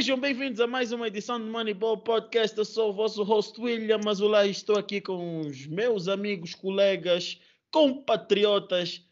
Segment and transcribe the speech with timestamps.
[0.00, 2.56] Sejam bem-vindos a mais uma edição do Moneyball Podcast.
[2.56, 7.38] Eu sou o vosso host William Mazulay e estou aqui com os meus amigos, colegas,
[7.70, 9.06] compatriotas.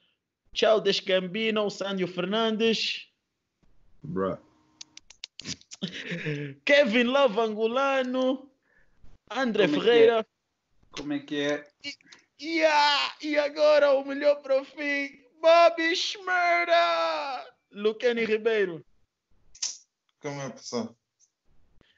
[0.54, 3.06] Tchau, Descambino, Sândio Fernandes.
[4.02, 4.38] Bruh.
[6.64, 8.50] Kevin Love Angolano.
[9.30, 10.26] André Como é que Ferreira.
[10.90, 11.68] Como é que é?
[12.40, 17.46] E, ah, e agora o melhor para o fim, Bobby Schmerda.
[17.72, 18.82] Luqueni Ribeiro.
[20.20, 20.96] Como é, pessoal?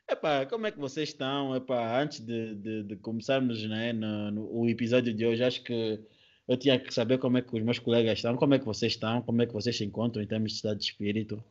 [0.09, 1.55] Epá, como é que vocês estão?
[1.55, 6.01] Epá, antes de, de, de começarmos né, no, no- o episódio de hoje, acho que
[6.49, 8.93] eu tinha que saber como é que os meus colegas estão, como é que vocês
[8.93, 11.43] estão, como é que vocês se encontram em termos de estado de espírito.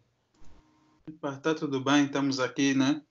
[1.08, 3.02] Epá, tá tudo bem, estamos aqui, né?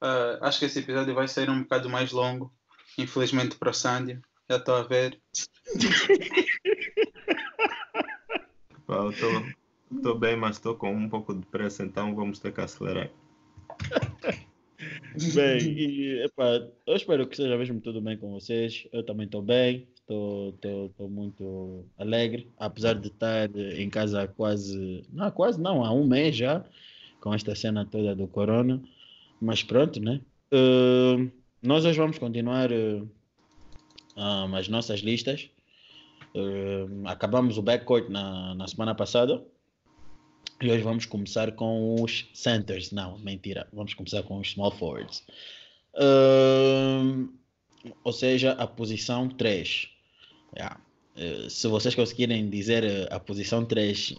[0.00, 2.52] Ah, acho que esse episódio vai ser um bocado mais longo,
[2.98, 4.20] infelizmente para Sandy.
[4.50, 5.20] Já estou a ver.
[8.86, 9.30] Pá, eu estou
[10.18, 13.10] bem, mas estou com um pouco de pressa, então vamos ter que acelerar.
[15.34, 18.86] Bem, e, epá, eu espero que esteja mesmo tudo bem com vocês.
[18.92, 25.30] Eu também estou bem, estou muito alegre, apesar de estar em casa há quase, não,
[25.30, 26.64] quase não, há um mês já,
[27.20, 28.80] com esta cena toda do corona.
[29.40, 30.20] Mas pronto, né?
[30.52, 31.30] Uh,
[31.62, 33.08] nós hoje vamos continuar uh,
[34.56, 35.50] as nossas listas.
[36.34, 39.42] Uh, acabamos o backcourt na, na semana passada.
[40.62, 42.92] E hoje vamos começar com os centers.
[42.92, 43.66] Não, mentira.
[43.72, 45.24] Vamos começar com os small forwards.
[45.94, 47.32] Uh,
[48.04, 49.88] ou seja, a posição 3.
[50.54, 50.78] Yeah.
[51.16, 54.16] Uh, se vocês conseguirem dizer uh, a posição 3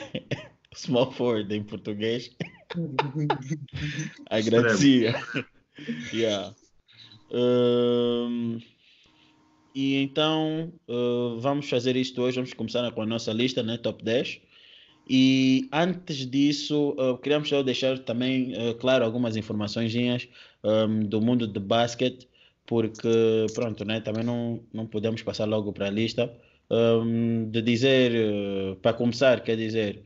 [0.74, 2.30] small forward em português,
[4.30, 5.22] agradecia.
[6.14, 6.54] yeah.
[7.30, 8.58] Um,
[9.74, 12.36] e então uh, vamos fazer isto hoje.
[12.36, 13.76] Vamos começar com a nossa lista, né?
[13.76, 14.47] Top 10.
[15.08, 19.94] E antes disso, uh, queríamos só deixar também uh, claro algumas informações
[20.62, 22.28] um, do mundo de basquete,
[22.66, 24.00] porque pronto, né?
[24.00, 26.30] Também não, não podemos passar logo para a lista.
[26.70, 30.02] Um, de dizer, uh, para começar, quer dizer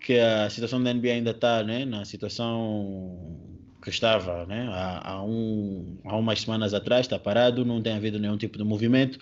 [0.00, 3.38] que a situação da NBA ainda está né, na situação
[3.82, 8.18] que estava né, há, há, um, há umas semanas atrás, está parado, não tem havido
[8.18, 9.18] nenhum tipo de movimento.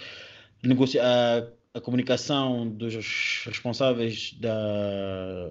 [0.63, 1.03] Negocia
[1.79, 2.95] a, comunicação dos
[3.47, 5.51] responsáveis da,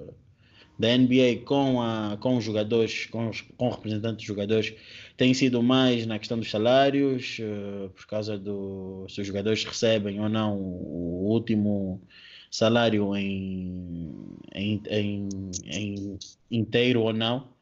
[0.78, 4.74] da NBA com, a, com os jogadores, com, os, com representantes dos jogadores,
[5.16, 10.20] tem sido mais na questão dos salários, uh, por causa do se os jogadores recebem
[10.20, 12.02] ou não o último
[12.52, 15.30] salário em, em, em,
[15.66, 16.20] em
[16.52, 17.57] inteiro ou não.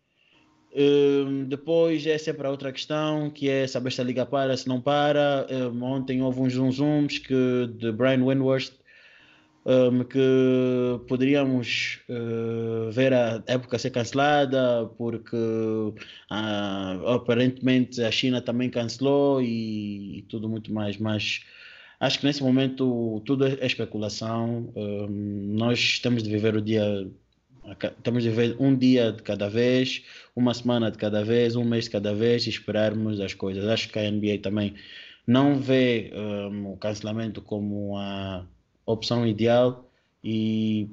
[0.76, 4.68] Um, depois é sempre a outra questão, que é saber se a liga para, se
[4.68, 5.48] não para.
[5.50, 8.74] Um, ontem houve uns zoom zooms que, de Brian Windhorst
[9.66, 10.20] um, que
[11.08, 20.20] poderíamos uh, ver a época ser cancelada porque uh, aparentemente a China também cancelou e,
[20.20, 21.42] e tudo muito mais, mas
[22.00, 24.72] acho que nesse momento tudo é especulação.
[24.76, 27.10] Um, nós temos de viver o dia,
[28.04, 30.04] temos de viver um dia de cada vez,
[30.36, 33.66] uma semana de cada vez, um mês de cada vez e esperarmos as coisas.
[33.66, 34.76] Acho que a NBA também
[35.26, 38.46] não vê um, o cancelamento como a
[38.86, 39.90] opção ideal
[40.24, 40.90] e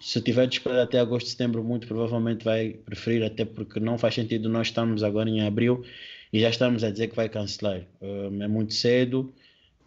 [0.00, 4.14] se tiver de esperar até agosto, setembro, muito provavelmente vai preferir, até porque não faz
[4.14, 5.84] sentido nós estamos agora em abril
[6.32, 7.82] e já estamos a dizer que vai cancelar.
[8.00, 9.32] Um, é muito cedo.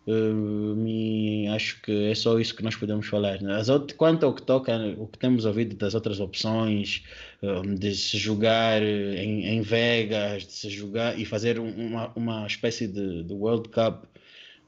[0.06, 3.42] E acho que é só isso que nós podemos falar.
[3.42, 3.56] né?
[3.56, 7.04] As outras, quanto ao que toca, o que temos ouvido das outras opções,
[7.42, 12.88] um, de se jogar em, em, Vegas, de se jogar e fazer uma, uma espécie
[12.88, 14.06] de, de World Cup,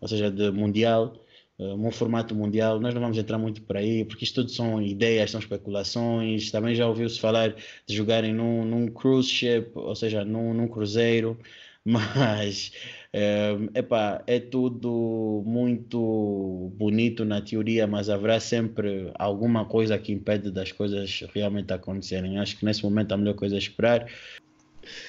[0.01, 1.13] ou seja, de Mundial,
[1.57, 5.31] um formato mundial, nós não vamos entrar muito por aí, porque isto tudo são ideias,
[5.31, 6.51] são especulações.
[6.51, 7.55] Também já ouviu-se falar
[7.87, 11.39] de jogarem num, num cruise ship, ou seja, num, num cruzeiro,
[11.85, 12.71] mas
[13.17, 20.51] é, epá, é tudo muito bonito na teoria, mas haverá sempre alguma coisa que impede
[20.51, 22.37] das coisas realmente acontecerem.
[22.39, 24.05] Acho que nesse momento a melhor coisa é esperar.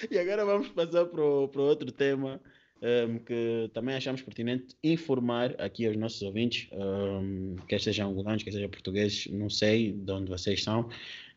[0.08, 2.40] E agora vamos passar para o outro tema
[2.80, 8.52] um, que também achamos pertinente informar aqui aos nossos ouvintes, um, quer sejam angolanos, quer
[8.52, 10.88] sejam portugueses, não sei de onde vocês são.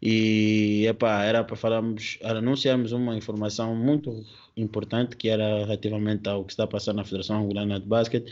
[0.01, 4.23] E epá, era para falarmos, anunciarmos uma informação muito
[4.61, 8.31] importante que era relativamente ao que está passando na Federação Angolana de Basquete.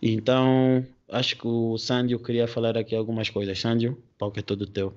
[0.00, 3.58] Então, acho que o Sândio queria falar aqui algumas coisas.
[3.58, 4.94] Sândio, o palco é todo teu.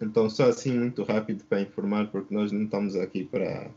[0.00, 3.70] Então, só assim, muito rápido para informar, porque nós não estamos aqui para,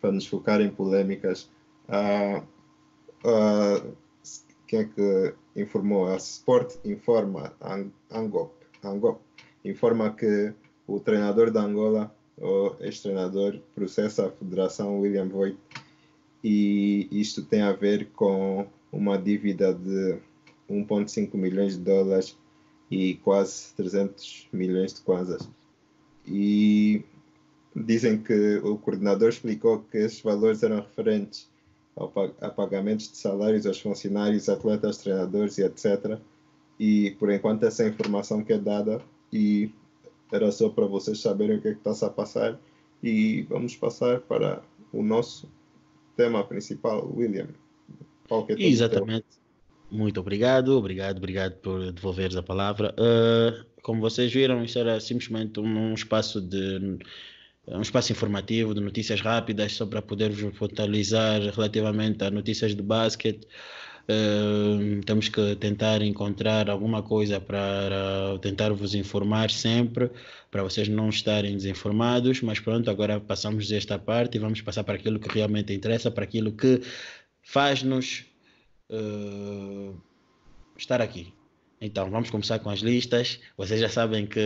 [0.00, 1.50] para nos focar em polêmicas.
[1.88, 2.42] Uh,
[3.26, 3.96] uh,
[4.66, 6.06] quem é que informou?
[6.08, 7.52] A Sport informa,
[8.10, 9.20] Angop, Angop
[9.64, 10.52] informa que
[10.86, 15.58] o treinador da Angola o ex-treinador, processa a Federação William Voigt
[16.42, 20.18] e isto tem a ver com uma dívida de
[20.70, 22.36] 1,5 milhões de dólares
[22.90, 25.48] e quase 300 milhões de kwanzas.
[26.26, 27.02] E
[27.74, 31.48] dizem que o coordenador explicou que esses valores eram referentes
[32.40, 36.18] a pagamentos de salários aos funcionários, atletas, treinadores e etc.
[36.78, 39.00] E por enquanto essa informação que é dada
[39.32, 39.70] e
[40.32, 42.58] era só para vocês saberem o que é está a passar
[43.02, 44.62] e vamos passar para
[44.92, 45.48] o nosso
[46.16, 47.48] tema principal, William.
[48.48, 49.26] É Exatamente.
[49.90, 52.94] Muito obrigado, obrigado, obrigado por devolveres a palavra.
[52.98, 56.98] Uh, como vocês viram, isso era simplesmente um, um espaço de
[57.66, 62.82] um espaço informativo de notícias rápidas só para poder vos atualizar relativamente a notícias de
[62.82, 63.46] basquete.
[65.06, 70.10] Temos que tentar encontrar alguma coisa para tentar vos informar sempre,
[70.50, 72.42] para vocês não estarem desinformados.
[72.42, 76.24] Mas pronto, agora passamos esta parte e vamos passar para aquilo que realmente interessa, para
[76.24, 76.82] aquilo que
[77.42, 78.24] faz-nos
[78.90, 79.98] uh,
[80.76, 81.32] estar aqui.
[81.80, 83.40] Então, vamos começar com as listas.
[83.56, 84.40] Vocês já sabem que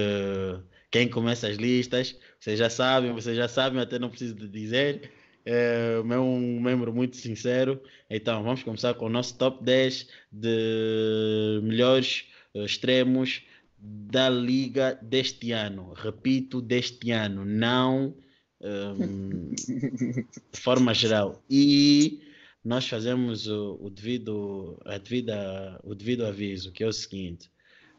[0.90, 5.17] quem começa as listas, vocês já sabem, vocês já sabem, até não preciso de dizer.
[5.50, 7.80] É, um membro muito sincero.
[8.10, 13.42] Então, vamos começar com o nosso top 10 de melhores uh, extremos
[13.78, 15.94] da liga deste ano.
[15.94, 18.14] Repito, deste ano, não
[18.60, 19.54] um,
[20.52, 21.42] de forma geral.
[21.48, 22.20] E
[22.62, 27.50] nós fazemos o, o, devido, a devida, o devido aviso, que é o seguinte: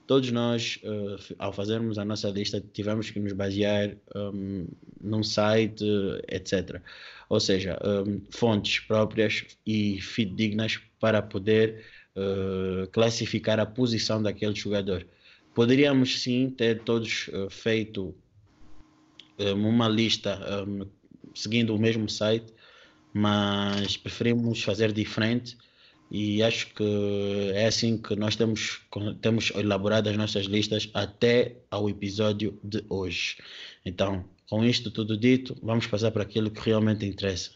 [0.06, 4.68] todos nós, uh, ao fazermos a nossa lista, tivemos que nos basear um,
[5.02, 5.84] num site,
[6.28, 6.80] etc.
[7.30, 11.86] Ou seja, um, fontes próprias e fidedignas para poder
[12.16, 15.06] uh, classificar a posição daquele jogador.
[15.54, 18.16] Poderíamos sim ter todos uh, feito
[19.38, 20.40] um, uma lista
[21.36, 22.52] seguindo o mesmo site,
[23.14, 25.58] mas preferimos fazer diferente
[26.12, 28.82] e acho que é assim que nós temos,
[29.22, 33.38] temos elaborado as nossas listas até ao episódio de hoje.
[33.86, 37.52] Então, com isto tudo dito, vamos passar para aquilo que realmente interessa.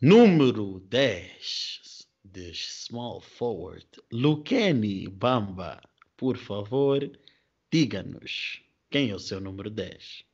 [0.00, 5.80] Número 10 de Small Forward, Luceni Bamba.
[6.16, 7.10] Por favor,
[7.70, 8.60] diga-nos
[8.90, 10.24] quem é o seu número 10.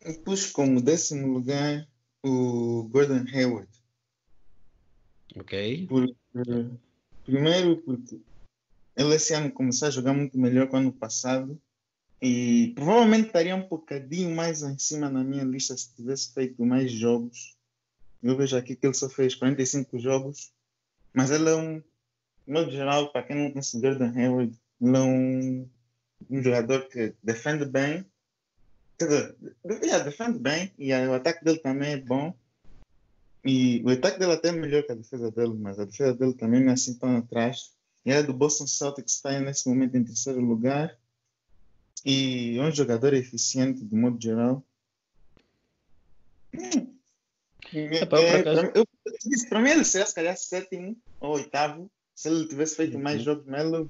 [0.00, 1.86] Eu pus como décimo lugar
[2.24, 3.68] o Gordon Hayward.
[5.36, 5.86] Ok.
[5.86, 6.16] Porque,
[7.24, 8.18] primeiro, porque
[8.96, 11.60] ele esse ano começou a jogar muito melhor que o ano passado
[12.20, 16.90] e provavelmente estaria um bocadinho mais em cima na minha lista se tivesse feito mais
[16.90, 17.56] jogos.
[18.22, 20.52] Eu vejo aqui que ele só fez 45 jogos,
[21.12, 21.82] mas ele é um,
[22.46, 25.68] modo geral, para quem não conhece Gordon Hayward, ele é um,
[26.30, 28.04] um jogador que defende bem,
[28.98, 29.36] Quer dizer,
[29.84, 32.34] yeah, defende bem e o ataque dele também é bom.
[33.44, 36.34] E o ataque dele até é melhor que a defesa dele, mas a defesa dele
[36.34, 37.72] também não é assim tão atrás.
[38.04, 40.98] E é do Boston Celtics, está nesse momento em terceiro lugar.
[42.04, 44.64] E é um jogador eficiente, de modo geral.
[46.54, 46.94] Hum.
[47.74, 51.90] É, para, é, para, mim, ele seria se calhar sétimo ou oitavo.
[52.14, 53.02] Se ele tivesse feito uhum.
[53.02, 53.88] mais jogos, ele,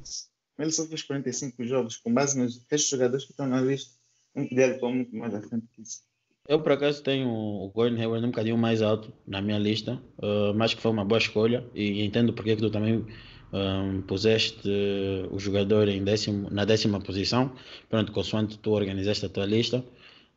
[0.59, 3.99] ele só fez 45 jogos, com base nos restos jogadores que estão na lista
[4.47, 6.02] estou muito mais à frente que isso.
[6.47, 10.54] Eu, por acaso, tenho o Gordon Hayward um bocadinho mais alto na minha lista, uh,
[10.54, 13.04] mas que foi uma boa escolha e entendo porque que tu também
[13.52, 17.52] um, puseste uh, o jogador em décimo, na décima posição,
[17.88, 19.78] pronto, consoante tu organizaste a tua lista,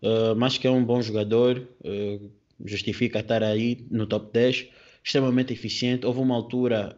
[0.01, 2.31] uh, mas que é um bom jogador, uh,
[2.63, 4.67] justifica estar aí no top 10,
[5.03, 6.05] extremamente eficiente.
[6.05, 6.95] Houve uma altura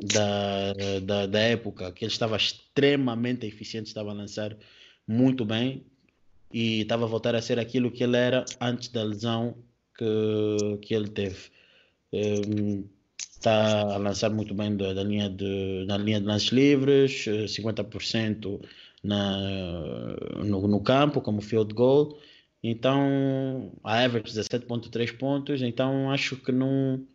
[0.00, 0.72] da,
[1.02, 4.56] da, da época que ele estava extremamente eficiente, estava a lançar
[5.08, 5.84] muito bem
[6.52, 9.56] e estava a voltar a ser aquilo que ele era antes da lesão
[9.98, 11.50] que, que ele teve.
[13.46, 18.60] Está a lançar muito bem da, da, linha de, na linha de lances livres, 50%
[19.04, 22.18] na, no, no campo, como field goal.
[22.60, 27.06] Então, a average 17.3 pontos, então acho que não,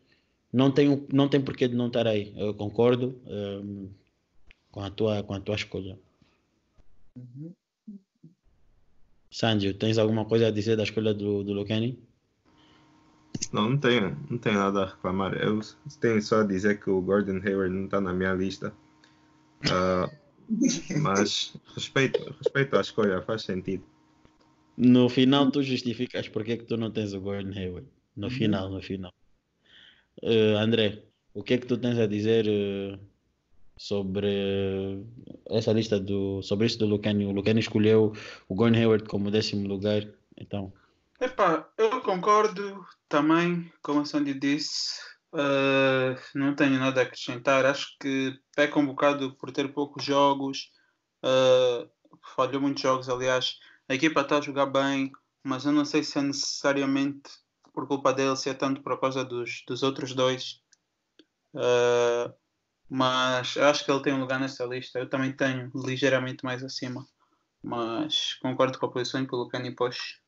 [0.53, 2.33] não, tem, não tem porquê de não estar aí.
[2.37, 3.89] Eu concordo um,
[4.71, 5.99] com, a tua, com a tua escolha.
[7.13, 7.51] Uhum.
[9.29, 11.99] Sandy, tens alguma coisa a dizer da escolha do, do Lucani?
[13.51, 15.33] Não, não tenho, não tenho nada a reclamar.
[15.33, 15.59] Eu
[15.99, 18.73] tenho só a dizer que o Gordon Hayward não está na minha lista.
[19.65, 20.09] Uh,
[21.01, 23.83] mas respeito, respeito a escolha, faz sentido.
[24.77, 27.87] No final tu justificas porque é que tu não tens o Gordon Hayward.
[28.15, 28.31] No uhum.
[28.31, 29.13] final, no final.
[30.23, 32.99] Uh, André, o que é que tu tens a dizer uh,
[33.77, 35.03] sobre
[35.49, 37.25] essa lista do sobre isso do Lucani.
[37.25, 38.13] O Lucani escolheu
[38.47, 40.07] o Gordon Hayward como décimo lugar
[40.37, 40.71] Então.
[41.19, 44.99] Epá, eu concordo também, como a Sandy disse.
[45.33, 47.65] Uh, não tenho nada a acrescentar.
[47.65, 50.71] Acho que peca um bocado por ter poucos jogos.
[51.23, 51.87] Uh,
[52.35, 53.57] falhou muitos jogos, aliás.
[53.87, 55.11] A equipa está a jogar bem,
[55.43, 57.29] mas eu não sei se é necessariamente
[57.73, 60.61] por culpa dele, se é tanto por causa dos, dos outros dois.
[61.53, 62.33] Uh,
[62.89, 64.99] mas acho que ele tem um lugar nessa lista.
[64.99, 67.05] Eu também tenho ligeiramente mais acima.
[67.63, 70.19] Mas concordo com a posição que o Lucani pôs.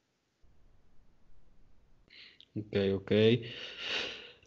[2.55, 3.49] Ok, ok.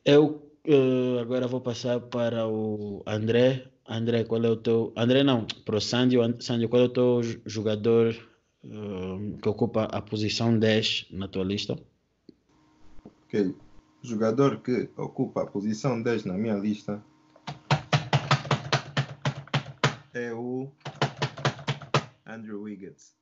[0.05, 3.71] Eu uh, agora vou passar para o André.
[3.89, 4.93] André, qual é o teu.
[4.97, 6.17] André, não, para o Sandy.
[6.41, 8.15] Sandy, qual é o teu jogador
[8.65, 11.77] uh, que ocupa a posição 10 na tua lista?
[13.25, 13.55] Ok.
[14.03, 17.03] Jogador que ocupa a posição 10 na minha lista
[20.17, 20.71] é o
[22.25, 23.15] Andrew Wiggins.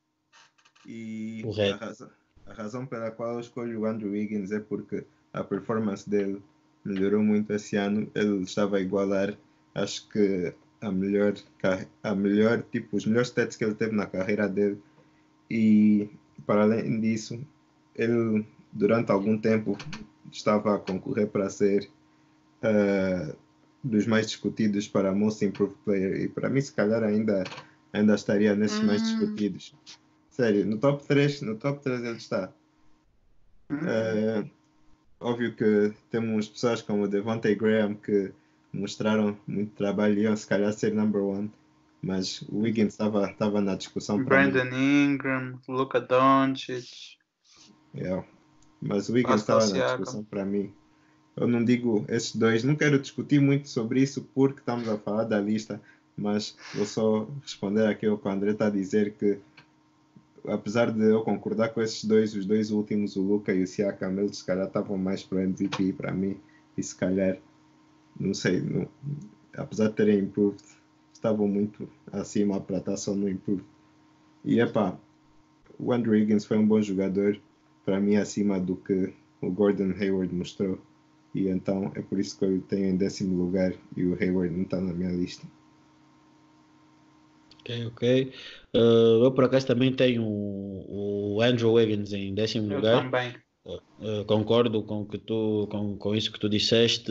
[0.87, 2.11] E a razão,
[2.47, 6.43] a razão, pela qual eu escolho o Andrew Wiggins é porque a performance dele
[6.85, 8.11] melhorou muito esse ano.
[8.15, 9.37] Ele estava a igualar,
[9.75, 11.35] acho que a melhor,
[12.03, 14.79] a melhor tipo, os melhores stats que ele teve na carreira dele.
[15.51, 16.09] E
[16.47, 17.41] para além disso,
[17.95, 19.79] ele durante algum tempo
[20.31, 21.89] estava a concorrer para ser
[22.63, 23.37] uh,
[23.83, 27.45] dos mais discutidos para Most Improved Player e para mim se calhar ainda
[27.93, 29.05] ainda estaria nesses mais hum.
[29.05, 29.75] discutidos.
[30.35, 32.53] Sério, no top 3, no top 3 ele está.
[33.71, 34.50] Uh,
[35.21, 38.33] óbvio que temos pessoas como Devontae Graham que
[38.73, 41.53] mostraram muito trabalho e iam se calhar ser number one,
[42.03, 44.25] mas o Wiggins estava estava na discussão.
[44.25, 47.17] Brandon Ingram, Luka Doncic.
[47.95, 48.26] Yeah.
[48.83, 50.75] Mas o Wiggins estava na discussão para mim.
[51.37, 55.23] Eu não digo esses dois, não quero discutir muito sobre isso porque estamos a falar
[55.23, 55.81] da lista,
[56.17, 59.38] mas vou só responder aqui ao que o André está a dizer que
[60.47, 64.19] apesar de eu concordar com esses dois, os dois últimos, o Luca e o Siakam,
[64.19, 66.37] eles se calhar estavam mais para o MVP para mim
[66.77, 67.39] e se calhar,
[68.19, 68.89] não sei, não,
[69.57, 70.63] apesar de terem improved,
[71.13, 73.65] estavam muito acima para estar só no improved.
[74.45, 74.99] E epá,
[75.79, 77.41] o Andrew Higgins foi um bom jogador,
[77.85, 80.79] para mim acima do que o Gordon Hayward mostrou.
[81.35, 84.63] E então é por isso que eu tenho em décimo lugar e o Hayward não
[84.63, 85.47] está na minha lista.
[87.64, 88.33] Ok, ok.
[88.75, 93.02] Uh, eu por acaso também tenho o, Andrew Wiggins em décimo eu lugar.
[93.02, 93.35] Também.
[93.64, 97.11] Uh, concordo com, que tu, com, com isso que tu disseste.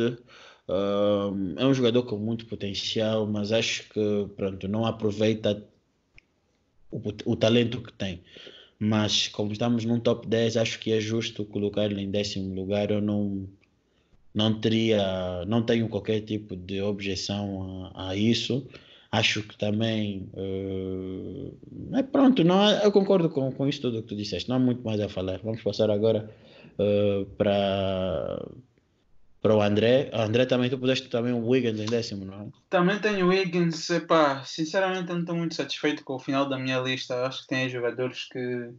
[0.68, 5.66] Uh, é um jogador com muito potencial, mas acho que pronto, não aproveita
[6.92, 8.22] o, o talento que tem.
[8.78, 12.92] Mas como estamos num top 10, acho que é justo colocar-lhe em décimo lugar.
[12.92, 13.50] Eu não,
[14.36, 18.68] não teria, não tenho qualquer tipo de objeção a, a isso.
[19.14, 21.56] Acho que também uh,
[21.96, 24.84] é pronto, não, eu concordo com, com isso tudo que tu disseste, não há muito
[24.84, 25.40] mais a falar.
[25.44, 26.28] Vamos passar agora
[26.80, 28.44] uh, para
[29.40, 30.10] para o André.
[30.12, 32.48] André também, tu pudeste também o Wiggins em décimo, não é?
[32.72, 36.80] Também tenho o Wiggins, epá, sinceramente não estou muito satisfeito com o final da minha
[36.80, 37.24] lista.
[37.28, 38.72] Acho que tem jogadores que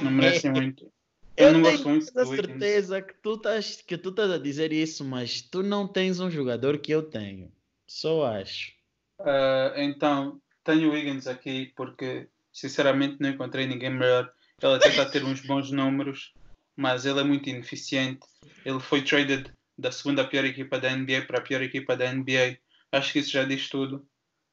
[0.00, 0.90] não merecem muito.
[1.36, 4.72] Eu, eu não gosto muito do certeza que tu, estás, que tu estás a dizer
[4.72, 7.52] isso, mas tu não tens um jogador que eu tenho.
[7.86, 8.75] Só acho.
[9.20, 14.32] Uh, então, tenho o Wiggins aqui porque, sinceramente, não encontrei ninguém melhor.
[14.62, 16.32] Ele até está a ter uns bons números,
[16.76, 18.26] mas ele é muito ineficiente.
[18.64, 22.58] Ele foi traded da segunda pior equipa da NBA para a pior equipa da NBA.
[22.92, 24.06] Acho que isso já diz tudo.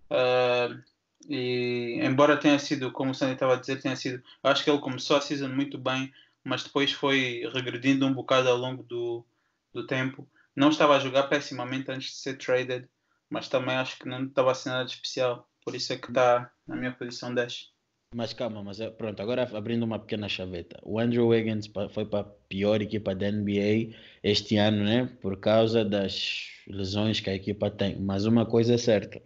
[0.10, 0.82] Uh,
[1.30, 4.80] e embora tenha sido, como o Sandy estava a dizer, tenha sido, acho que ele
[4.80, 6.12] começou a season muito bem,
[6.44, 9.26] mas depois foi regredindo um bocado ao longo do,
[9.74, 10.28] do tempo.
[10.56, 12.88] Não estava a jogar pessimamente antes de ser traded,
[13.34, 15.50] mas também acho que não estava a ser nada de especial.
[15.66, 17.72] Por isso é que está na minha posição 10.
[18.16, 20.80] Mas calma, mas é, pronto, agora abrindo uma pequena chaveta.
[20.84, 25.10] O Andrew Wiggins foi para a pior equipa da NBA este ano, né?
[25.20, 28.00] Por causa das lesões que a equipa tem.
[28.00, 29.20] Mas uma coisa é certa: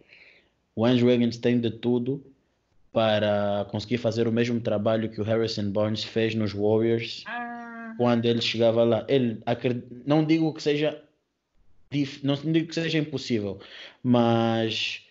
[0.74, 2.24] o Andrew Wiggins tem de tudo
[2.90, 7.94] para conseguir fazer o mesmo trabalho que o Harrison Barnes fez nos Warriors ah.
[7.98, 9.04] quando ele chegava lá.
[9.06, 9.42] Ele,
[10.06, 10.98] não digo que seja
[12.22, 13.60] não digo que seja impossível,
[14.02, 15.02] mas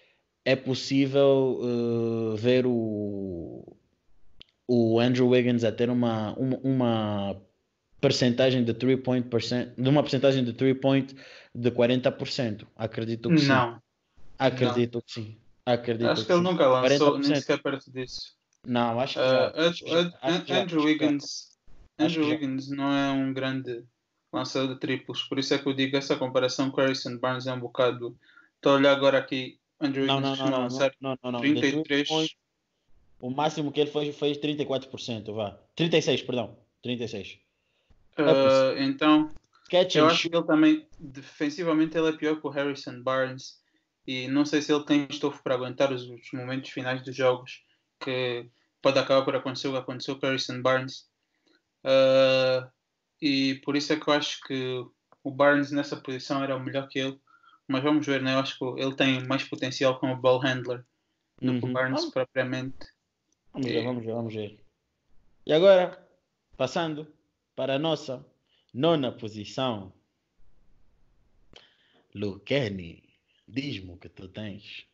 [0.45, 3.75] é possível uh, ver o,
[4.67, 7.41] o Andrew Wiggins a ter uma, uma, uma
[7.99, 11.15] percentagem de 3 point percent, de uma percentagem de 3 point
[11.53, 12.65] de 40%.
[12.75, 13.47] Acredito que sim.
[13.47, 13.81] Não.
[14.37, 15.01] Acredito não.
[15.01, 15.37] que sim.
[15.65, 16.51] Acredito acho que, que ele sim.
[16.51, 17.27] nunca lançou, 40%.
[17.27, 18.37] nem sequer perto disso.
[18.65, 21.57] Não, acho que, uh, acho que Andrew Wiggins,
[21.99, 23.83] Andrew Wiggins não é um grande
[24.31, 27.53] lançador de triplos, por isso é que eu digo essa comparação com Harrison Barnes é
[27.53, 28.17] um bocado.
[28.55, 32.35] Estou a olhar agora aqui Andrew não, não, não, não, não, não, não, 33.
[33.19, 35.57] O máximo que ele fez foi 34%, vá.
[35.75, 36.57] 36, perdão.
[36.83, 37.39] 36.
[38.17, 39.31] Uh, então,
[39.69, 43.61] Catch eu acho que ele também, defensivamente, ele é pior que o Harrison Barnes.
[44.05, 47.63] E não sei se ele tem estofo para aguentar os, os momentos finais dos jogos,
[47.99, 48.49] que
[48.81, 51.07] pode acabar por acontecer o que aconteceu com o Harrison Barnes.
[51.83, 52.67] Uh,
[53.21, 54.85] e por isso é que eu acho que
[55.23, 57.19] o Barnes nessa posição era o melhor que ele.
[57.67, 58.33] Mas vamos ver, né?
[58.33, 60.85] Eu acho que ele tem mais potencial como ball handler
[61.41, 61.73] do que o Uhum.
[61.73, 62.77] Barnes Vamos- propriamente.
[63.53, 63.73] Vamos É.
[63.73, 64.59] ver, vamos ver, vamos ver.
[65.45, 66.07] E agora,
[66.55, 67.11] passando
[67.55, 68.25] para a nossa
[68.73, 69.91] nona posição.
[72.13, 73.03] Luqueni,
[73.47, 74.85] diz-me o que tu tens.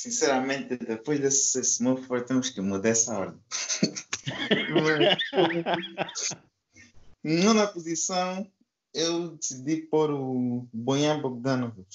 [0.00, 3.38] Sinceramente, depois desse small four, temos que mudar essa ordem.
[7.22, 8.50] Nona posição,
[8.94, 11.86] eu decidi pôr o Bojan Bogdanovic,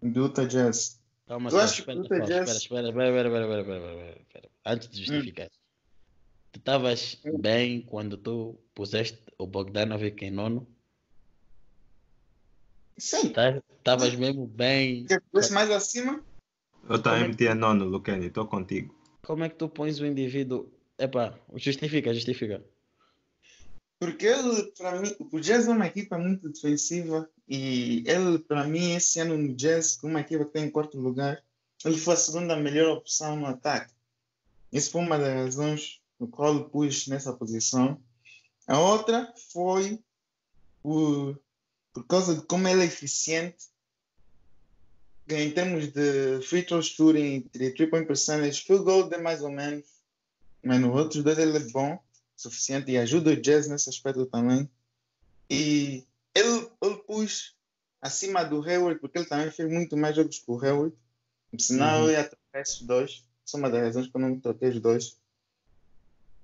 [0.00, 1.00] do Utah Jazz.
[1.26, 4.20] Calma Eu acho que espera, Utah espera, espera, Jazz- espera, espera, espera, espera, espera, espera,
[4.20, 4.48] espera.
[4.64, 5.50] Antes de justificar.
[6.52, 10.64] Tu estavas bem quando tu puseste o Bogdanovic em nono?
[12.96, 13.32] Sim,
[13.78, 15.06] Estavas mesmo bem.
[15.06, 16.22] quer que mais acima?
[16.88, 18.94] Eu também meti a nono, Luqueni, estou contigo.
[19.22, 20.70] Como é que tu pões o indivíduo?
[20.98, 22.64] Epá, justifica, justifica.
[23.98, 28.94] Porque ele, para mim, o Jazz é uma equipa muito defensiva e ele, para mim,
[28.94, 31.42] esse ano no Jazz, com uma equipa que está em quarto lugar,
[31.84, 33.92] ele foi a segunda melhor opção no ataque.
[34.70, 38.00] Isso foi uma das razões no qual eu pus nessa posição.
[38.66, 39.98] A outra foi
[40.82, 41.40] por,
[41.92, 43.66] por causa de como ele é eficiente
[45.28, 49.50] em termos de free throw shooting, de three point percentage, field goal é mais ou
[49.50, 49.84] menos,
[50.62, 51.98] mas nos outros dois ele é bom
[52.36, 54.68] suficiente e ajuda o Jazz nesse aspecto também.
[55.50, 57.54] E ele, ele pus
[58.00, 60.94] acima do Hayward, porque ele também fez muito mais jogos que o Hayward.
[61.58, 62.06] Senão Uhum.
[62.08, 63.24] eu ia trocar esses dois.
[63.46, 65.16] Essa é uma das razões que eu não troquei os dois.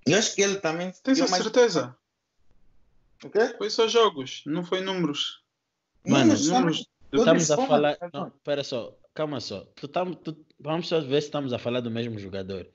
[0.06, 0.92] E acho que ele também.
[1.02, 1.94] Tens a mais- certeza?
[3.24, 3.54] O quê?
[3.58, 5.42] Foi só jogos, não foi números.
[6.04, 7.98] Mano, Números números- Estamos a falar.
[8.12, 9.60] Não, pera só, calma só.
[9.76, 12.66] Tu tam, tu, vamos só ver se estamos a falar do mesmo jogador.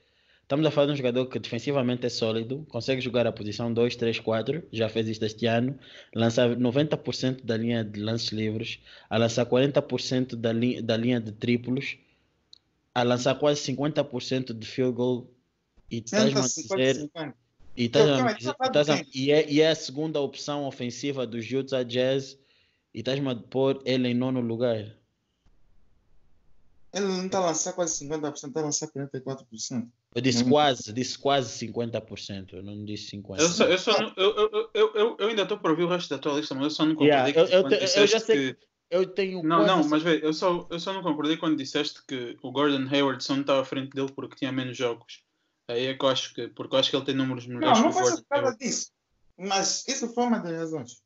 [0.43, 3.97] Estamos a falar de um jogador que defensivamente é sólido, consegue jogar a posição 2,
[3.97, 5.77] 3, 4, já fez isto este ano,
[6.15, 11.33] lançar 90% da linha de lances livres, a lançar 40% da, li, da linha de
[11.33, 11.97] triplos,
[12.95, 15.29] a lançar quase 50% de field goal.
[15.91, 17.35] E estás-me a 50, dizer 50.
[17.75, 18.53] e, estás a dizer- a-
[18.85, 19.05] calma.
[19.13, 22.39] e é, e é a segunda opção ofensiva dos Utah Jazz
[22.97, 24.77] e estás-me a pôr ele em nono lugar.
[26.91, 29.87] Ele não está a lançar quase 50%, está a lançar 44%.
[30.15, 33.37] Eu disse quase, disse quase 50%, eu não disse 50%.
[33.39, 36.09] Eu, só, eu, só não- eu, eu, eu, eu, ainda estou para ouvir o resto
[36.09, 37.85] da tua lista, mas eu só não concordei Yeah, que eu- eu quando te- eu
[37.85, 38.67] disseste já sei que...
[38.89, 42.03] Eu tenho Não, quase não, mas vê, eu só, eu só não concordei quando disseste
[42.07, 45.21] que o Gordon Hayward só não estava à frente dele porque tinha menos jogos.
[45.67, 47.83] Aí é que eu acho que, porque eu acho que ele tem números melhores Não,
[47.85, 48.65] não que o foi só Gordon por causa Hayward.
[48.65, 48.91] disso.
[49.37, 51.03] Mas isso foi uma das razões.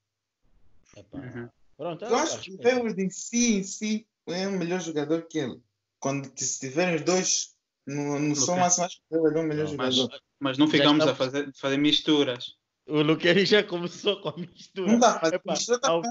[0.96, 1.50] Epá, Uhum.
[1.82, 5.40] Pronto, Eu acho que o Hayward em si, em si, é um melhor jogador que
[5.40, 5.60] ele.
[6.00, 7.56] Quando t- estiverem os dois
[7.88, 10.22] no, no som acho que o Hayward é um melhor Não, Mas, jogador.
[10.40, 12.56] mas não Já ficamos a fazer, fazer misturas.
[12.88, 14.92] O Luqueri já começou com a mistura.
[14.92, 16.02] Não dá para Epá, Isto está ao-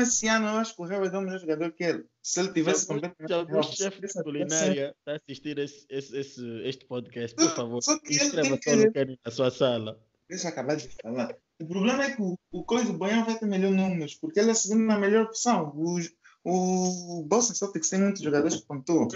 [0.00, 2.04] esse ano, eu acho que o Hayward é um melhor jogador que ele.
[2.22, 3.26] Se ele tivesse Se completamente.
[3.28, 7.50] se algum healthy, chefe de culinária está a assistir esse, esse, esse- este podcast, por
[7.54, 10.00] favor, Só que ele só que- o Luqueri na sua sala.
[10.28, 11.36] Deixa eu acabar de falar.
[11.60, 14.48] O problema é que o, o Coisa do Boião vai ter melhor números, porque ele
[14.48, 15.72] é a segunda melhor opção.
[15.76, 15.98] O,
[16.44, 19.08] o Boston Celtics tem muitos jogadores que pontuam.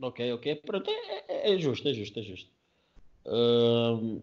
[0.00, 0.56] Ok, ok.
[0.56, 2.50] Pronto, é, é- é justo, é justo, é justo.
[3.26, 4.22] Ahn,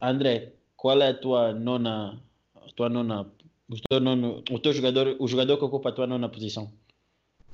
[0.00, 2.20] André, qual é a tua nona,
[2.56, 3.32] a tua nona,
[3.68, 6.72] o teu nono, o teu jogador, o jogador que ocupa a tua nona posição?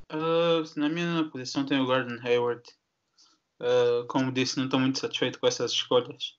[0.09, 2.63] Ah, na minha nona posição tem o Gordon Hayward.
[3.61, 6.39] Ah, como disse, não estou muito satisfeito com essas escolhas.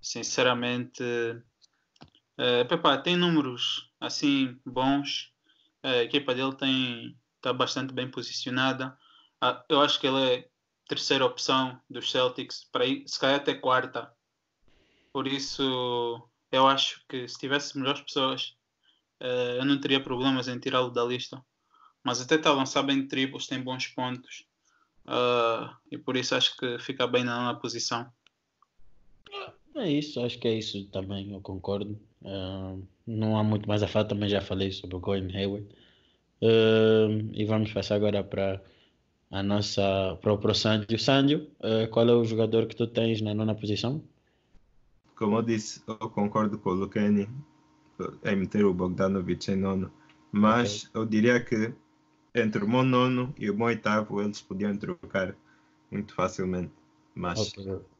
[0.00, 1.02] Sinceramente,
[2.68, 5.32] Pepa, tem números assim bons.
[5.82, 8.96] A equipa dele tem está bastante bem posicionada.
[9.40, 10.48] Ah, eu acho que ele é
[10.86, 14.12] terceira opção dos Celtics para ir, se calhar até quarta.
[15.12, 18.56] Por isso, eu acho que se tivesse melhores pessoas,
[19.20, 21.42] ah, eu não teria problemas em tirá-lo da lista
[22.02, 24.46] mas até está a lançar bem triplos, tem bons pontos.
[25.06, 28.10] Ah, e por isso acho que fica bem na nona posição.
[29.80, 31.98] É isso, acho que é isso também, eu concordo.
[32.24, 35.66] Ahn, não há muito mais a falar, também já falei sobre o Gordon Hayward.
[36.42, 38.62] Ahn, e vamos passar agora para
[39.30, 40.98] a nossa para o pro Sandio.
[40.98, 44.02] Sandio, ah, qual é o jogador que tu tens na nona posição?
[45.16, 47.28] Como eu disse, eu concordo com o Luqueni
[48.24, 49.92] em meter o Bogdanovic em nono.
[50.32, 51.72] Mas eu diria que
[52.34, 55.36] entre o meu nono e o meu oitavo eles podiam trocar
[55.90, 56.72] muito facilmente.
[57.14, 57.99] Mas Ok.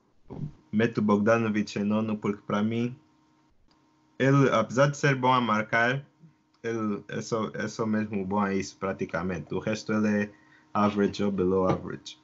[0.73, 2.97] Meto Bogdanovic em nono porque para mim
[4.19, 6.05] ele, apesar de ser bom a marcar,
[6.63, 9.55] ele é só, é só mesmo bom a isso praticamente.
[9.55, 10.31] O resto ele é
[10.75, 12.19] average ou below average.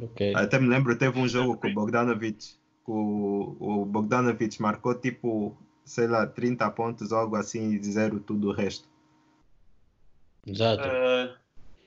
[0.00, 0.34] Ok.
[0.34, 5.56] Até me lembro, teve um jogo com o Bogdanovic, que o, o Bogdanovic marcou tipo,
[5.84, 8.88] sei lá, 30 pontos, algo assim, e zero tudo o resto.
[10.46, 10.84] Exato.
[10.86, 11.34] Eh,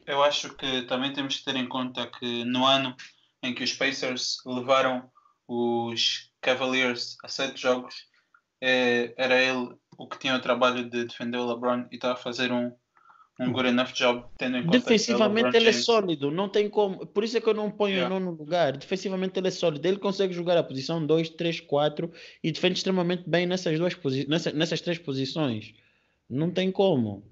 [0.07, 2.93] eu acho que também temos que ter em conta que no ano
[3.41, 5.09] em que os Pacers levaram
[5.49, 7.95] os Cavaliers a sete jogos,
[8.61, 12.17] eh, era ele o que tinha o trabalho de defender o LeBron e estava a
[12.17, 12.71] fazer um,
[13.39, 16.69] um good enough job, tendo em conta é o Defensivamente ele é sólido, não tem
[16.69, 17.05] como.
[17.07, 18.15] Por isso é que eu não ponho Yeah.
[18.15, 18.77] em nono lugar.
[18.77, 19.85] Defensivamente ele é sólido.
[19.85, 22.11] Ele consegue jogar a posição 2, 3, 4
[22.43, 25.73] e defende extremamente bem nessas duas posi nessa, nessas três posições.
[26.29, 27.23] Não tem como.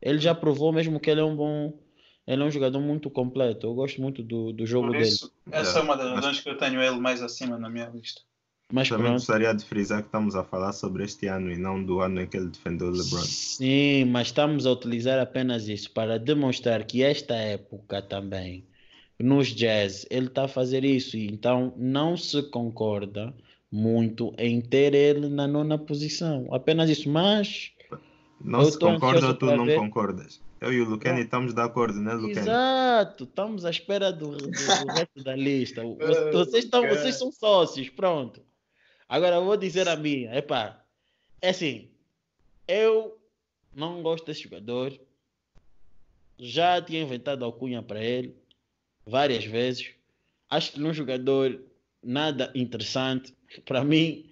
[0.00, 1.78] Ele já provou mesmo que ele é um bom.
[2.26, 3.66] Ele é um jogador muito completo.
[3.66, 5.08] Eu gosto muito do, do jogo Por dele.
[5.08, 8.20] isso, essa é uma das razões que eu tenho ele mais acima na minha lista.
[8.72, 9.18] Mas Também pronto.
[9.18, 12.26] gostaria de frisar que estamos a falar sobre este ano e não do ano em
[12.26, 13.20] que ele defendeu o LeBron.
[13.20, 18.64] Sim, mas estamos a utilizar apenas isso para demonstrar que esta época também,
[19.20, 21.16] nos jazz, ele está a fazer isso.
[21.18, 23.34] E Então não se concorda
[23.70, 26.46] muito em ter ele na nona posição.
[26.50, 27.10] Apenas isso.
[27.10, 27.72] Mas,
[28.40, 29.78] Não se concorda ou tu não ver.
[29.78, 30.40] concordas?
[30.62, 31.24] Eu e o Lucani Não.
[31.24, 32.38] estamos de acordo, né, Lucani?
[32.38, 34.50] exato, estamos à espera do, do- do
[34.94, 35.82] resto da lista.
[36.32, 38.40] Vocês, vocês são sócios, pronto.
[39.08, 40.34] Agora eu vou dizer a minha.
[40.34, 40.84] Epá,
[41.40, 41.90] é assim,
[42.68, 43.18] eu
[43.74, 44.98] não gosto desse jogador.
[46.38, 48.36] Já tinha inventado alcunha para ele
[49.06, 49.90] várias vezes.
[50.48, 51.60] Acho que ele é um jogador
[52.02, 53.34] nada interessante.
[53.64, 54.30] Para mim,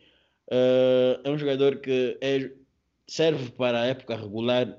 [0.50, 2.50] eh, é um jogador que é-
[3.06, 4.78] serve para a época regular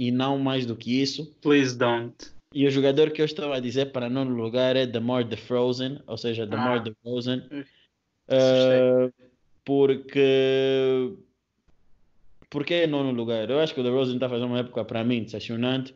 [0.00, 1.30] e não mais do que isso.
[1.42, 2.16] Please don't.
[2.54, 6.16] E o jogador que eu estava a dizer para nono lugar é DeMar DeFrozen, ou
[6.16, 6.84] seja, DeMar Ah.
[7.04, 7.46] DeRozan.
[7.52, 7.64] Ui,
[8.32, 9.10] Eh,
[9.64, 11.12] porque
[12.48, 13.50] porque é nono lugar?
[13.50, 15.94] Eu acho que o DeRozan está fazendo uma época para mim decepcionante,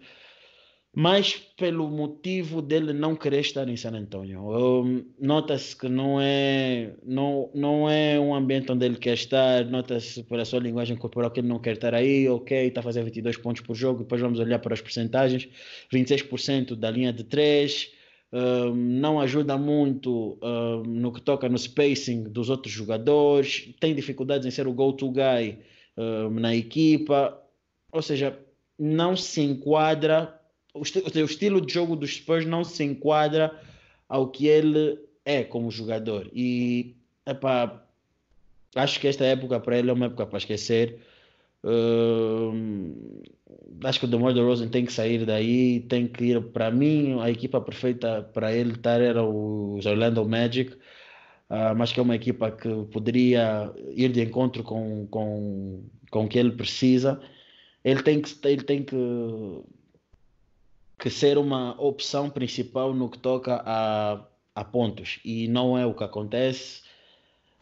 [0.94, 4.40] mas pelo motivo dele não querer estar em San Antonio.
[4.48, 10.22] Um, Nota-se que não é, não, não é um ambiente onde ele quer estar, nota-se
[10.22, 13.36] pela sua linguagem corporal que ele não quer estar aí, ok, está a fazer 22
[13.38, 15.48] pontos por jogo, depois vamos olhar para as percentagens,
[15.92, 17.90] 26% da linha de 3,
[18.32, 24.46] um, não ajuda muito um, no que toca no spacing dos outros jogadores, tem dificuldades
[24.46, 25.58] em ser o go-to guy
[25.96, 27.40] um, na equipa,
[27.92, 28.38] ou seja,
[28.78, 30.40] não se enquadra,
[30.74, 33.56] o, o estilo de jogo dos Spurs não se enquadra
[34.08, 36.28] ao que ele é como jogador.
[36.34, 37.82] E epá,
[38.74, 40.98] acho que esta época para ele é uma época para esquecer.
[41.64, 43.22] Um,
[43.84, 47.30] acho que o DeMar DeRozan tem que sair daí, tem que ir para mim, a
[47.30, 50.76] equipa perfeita para ele estar era os Orlando Magic,
[51.48, 56.28] ah, mas que é uma equipa que poderia ir de encontro com, com, com o
[56.28, 57.20] que ele precisa.
[57.82, 58.96] Ele tem que, ele tem que,
[60.98, 64.20] que ser uma opção principal no que toca a,
[64.54, 66.82] a pontos, e não é o que acontece.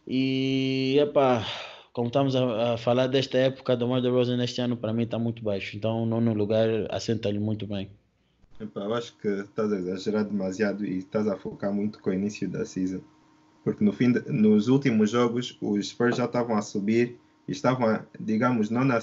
[0.07, 1.47] E, epá,
[1.93, 5.19] como estamos a, a falar desta época, do DeMar DeRozan neste ano para mim está
[5.19, 7.91] muito baixo, então nono lugar assenta-lhe muito bem.
[8.75, 12.49] Eu acho que estás a exagerar demasiado e estás a focar muito com o início
[12.49, 13.01] da season.
[13.65, 18.71] Porque no fim de- nos últimos jogos os Spurs já estavam a subir estavam, digamos,
[18.71, 18.99] nona,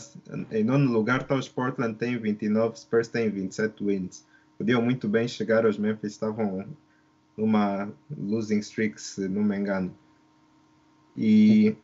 [0.52, 4.26] em nono lugar os Portland tem 29, Spurs tem 27 wins.
[4.58, 6.66] Podiam muito bem chegar aos Memphis, estavam
[7.38, 9.94] numa losing streak, se não me engano.
[11.16, 11.76] E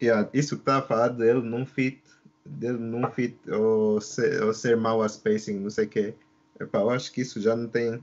[0.00, 2.00] yeah, isso que estava a falar dele não fit,
[2.44, 6.14] dele não fit ou ser, ou ser mau a spacing, não sei o quê.
[6.58, 8.00] Eu acho que isso já não tem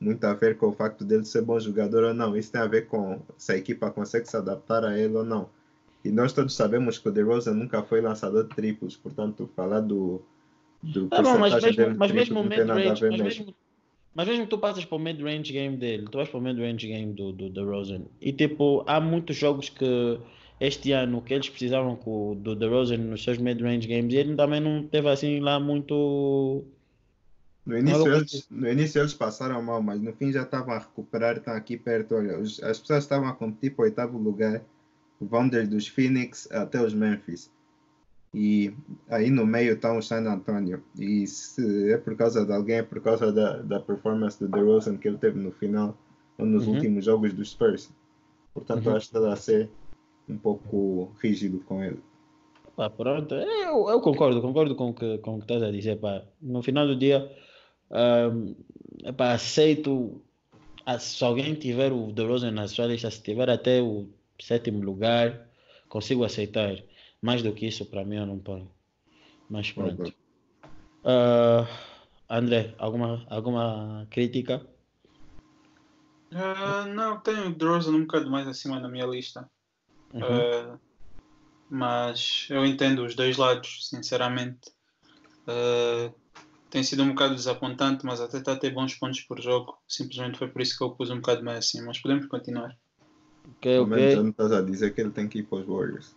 [0.00, 2.36] muito a ver com o facto dele ser bom jogador ou não.
[2.36, 5.50] Isso tem a ver com se a equipa consegue se adaptar a ele ou não.
[6.04, 10.22] E nós todos sabemos que o DeRozan nunca foi lançador de triplos, portanto, falar do,
[10.82, 13.54] do Tá bom, mas mesmo, mas mesmo o mid-range, mas mesmo.
[14.14, 17.12] mas mesmo tu passas para o mid-range game dele, tu vais para o mid-range game
[17.12, 18.06] do, do, Rosen.
[18.20, 20.20] E tipo, há muitos jogos que
[20.60, 24.60] este ano que eles precisavam com, do DeRozan nos seus mid-range games e ele também
[24.60, 26.64] não teve assim lá muito.
[27.66, 31.36] No início, eles, no início eles passaram mal, mas no fim já estavam a recuperar,
[31.36, 32.14] estão aqui perto.
[32.14, 34.62] Olha, as pessoas estavam a competir para o oitavo lugar,
[35.20, 37.50] vão desde os Phoenix até os Memphis.
[38.34, 38.72] E
[39.08, 40.82] aí no meio estão os San Antonio.
[40.98, 44.96] E se é por causa de alguém, é por causa da, da performance do DeRozan
[44.98, 45.96] que ele teve no final
[46.36, 46.74] ou nos Uhum.
[46.74, 47.90] últimos jogos dos Spurs.
[48.52, 48.96] Portanto, Uhum.
[48.96, 49.70] acho que está a ser
[50.28, 52.00] um pouco rígido com ele.
[52.76, 55.98] Pá, pronto, eu, eu concordo, concordo com o que, com o que estás a dizer.
[55.98, 56.22] Pá.
[56.40, 57.28] No final do dia,
[57.90, 58.54] ahm,
[59.04, 60.20] epá, aceito.
[60.84, 64.06] ah, Se alguém tiver o DeRozan na sua lista, se tiver até o
[64.40, 65.48] sétimo lugar,
[65.88, 66.76] consigo aceitar.
[67.20, 68.70] Mais do que isso, para mim, eu não ponho.
[69.50, 70.02] Mas pronto.
[70.02, 70.14] Ok.
[71.04, 71.66] Ah,
[72.28, 74.66] André, alguma, alguma crítica?
[76.32, 79.50] Ah, não, tenho o DeRozan um bocado mais acima na minha lista.
[80.12, 80.22] Uhum.
[80.22, 80.78] Ah,
[81.70, 84.70] mas eu entendo os dois lados, sinceramente.
[85.46, 86.12] Ah,
[86.70, 89.78] tem sido um bocado desapontante, mas até está a ter bons pontos por jogo.
[89.88, 91.86] Simplesmente foi por isso que eu pus um bocado mais acima.
[91.86, 92.76] Mas podemos continuar.
[93.56, 94.10] Ok, ok.
[94.14, 96.16] já não estás a dizer que ele tem que ir para os Warriors.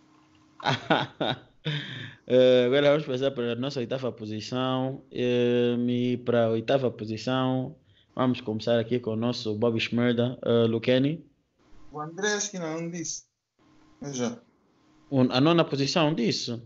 [2.26, 5.04] Eh, agora vamos passar para a nossa oitava posição.
[5.12, 7.76] Eh, e para a oitava posição,
[8.14, 11.24] vamos começar aqui com o nosso Bobby Schmerda, uh, Lucani.
[11.92, 13.24] O André acho que não disse.
[14.00, 14.38] Eu já.
[15.10, 16.62] O- A nona posição disso.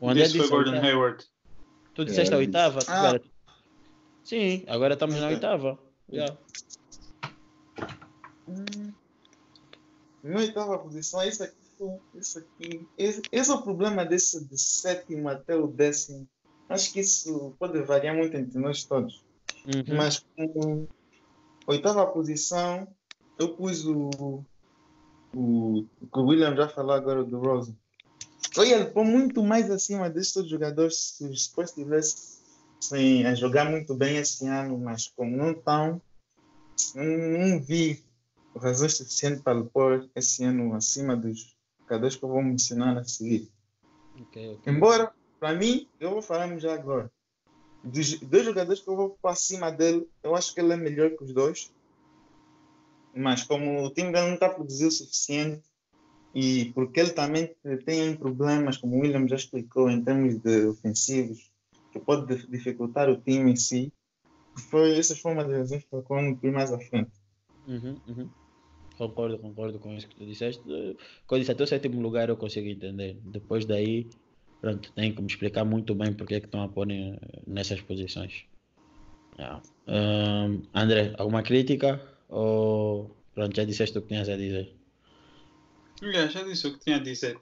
[0.00, 0.80] O André Disse foi disse a Gordon.
[0.86, 1.24] Hayward.
[1.94, 2.78] Tu disseste a É, oitava?
[2.88, 3.20] Ah.
[4.24, 5.78] Sim, agora estamos na oitava.
[6.10, 6.36] Já.
[8.50, 8.92] Hum.
[10.36, 11.56] Oitava posição, esse aqui,
[12.14, 12.88] esse aqui.
[12.98, 16.28] Esse, esse é o problema desse de sétimo até o décimo.
[16.68, 19.24] Acho que isso pode variar muito entre nós todos.
[19.66, 19.96] Uhum.
[19.96, 20.88] Mas como
[21.66, 22.86] oitava posição,
[23.38, 24.10] eu pus o,
[25.34, 27.74] o, o que o William já falou agora do Rosa.
[28.56, 33.70] Eu ia pôr muito mais acima destes outros jogadores se os Spurs tivessem a jogar
[33.70, 36.00] muito bem esse ano, mas como não estão,
[36.94, 38.02] não, não vi
[38.56, 43.50] razões suficientes para pôr esse ano acima dos jogadores que eu vou mencionar a seguir.
[44.20, 44.72] Ok, ok.
[44.72, 47.10] Embora, para mim, eu vou falar já agora.
[47.82, 51.10] Dos dois jogadores que eu vou para cima dele, eu acho que ele é melhor
[51.10, 51.72] que os dois.
[53.14, 55.62] Mas como o time dele não está a produzir o suficiente,
[56.34, 61.50] e porque ele também tem problemas, como o William já explicou, em termos de ofensivos,
[61.90, 63.92] que pode dif- dificultar o time em si,
[64.70, 67.10] foi, essas foram uma das razões que eu vou mais à frente.
[67.66, 68.30] Uhum, uhum.
[69.00, 70.62] Concordo, concordo com isso que tu disseste.
[70.70, 70.94] Eh,
[71.26, 73.16] Quando disse até o sétimo lugar eu consigo entender.
[73.24, 74.06] Depois daí,
[74.60, 77.80] pronto, tem que me explicar muito bem porque é que estão a pôr em- nessas
[77.80, 78.44] posições.
[79.38, 79.62] Yeah.
[79.86, 81.98] Ahn, André, alguma crítica?
[82.28, 84.70] Ou pronto, já disseste o que tinhas a dizer?
[86.02, 87.38] Yeah, já disse o que tinha a dizer.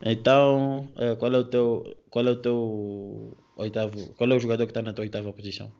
[0.00, 4.64] Então, eh, qual é o teu, qual é o teu oitavo, qual é o jogador
[4.66, 5.72] que está na tua oitava posição?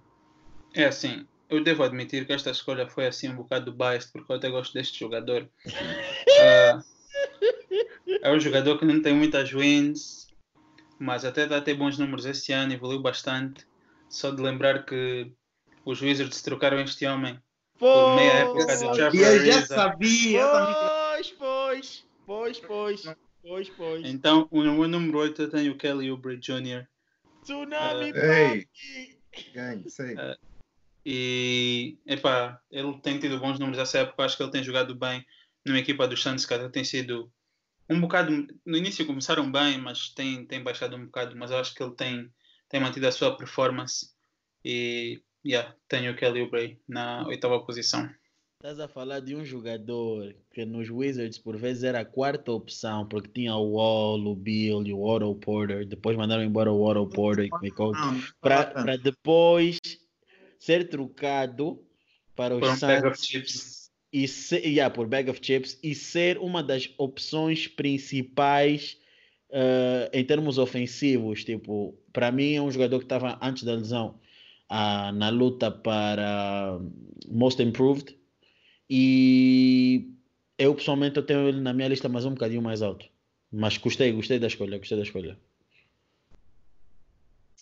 [0.75, 4.37] É assim, eu devo admitir que esta escolha foi assim um bocado biased, porque eu
[4.37, 5.49] até gosto deste jogador.
[6.43, 6.83] Ah,
[8.23, 10.27] é um jogador que não tem muitas wins,
[10.99, 13.67] mas até está a ter bons números este ano, evoluiu bastante.
[14.09, 15.31] Só de lembrar que
[15.85, 17.39] os Wizards trocaram este homem
[17.79, 24.07] por meia época de Trevor E eu já sabia, Pois, pois, pois, pois, pois, pois.
[24.07, 26.87] Então, o meu número 8 eu tenho o Kelly Oubre Jr.
[27.43, 28.67] Tsunami, Ei.
[28.67, 29.19] papi!
[29.53, 30.17] Ganho, sei.
[30.17, 30.37] É.
[31.05, 35.25] E epá, ele tem tido bons números essa época, acho que ele tem jogado bem
[35.65, 37.31] numa equipa dos Santos, que até tem sido
[37.89, 38.47] um bocado.
[38.65, 41.95] No início começaram bem, mas tem, tem baixado um bocado, mas eu acho que ele
[41.95, 42.31] tem,
[42.69, 44.11] tem mantido a sua performance
[44.65, 48.09] e yeah, tenho o Kelly Oubre na oitava posição.
[48.63, 53.09] Estás a falar de um jogador que nos Wizards por vezes era a quarta opção,
[53.09, 55.87] porque tinha o Wall, o Bill e o Otto Porter.
[55.87, 59.79] Depois mandaram embora o Otto Porter e não, para depois
[60.61, 61.83] ser trocado
[62.37, 66.63] para os Por um Suns e ser, yeah, por bag of chips e ser uma
[66.63, 68.99] das opções principais
[69.51, 71.45] eh, em termos ofensivos.
[71.45, 74.21] Tipo, para mim é um jogador que estava antes da lesão
[74.69, 76.79] ah, na luta para
[77.29, 78.17] Most Improved
[78.89, 80.11] e
[80.59, 83.07] eu pessoalmente eu tenho ele na minha lista, mas um bocadinho mais alto.
[83.51, 85.39] Mas gostei, gostei da escolha, gostei da escolha.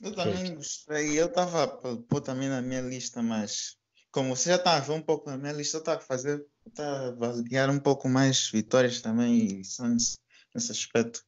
[0.00, 1.20] Eu também gostei.
[1.20, 3.76] Eu estava a pôr também na minha lista, mas
[4.10, 6.46] como você já está a ver um pouco na minha lista, eu estava a fazer,
[6.66, 10.18] está a avaliar um pouco mais vitórias também e Suns
[10.54, 11.24] nesse aspecto.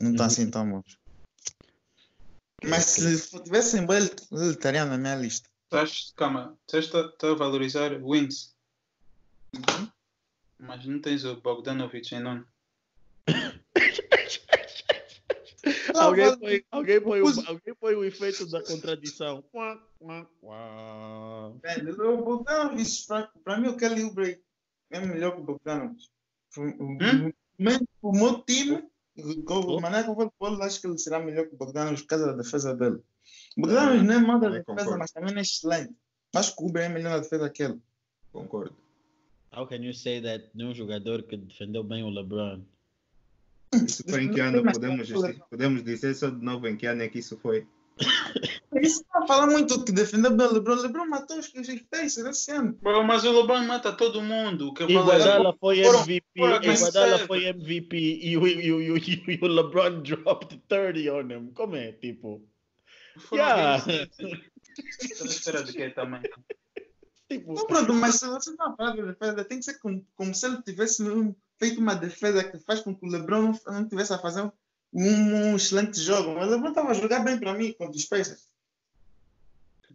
[0.00, 0.26] Não está Uhum.
[0.30, 0.82] assim tão bom.
[2.64, 5.48] Mas se tivesse embora, ele, ele estaria na minha lista.
[5.64, 8.54] Estás, calma, você está, está a valorizar wins,
[9.54, 9.90] Uhum.
[10.58, 12.22] mas não tens o Bogdanovich em
[15.98, 19.42] Alguém põe, alguém, põe o, alguém põe o efeito da contradição.
[19.52, 21.52] Quá, quá, quá.
[21.62, 24.42] Velho, o Bogdanovich, para para mim, o Kelly Oubre
[24.90, 26.10] é melhor que o Bogdanovich.
[26.58, 27.32] Hum?
[28.02, 28.82] O meu time,
[29.80, 32.32] maneira como ele pôr, acho que ele será melhor que o Bogdanovich por causa da
[32.32, 33.00] defesa dele.
[33.56, 34.98] O Bogdanovich não é mal da defesa, concordo.
[34.98, 35.94] mas também é excelente.
[36.34, 37.80] Acho que o Oubre é melhor na defesa que ele.
[38.32, 38.76] Concordo.
[39.56, 42.62] How can you say that de um jogador que defendeu bem o LeBron?
[43.84, 44.62] Isso foi em que ano?
[44.62, 45.08] Podemos,
[45.50, 47.66] podemos dizer só de novo em que ano é que isso foi?
[48.82, 50.74] Isso não fala muito que defender o LeBron.
[50.74, 52.78] LeBron matou os os Pacers esse ano.
[52.82, 54.68] Mas o LeBron mata todo mundo.
[54.68, 57.26] O que eu falo é- foi foram- MVP, seven.
[57.26, 61.50] foi MVP e o, e, o, e, o, e o LeBron dropped 30 on him.
[61.54, 62.42] Como é, tipo?
[63.18, 63.82] foram Yeah.
[63.82, 63.86] à
[65.24, 66.20] espera de quê também?
[67.28, 70.34] Tipo Não, pronto, mas se você não falar de defesa, tem que ser como, como
[70.34, 71.02] se ele tivesse
[71.58, 74.50] feito uma defesa que faz com que o LeBron não, não tivesse a fazer um,
[74.92, 76.34] um excelente jogo.
[76.34, 78.48] Mas o LeBron estava a jogar bem para mim contra os Pacers.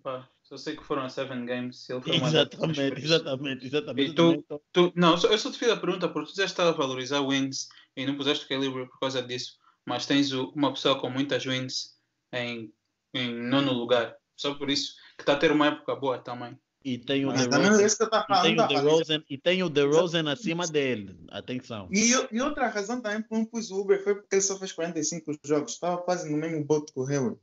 [0.02, 1.88] Pá, só sei que foram a seven games.
[1.90, 4.12] Ele foi exatamente, exatamente, exatamente.
[4.12, 6.74] E tu- Tu, não, eu só te fiz a pergunta porque tu já estava a
[6.74, 11.00] valorizar wins e não puseste o calibre por causa disso, mas tens o- uma pessoa
[11.00, 11.96] com muitas wins
[12.34, 12.74] em,
[13.14, 14.16] em nono lugar.
[14.36, 16.58] Só por isso que está a ter uma época boa também.
[16.84, 18.44] E tem o Mas The também é Rosen, isso que eu estava e falando.
[18.44, 18.90] tem o tá The falando.
[18.92, 21.16] Rosen, e tem o The Rosen acima dele.
[21.30, 21.88] Atenção.
[21.92, 24.72] E, e outra razão também por não pus o Uber foi porque ele só fez
[24.72, 25.74] 45 jogos.
[25.74, 27.38] Estava quase no mesmo bote que o Hayward.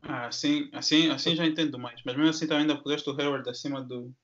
[0.00, 2.00] Ah, assim, assim, assim já entendo mais.
[2.04, 4.14] Mas mesmo assim também ainda puseste o Hayward acima do.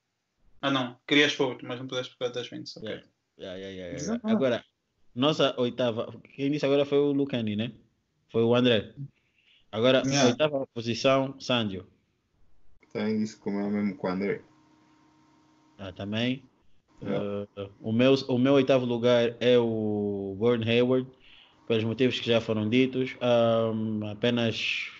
[0.61, 2.75] Ah não, querias forward, mas não puseste por causa das wins.
[2.77, 2.89] ok.
[2.89, 3.07] Yeah.
[3.37, 4.21] Yeah, yeah, yeah, yeah.
[4.23, 4.65] Agora,
[5.13, 6.11] nossa oitava.
[6.33, 7.73] Quem disse agora foi o Lucani, né?
[8.31, 8.93] Foi o André.
[9.71, 10.27] Agora, Yeah.
[10.29, 11.85] oitava posição, Sandio.
[12.95, 14.41] Tem isso como é mesmo com o André.
[15.77, 16.41] Ah, também.
[17.03, 17.45] Yeah.
[17.57, 21.05] Uh, o, meu, o meu oitavo lugar é o Gordon Hayward,
[21.67, 23.17] pelos motivos que já foram ditos.
[23.21, 24.93] Um, apenas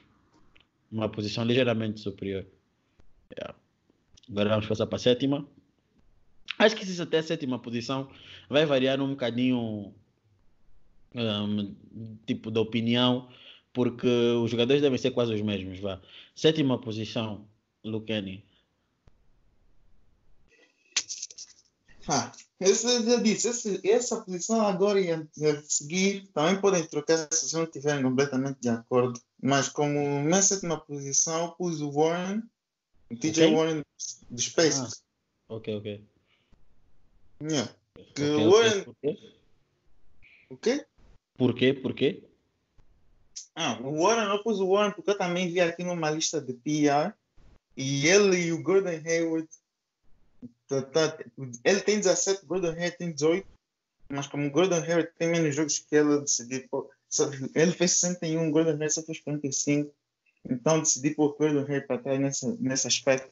[0.91, 2.45] uma posição ligeiramente superior.
[3.31, 3.55] Yeah.
[4.29, 5.47] Agora vamos passar para a sétima.
[6.59, 8.09] Acho que isso até a sétima posição
[8.49, 9.93] vai variar um bocadinho
[11.15, 11.75] um,
[12.27, 13.29] tipo de opinião,
[13.71, 15.79] porque os jogadores devem ser quase os mesmos.
[15.79, 16.01] Vá.
[16.35, 17.47] Sétima posição,
[17.85, 18.43] Lucani.
[22.07, 25.25] Ah, eu já disse, esse- essa posição agora e a,
[25.63, 29.19] seguir também podem trocar se não estiverem completamente de acordo.
[29.41, 32.43] Mas como na sétima posição eu pus o Warren,
[33.11, 33.55] o TJ Ok.
[33.55, 33.81] Warren
[34.29, 35.03] dos Pacers.
[35.49, 36.05] Ok, ok.
[37.41, 37.73] Yeah.
[38.13, 38.51] Que Ok, o ok.
[38.51, 39.33] Warren, quê?
[40.49, 40.85] o quê?
[41.37, 41.73] Por quê?
[41.73, 42.23] Por quê?
[43.55, 46.53] Ah, o Warren, eu pus o Warren porque eu também vi aqui numa lista de
[46.53, 47.13] PR
[47.77, 49.47] e ele e o Gordon Hayward
[50.67, 51.17] tá- tá-
[51.63, 53.47] ele tem 17, o Gordon Hayward tem 18
[54.07, 57.71] mas como o Gordon Hayward tem menos jogos que ele, eu decidi pô, só- ele
[57.71, 59.93] fez 61, o Gordon Hayward só fez 45
[60.49, 63.29] então decidi pôr o Gordon Hayward para trás nesse, nesse aspecto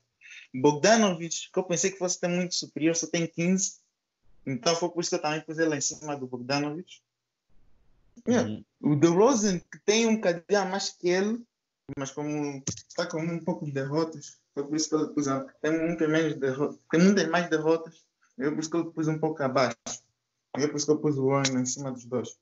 [0.53, 3.75] Bogdanovich, que eu pensei que fosse ter muito superior, só tem 15
[4.45, 7.01] então foi por isso que eu também pus ele lá em cima do Bogdanovich
[8.27, 8.47] Yeah.
[8.47, 8.63] Uhum.
[8.79, 11.41] o DeRozan, que tem um bocadinho a mais que ele,
[11.97, 15.43] mas como está com um pouco de derrotas, foi por isso que ele pus a,
[15.62, 18.06] tem, muitas menos derrotas, tem muitas mais derrotas,
[18.38, 19.77] eu por isso que ele pus um pouco abaixo.
[20.56, 22.38] Eu por isso que eu pus o Warren em cima dos dois.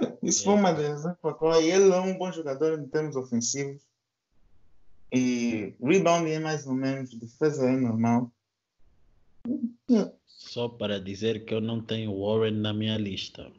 [0.00, 3.82] É, Isso foi uma razões pela qual ele é um bom jogador em termos ofensivos.
[5.12, 8.30] E rebound é mais ou menos, defesa é normal.
[10.26, 13.50] Só para dizer que eu não tenho Warren na minha lista.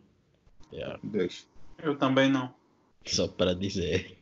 [0.71, 0.99] Yeah.
[1.79, 2.53] Eu também não.
[3.05, 4.18] Só para dizer.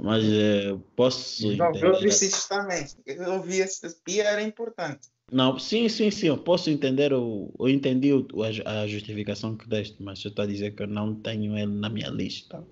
[0.00, 1.98] Mas eh, posso Não, eu entender.
[2.00, 2.86] disse isso também.
[3.04, 5.08] Eu ouvi esse pia era importante.
[5.30, 6.28] Não, sim, sim, sim.
[6.28, 7.12] Eu posso entender.
[7.12, 10.82] O, eu entendi o, a, a justificação que deste, mas eu estou a dizer que
[10.84, 12.64] eu não tenho ele na minha lista.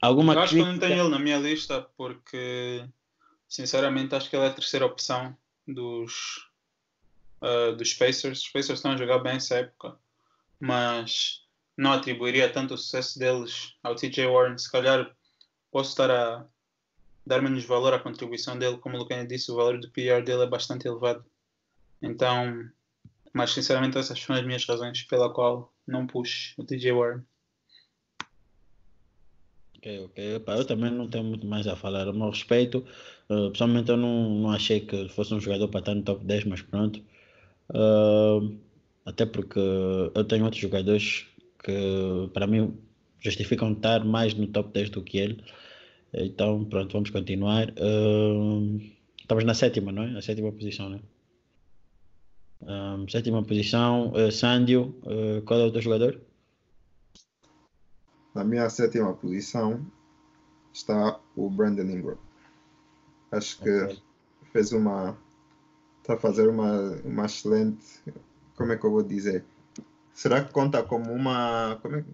[0.00, 0.88] Alguma eu acho que eu não crítica?
[0.88, 2.84] tenho ele na minha lista porque,
[3.48, 6.48] sinceramente, acho que ele é a terceira opção dos,
[7.40, 8.42] ah, dos Pacers.
[8.42, 9.96] Os Pacers estão a jogar bem essa época,
[10.60, 11.40] mas
[11.76, 14.56] não atribuiria tanto o sucesso deles ao TJ Warren.
[14.58, 15.10] Se calhar
[15.72, 16.46] posso estar a
[17.26, 18.78] dar menos valor à contribuição dele.
[18.78, 21.24] Como o Lucana disse, o valor do PR dele é bastante elevado.
[22.00, 22.68] Então,
[23.32, 27.22] mas sinceramente, essas são as minhas razões pela qual não pus o TJ Warren.
[29.78, 30.34] Ok, ok.
[30.36, 32.06] Epá, eu também não tenho muito mais a falar.
[32.06, 32.84] A meu respeito,
[33.28, 36.44] uh, pessoalmente eu não, não achei que fosse um jogador para estar no top 10,
[36.44, 37.02] mas pronto.
[37.70, 38.56] Uh,
[39.04, 41.26] até porque eu tenho outros jogadores
[41.64, 42.76] que para mim
[43.22, 45.44] justificam estar mais no top 10 do que ele.
[46.12, 47.70] Então, pronto, vamos continuar.
[47.70, 48.80] Uh,
[49.18, 50.10] estamos na sétima, não é?
[50.10, 51.02] Na sétima posição, não é?
[52.64, 54.94] Um, sétima posição, uh, Sandio.
[55.02, 56.20] Uh, qual é o teu jogador?
[58.34, 59.84] Na minha sétima posição
[60.72, 62.18] está o Brandon Ingram.
[63.30, 63.98] Acho que Ok.
[64.52, 65.16] fez uma.
[66.00, 67.84] Está a fazer uma, uma excelente.
[68.56, 69.44] Como é que eu vou dizer?
[70.12, 71.78] Será que conta como uma.
[71.82, 72.04] Como é,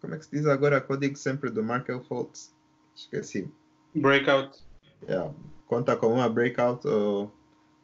[0.00, 2.54] como é que se diz agora que eu digo sempre do Markel Fultz?
[2.94, 3.48] Esqueci.
[3.94, 4.58] Breakout.
[5.08, 5.32] Yeah.
[5.66, 7.32] Conta como uma breakout ou,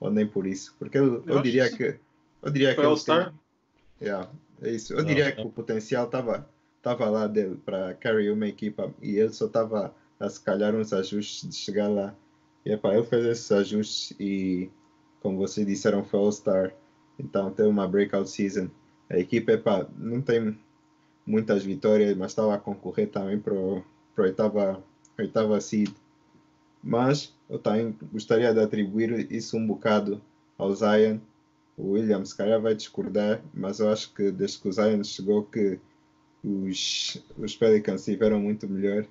[0.01, 0.75] ou nem por isso?
[0.79, 1.99] Porque eu, Eu eu diria que.
[2.43, 3.31] Eu diria Foi que ele All-Star?
[3.31, 4.29] tem- Yeah,
[4.63, 4.93] é isso.
[4.93, 6.49] Eu Não, diria é- que o potencial estava
[6.79, 10.93] estava lá dele para carry uma equipa e ele só estava a se calhar uns
[10.93, 12.13] ajustes de chegar lá.
[12.67, 14.69] E epá, ele fez esses ajustes e,
[15.21, 16.75] como vocês disseram, foi All-Star.
[17.19, 18.69] Então teve uma breakout season.
[19.09, 20.59] A equipa epá, não tem
[21.27, 23.83] muitas vitórias, mas estava a concorrer também para o
[24.19, 24.83] oitava,
[25.19, 25.91] oitava seed.
[26.83, 30.21] Mas eu também gostaria de atribuir isso um bocado
[30.59, 31.19] ao Zion.
[31.77, 35.45] O Williams, se calhar, vai discordar, mas eu acho que desde que o Zion chegou
[35.45, 35.79] que
[36.45, 39.07] os, os Pelicans estiveram muito melhor.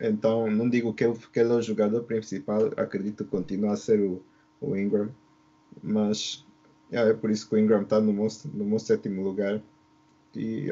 [0.00, 3.76] Então, não digo que ele, que ele é o jogador principal, acredito que continua a
[3.76, 4.22] ser o,
[4.60, 5.08] o Ingram,
[5.82, 6.44] mas
[6.90, 9.62] yeah, é por isso que o Ingram está no meu, no meu sétimo lugar.
[10.34, 10.70] E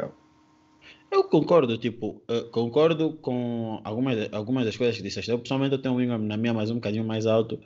[1.11, 5.31] eu concordo, tipo, uh, concordo com algumas, algumas das coisas que disseste.
[5.31, 7.61] Eu pessoalmente eu tenho o Ingram na minha, mas um bocadinho mais alto.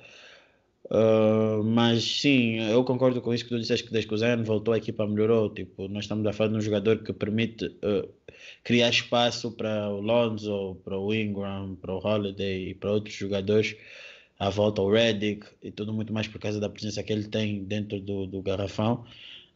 [0.87, 4.45] Uh, mas sim, eu concordo com isso que tu disseste que desde que o Zion
[4.45, 5.53] voltou a equipa melhorou.
[5.53, 8.09] Tipo, nós estamos a falar de um jogador que permite uh,
[8.63, 13.77] criar espaço para o Lonzo, para o Ingram, para o Holiday e para outros jogadores
[14.39, 17.65] à volta, o Redick e tudo muito mais por causa da presença que ele tem
[17.65, 19.05] dentro do, do garrafão.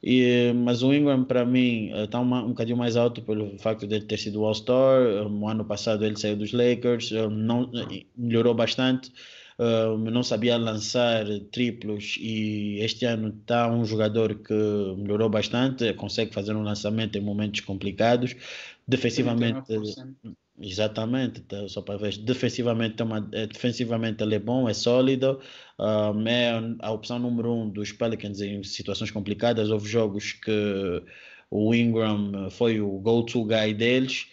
[0.03, 3.97] E, mas o Ingram, para mim, está eh, um bocadinho mais alto pelo facto de
[3.97, 5.29] ele ter sido All-Star.
[5.29, 7.71] No ano passado ele saiu dos Lakers, não,
[8.17, 9.13] melhorou bastante.
[9.59, 14.55] não sabia lançar triplos e este ano está um jogador que
[14.97, 18.35] melhorou bastante, consegue fazer um lançamento em momentos complicados.
[18.89, 19.71] Defensivamente,
[20.63, 22.19] Exatamente, então, só para ver.
[22.19, 22.97] Defensivamente,
[23.33, 25.41] é defensivamente ele é bom, é sólido,
[25.79, 26.51] um, é
[26.81, 29.71] a opção número um dos Pelicans em situações complicadas.
[29.71, 31.03] Houve jogos que
[31.51, 34.27] o Ingram foi o go-to guy deles.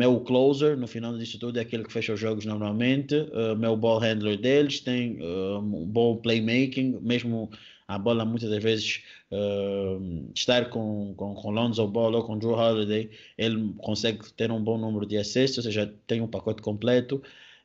[0.00, 3.14] É o closer, no final disso tudo, é aquele que fecha os jogos normalmente.
[3.14, 7.50] É o ball handler deles, tem um bom playmaking, mesmo
[7.86, 12.52] a bola muitas das vezes uh, estar com, com, com Lonzo Ball ou com Drew
[12.52, 17.22] Holiday, ele consegue ter um bom número de acessos, ou seja, tem um pacote completo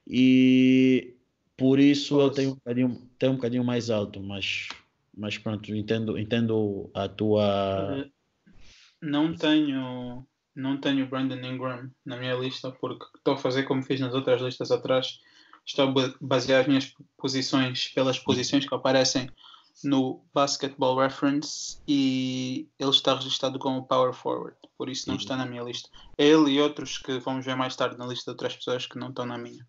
[0.08, 1.14] e
[1.56, 4.70] por isso eu tenho um bocadinho, tenho um bocadinho mais alto, mas,
[5.16, 8.06] mas pronto, entendo, entendo a tua.
[8.06, 8.10] Eh,
[9.02, 10.26] não tenho
[10.58, 14.42] não tenho Brandon Ingram na minha lista porque estou a fazer como fiz nas outras
[14.42, 15.20] listas atrás.
[15.64, 19.30] Estou a basear as minhas posições pelas posições que aparecem
[19.84, 25.46] no Basketball Reference e ele está registrado como Power Forward, por isso não está na
[25.46, 25.90] minha lista.
[26.18, 29.10] Ele e outros que vamos ver mais tarde na lista de outras pessoas que não
[29.10, 29.66] estão na minha.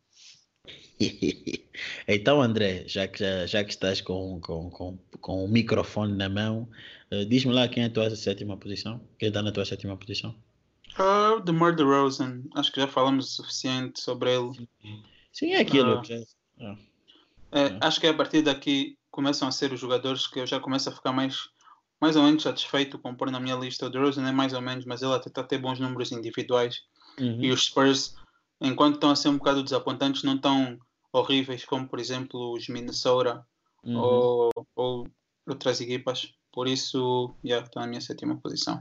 [2.08, 6.28] então, André, já que, já, já que estás com, com, com, com o microfone na
[6.28, 6.68] mão,
[7.12, 9.00] uh, diz-me lá quem é a tua sétima posição?
[9.18, 10.34] Quem está na tua sétima posição?
[10.98, 12.44] Uh, The Murder Rosen.
[12.54, 14.68] Acho que já falamos o suficiente sobre ele.
[15.32, 16.00] Sim, é aquilo.
[16.00, 16.16] Uh, já...
[17.52, 20.60] é, acho que é a partir daqui começam a ser os jogadores que eu já
[20.60, 21.48] começo a ficar mais,
[22.00, 23.84] mais ou menos satisfeito com pôr na minha lista.
[23.84, 26.82] O DeRozan é mais ou menos, mas ele até está a ter bons números individuais.
[27.18, 27.42] Uhum.
[27.42, 28.14] E os Spurs,
[28.60, 30.78] enquanto estão a ser um bocado desapontantes, não estão
[31.12, 33.44] horríveis como, por exemplo, os Minnesota
[33.82, 33.96] uhum.
[33.96, 35.08] ou, ou
[35.48, 36.32] outras equipas.
[36.52, 38.80] Por isso, já yeah, está na minha sétima posição.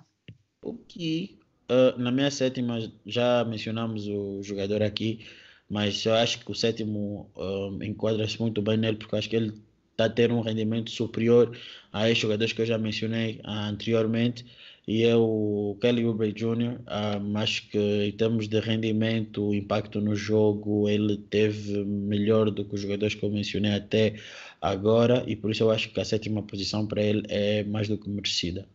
[0.62, 1.40] Ok.
[1.64, 2.78] Uh, na minha sétima,
[3.08, 5.26] já mencionamos o jogador aqui,
[5.68, 9.66] mas eu acho que o sétimo uh, enquadra-se muito bem nele, porque acho que ele
[9.98, 11.58] está a ter um rendimento superior
[11.92, 14.46] a esses jogadores que eu já mencionei ah, anteriormente
[14.88, 16.80] e é o Kelly Oubre Jr.
[17.20, 22.76] Um, acho que em termos de rendimento, impacto no jogo, ele teve melhor do que
[22.76, 24.16] os jogadores que eu mencionei até
[24.62, 27.98] agora e por isso eu acho que a sétima posição para ele é mais do
[27.98, 28.66] que merecida.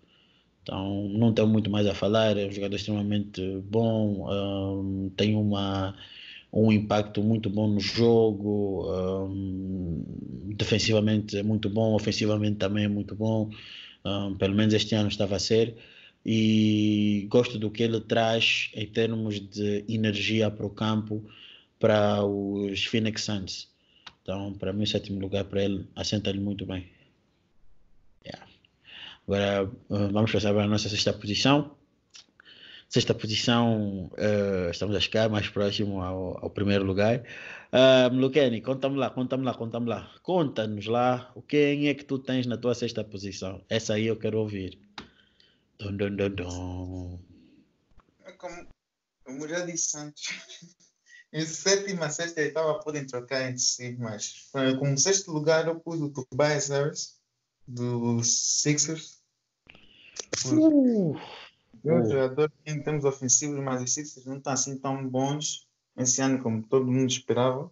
[0.62, 5.96] Então não tenho muito mais a falar, é um jogador extremamente bom, um, tem uma
[6.52, 10.04] um impacto muito bom no jogo, um,
[10.54, 13.50] defensivamente é muito bom, ofensivamente também é muito bom,
[14.04, 15.74] um, pelo menos este ano estava a ser,
[16.24, 21.24] e gosto do que ele traz em termos de energia para o campo
[21.78, 23.68] para os Phoenix Suns.
[24.22, 26.86] Então, para mim, o sétimo lugar para ele assenta-lhe muito bem.
[28.24, 28.46] Yeah.
[29.26, 31.72] Agora, vamos passar para a nossa sexta posição
[32.92, 37.22] sexta posição, uh, estamos a chegar mais próximo ao, ao primeiro lugar.
[37.72, 40.14] Uh, Luqueni, conta-me lá, conta-me lá, conta-me lá.
[40.22, 43.64] Conta-nos lá o quem é que tu tens na tua sexta posição.
[43.70, 44.78] Essa aí eu quero ouvir.
[45.78, 47.18] Dum, dum, dum, dum.
[48.36, 48.66] Como,
[49.24, 50.28] como já disse antes,
[51.32, 55.98] em sétima, sexta e oitava podem trocar entre si, mas como sexto lugar eu pus
[55.98, 57.16] o Tobias Harris,
[57.66, 59.22] dos Sixers.
[60.44, 61.16] Uh.
[61.84, 66.22] É um jogador em termos ofensivos, mas os Sixers não estão assim tão bons esse
[66.22, 67.70] ano como todo mundo esperava.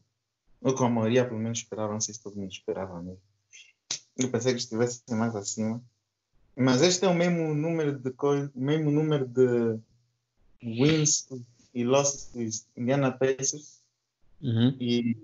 [0.61, 1.93] Ou como a maioria, pelo menos, esperava.
[1.93, 3.23] Não sei se todo mundo esperava mesmo.
[4.17, 5.83] Eu pensei que estivesse mais acima.
[6.57, 8.11] Mas este é o mesmo número de,
[8.55, 9.81] o mesmo número de,
[10.63, 11.27] wins
[11.73, 13.81] e losses dos Indiana Pacers.
[14.43, 14.77] Uhum.
[14.81, 15.17] E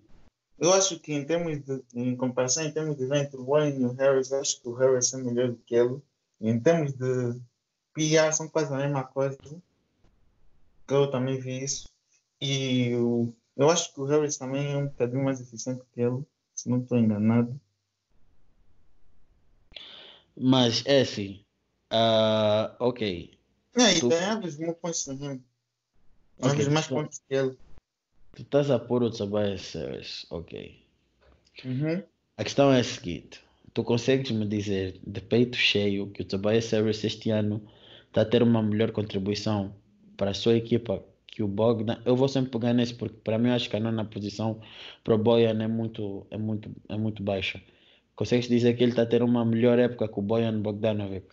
[0.59, 3.84] eu acho que em termos de, em comparação em termos de evento, o Warren e
[3.84, 6.01] o Harris, eu acho que o Harris é melhor do que ele.
[6.41, 7.41] Em termos de
[7.97, 9.38] PR, são quase a mesma coisa.
[10.88, 11.88] Eu também vi isso.
[12.40, 16.22] E o, eu acho que o Harris também é um bocadinho mais eficiente que ele,
[16.55, 17.59] se não estou enganado.
[20.36, 21.42] Mas é assim.
[21.90, 23.36] ah, ok.
[23.74, 24.09] É, e Tu-
[24.80, 25.44] points than him.
[26.38, 27.59] Ok, Average mais pontos que ele.
[28.34, 30.26] Tu estás a pôr o Tobias Harris.
[30.30, 30.86] Ok.
[31.64, 32.03] Uhum.
[32.36, 33.42] A questão é a seguinte:
[33.72, 37.66] tu consegues me dizer de peito cheio que o Tobias Harris este ano
[38.17, 39.77] está a ter uma melhor contribuição
[40.17, 42.01] para a sua equipa que o Bogdan?
[42.07, 44.59] Eu vou sempre pegar nesse porque para mim acho que a nona posição
[45.05, 47.62] para o Boyan é muito, é muito, é muito baixa.
[48.14, 51.27] Consegues dizer que ele está a ter uma melhor época que o Boyan Bogdanovic?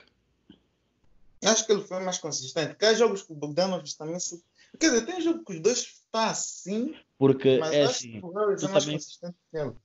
[1.46, 2.76] Acho que ele foi mais consistente.
[2.76, 4.18] Porque jogos que o Bogdanovich também.
[4.78, 8.68] Quer dizer, tem jogo que os dois está assim, Porque mas é assim, tu é
[8.68, 9.00] também-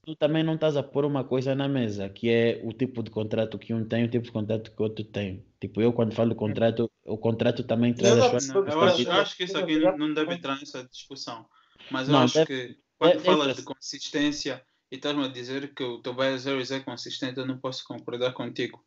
[0.05, 3.12] tu também não estás a pôr uma coisa na mesa, que é o tipo de
[3.12, 5.47] contrato que um tem, o tipo de contrato que o outro tem.
[5.61, 9.12] Tipo, eu quando falo contrato, o contrato também traz Eu as não- eu, acho, eu
[9.12, 11.47] acho que isso aqui não, deve entrar nessa discussão.
[11.93, 14.61] Mas eu Não, acho deve- que quando deve- falas entra- de consistência
[14.91, 18.84] e estás-me a dizer que o Tobias Harris é consistente, eu não posso concordar contigo.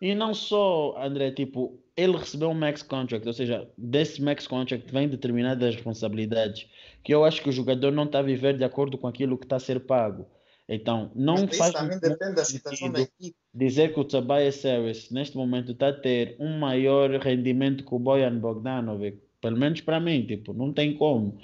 [0.00, 4.90] E não só, André, tipo, ele recebeu um max contract, ou seja, desse max contract
[4.92, 6.68] vem determinadas responsabilidades
[7.02, 9.44] que eu acho que o jogador não está a viver de acordo com aquilo que
[9.44, 10.26] está a ser pago.
[10.66, 13.36] Então, não Mas isso faz também depende da situação da equipe.
[13.52, 17.98] dizer que o Tobias Harris neste momento está a ter um maior rendimento que o
[17.98, 19.18] Bojan Bogdanovic.
[19.42, 21.38] Pelo menos para mim, tipo, não tem como.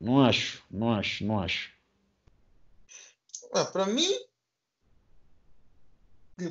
[0.00, 1.72] Não acho, não acho, não acho.
[3.52, 4.08] Ah, Para mim,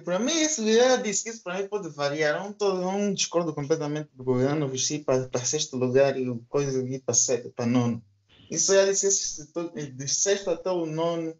[0.03, 2.37] para mim, isso já disse que isso para mim pode variar.
[2.37, 6.27] Eu não, tô, eu não discordo completamente do governo vestir para, para sexto lugar e
[6.27, 8.03] o coisa ir para, sete, para nono.
[8.49, 11.35] Isso já disse to- de sexto até o nono,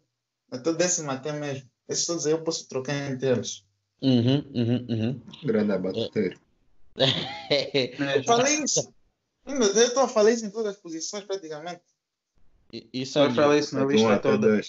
[0.50, 1.68] até o décimo até mesmo.
[1.88, 3.64] Esses todos aí eu posso trocar entre eles.
[4.02, 5.20] Uhum, uhum, uhum.
[5.44, 6.38] Grande abateiro.
[6.96, 8.92] Né, Eu falei isso.
[9.46, 11.82] Eu estou a falar isso em todas as posições praticamente.
[12.92, 14.60] Isso é falei isso na De um lista toda.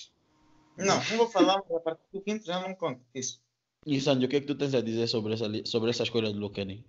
[0.77, 3.41] Não, não vou falar, mas a partir do quinto já não conta isso.
[3.87, 6.29] E Sandy, o que é que tu tens a dizer sobre essa, sobre essa escolha
[6.29, 6.83] do Lucani?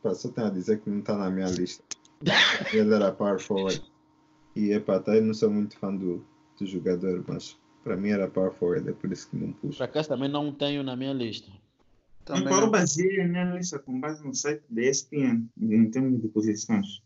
[0.00, 1.82] Pá, só tenho a dizer que não está na minha lista.
[2.72, 3.82] Ele era power forward.
[4.54, 6.24] E epá, até eu não sou muito fã do,
[6.56, 9.76] do jogador, mas para mim era power forward, é por isso que não pus.
[9.76, 11.50] Por acaso também não tenho na minha lista.
[12.24, 12.70] Também então eu não.
[12.70, 17.02] baseei a minha lista com base no site da ESPN, em termos de posições.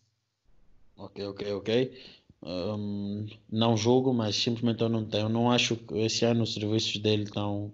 [0.99, 1.99] Ok, ok, ok.
[2.43, 5.29] Hum, não julgo, mas simplesmente eu não tenho.
[5.29, 7.73] Não acho que esse ano os serviços dele estão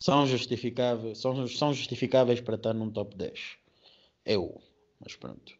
[0.00, 3.58] são justificáveis, são, são justificáveis para estar num top 10.
[4.24, 4.60] Eu,
[4.98, 5.52] mas pronto.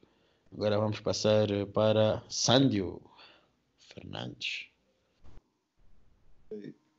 [0.52, 3.00] Agora vamos passar para Sandio
[3.78, 4.66] Fernandes.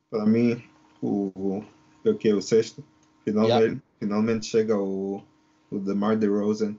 [0.08, 0.62] Para mim,
[1.02, 1.64] o,
[2.04, 2.84] o que é o sexto,
[3.24, 5.22] finalmente, finalmente chega o,
[5.70, 6.76] o DeMar DeRozan,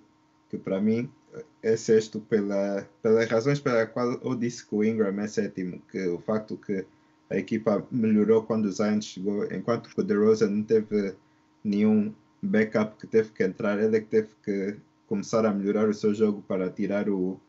[0.50, 1.12] que para mim
[1.62, 6.08] é sexto pela, pelas razões pela qual eu disse que o Ingram é sétimo, que
[6.08, 6.86] o facto que
[7.30, 11.16] a equipa melhorou quando o Zion chegou, enquanto que o DeRozan não teve
[11.64, 14.78] nenhum backup que teve que entrar, ele é que teve que
[15.08, 17.40] começar a melhorar o seu jogo para tirar o,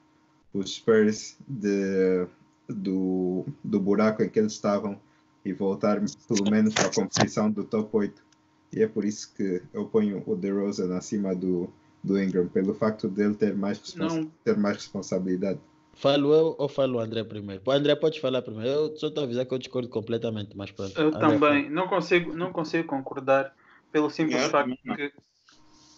[0.53, 2.27] os Spurs de,
[2.69, 4.99] do, do buraco em que eles estavam
[5.45, 8.25] e voltar pelo menos para a competição do top 8.
[8.73, 11.71] E é por isso que eu ponho o DeRozan acima do,
[12.05, 15.59] do Ingram, pelo facto dele ter mais, responsa- ter mais responsabilidade.
[15.95, 17.63] Falo eu ou falo o André primeiro?
[17.63, 18.69] Pô, André, pode falar primeiro.
[18.69, 21.01] Eu só estou a avisar que eu discordo completamente, mas pronto.
[21.01, 23.55] Eu André, também não consigo, não consigo concordar
[23.91, 25.13] pelo simples Eu facto que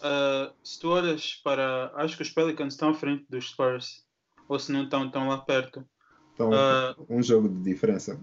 [0.01, 1.91] ah, se tu olhas para.
[1.95, 4.05] Acho que os Pelicans estão à frente dos Spurs,
[4.47, 5.83] ou se não estão, estão lá perto.
[6.35, 8.19] Então, Ah, um jogo de diferença.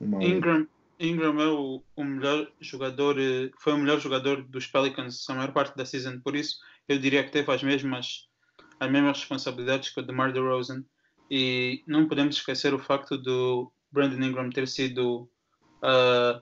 [0.00, 0.22] Uma.
[0.22, 0.66] Ingram,
[0.98, 5.52] Ingram é o, o melhor jogador, eh, foi o melhor jogador dos Pelicans a maior
[5.52, 8.28] parte da season, por isso eu diria que teve as mesmas,
[8.80, 10.84] as mesmas responsabilidades que o DeMar DeRozan.
[11.30, 15.30] E não podemos esquecer o facto do Brandon Ingram ter sido
[15.82, 16.40] ah,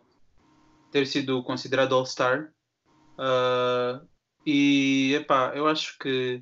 [0.92, 2.52] ter sido considerado All-Star.
[3.18, 4.00] Ah,
[4.46, 6.40] e epá, eu acho que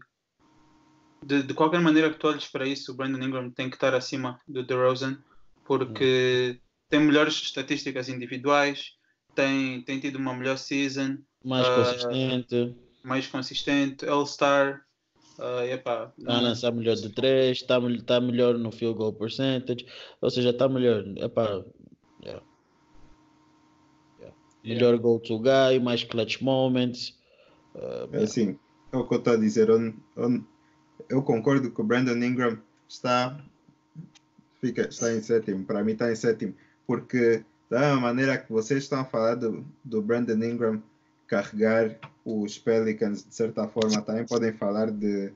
[1.24, 3.94] de, de qualquer maneira que tu olhes para isso, o Brandon Ingram tem que estar
[3.94, 5.18] acima do DeRozan,
[5.64, 8.92] porque tem melhores estatísticas individuais,
[9.34, 14.84] tem, tem tido uma melhor season, mais Ah, consistente, mais consistente, All-Star.
[15.38, 19.86] ah, epá, está a lançar melhor de 3, está tá melhor no field goal percentage,
[20.20, 21.04] ou seja, está melhor.
[21.16, 21.64] Epá,
[22.22, 22.42] yeah.
[24.20, 24.36] Yeah.
[24.64, 27.18] Melhor go to guy, mais clutch moments.
[27.74, 28.58] Ah, É assim,
[28.92, 29.68] é o que eu estou a dizer.
[29.68, 30.44] Eu, eu,
[31.10, 32.58] eu concordo que o Brandon Ingram
[32.88, 33.36] está,
[34.60, 35.64] fica, está em sétimo.
[35.64, 36.54] Para mim está em sétimo.
[36.86, 40.82] Porque da maneira que vocês estão a falar do, do Brandon Ingram
[41.26, 45.32] carregar os Pelicans de certa forma, também podem falar de,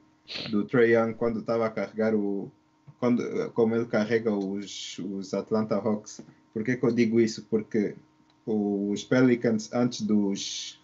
[0.51, 2.51] do Trey Young quando estava a carregar o.
[2.99, 6.21] Quando, como ele carrega os, os Atlanta Hawks.
[6.53, 7.47] Por que, que eu digo isso?
[7.49, 7.95] Porque
[8.45, 10.81] os Pelicans, antes dos,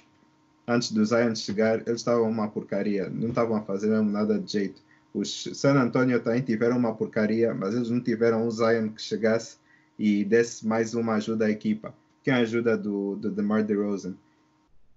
[0.69, 4.53] antes do Zion chegar, eles estavam uma porcaria, não estavam a fazer mesmo nada de
[4.53, 4.83] jeito.
[5.13, 9.57] Os San Antonio também tiveram uma porcaria, mas eles não tiveram um Zion que chegasse
[9.99, 11.95] e desse mais uma ajuda à equipa.
[12.23, 14.15] Que é a ajuda do, do DeMar DeRozan.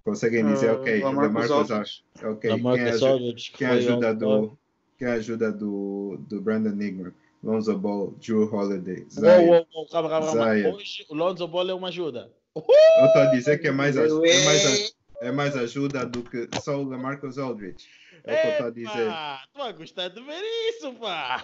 [0.04, 2.04] Conseguem dizer, Uh, ok, Lamarcus DeMarcus Aldridge.
[2.24, 4.58] ok, Lamarcus quem, aju Aldridge, que quem ajuda do
[4.98, 7.12] quem ajuda do, do Brandon Ingram,
[7.44, 9.46] Lonzo Ball, Drew Holiday, Zion.
[9.46, 10.56] uou, uou, calma, calma, calma.
[10.56, 10.74] Zion.
[10.74, 12.32] Hoje o Lonzo Ball é uma ajuda.
[12.56, 16.82] Eu estou a dizer que é mais, é mais, é mais ajuda do que só
[16.82, 17.86] o Lamarcus Aldridge.
[18.24, 19.14] É o que eu estou a dizer.
[19.54, 21.44] Tu vai gostar de ver isso, pá.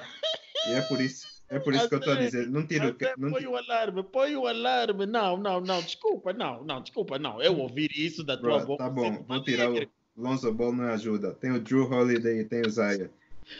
[0.70, 2.50] E é por isso, é por isso que eu estou a dizer.
[2.50, 5.06] Não tiro, não põe o alarme, põe o alarme.
[5.06, 7.42] Não, não, não, desculpa, não, não, desculpa, não.
[7.42, 8.84] Eu ouvir isso da tua bro, boca.
[8.84, 9.76] tá bom, vou tirar o.
[10.16, 11.34] Lonzo Ball não ajuda.
[11.34, 13.08] Tem o Drew Holiday e tem o Zion.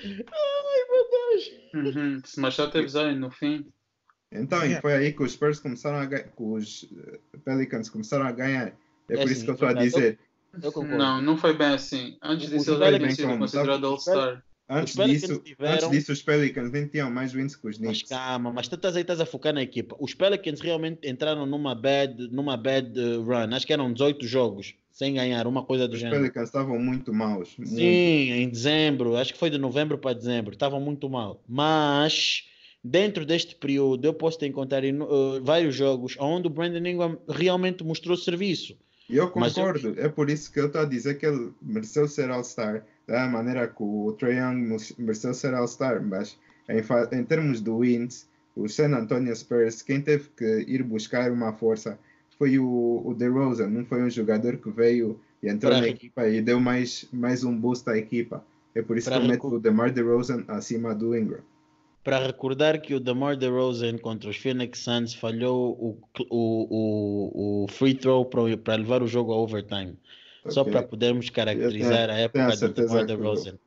[0.04, 1.96] Ai, meu Deus.
[1.96, 2.22] Uhum.
[2.38, 3.66] Mas já teve Zion no fim.
[4.32, 8.26] Então, e foi aí que os Spurs começaram a ganhar, que os eh, Pelicans começaram
[8.26, 8.68] a ganhar.
[9.10, 9.90] É É por isso que eu estou a verdade.
[9.90, 10.20] dizer.
[10.62, 10.84] Eu.
[10.84, 12.18] Não, não foi bem assim.
[12.22, 13.40] Antes disso, ele já tinha Pelicans sido como?
[13.40, 14.44] considerado All-Star.
[14.70, 18.10] Antes disso, tiveram- antes disso, os Pelicans nem tinham mais wins que os Mas Knicks.
[18.10, 19.96] calma, mas tu estás aí estás a focar na equipa.
[20.00, 23.54] Os Pelicans realmente entraram numa bad, numa bad uh, run.
[23.54, 26.22] Acho que eram 18 jogos sem ganhar, uma coisa do Os gênero.
[26.22, 27.56] Pelicans estavam muito maus.
[27.58, 27.72] muito.
[27.76, 31.44] Sim, em dezembro, acho que foi de novembro para dezembro, estavam muito mal.
[31.48, 32.46] Mas
[32.84, 37.18] dentro deste período eu posso te encontrar em, uh, vários jogos onde o Brandon Ingram
[37.28, 38.78] realmente mostrou serviço.
[39.10, 39.96] E eu Mas eu- concordo.
[40.00, 42.84] É por isso que eu estou a dizer que ele mereceu ser All-Star.
[43.08, 46.02] Da maneira que o Trae Young mereceu ser All-Star.
[46.02, 46.38] Mas
[46.70, 46.80] em,
[47.20, 48.26] em termos de wins,
[48.56, 52.00] o San Antonio Spurs, quem teve que ir buscar uma força
[52.38, 53.68] foi o, o DeRozan.
[53.68, 57.44] Não foi um jogador que veio e entrou Pra- na equipa e deu mais, mais
[57.44, 58.44] um boost à equipa.
[58.74, 61.42] É por isso Pra que eu meto o DeMar DeRozan acima do Ingram.
[62.04, 66.00] Para recordar que o DeMar DeRozan contra os Phoenix Suns falhou o,
[66.30, 69.98] o, o, o free throw para levar o jogo a overtime.
[70.50, 70.74] Só Ok?
[70.74, 73.58] para podermos caracterizar a tenho época do DeMar DeRozan.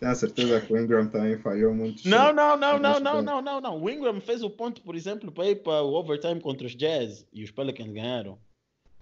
[0.00, 2.08] Tenho a certeza que o Ingram também falhou muito.
[2.08, 3.82] Não, não, não, não, não, não, não, não.
[3.82, 7.26] O Ingram fez o ponto, por exemplo, para ir para o overtime contra os Jazz
[7.32, 8.38] e os Pelicans ganharam.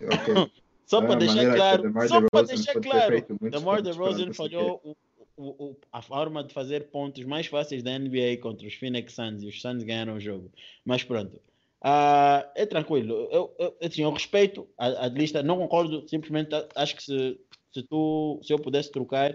[0.03, 0.35] Ok.
[0.85, 4.97] Só Da para deixar claro, só para deixar claro, DeMar DeRozan falhou o,
[5.41, 9.47] o, a forma de fazer pontos mais fáceis da NBA contra os Phoenix Suns e
[9.47, 10.51] os Suns ganharam o jogo.
[10.85, 11.41] Mas pronto.
[11.83, 13.29] Ah, é tranquilo.
[13.31, 17.41] Eu, eu, assim, eu respeito a, a lista, não concordo, simplesmente acho que se,
[17.73, 19.35] se, tu, se eu pudesse trocar,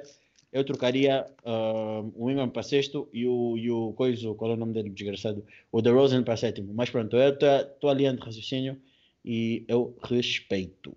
[0.54, 4.58] eu trocaria ah, o Ingram para sexto e o, e o coisa, qual é o
[4.58, 5.44] nome dele, desgraçado?
[5.72, 6.74] O DeRozan para sétimo.
[6.74, 8.80] Mas pronto, eu estou alinhando raciocínio
[9.24, 10.96] e eu respeito.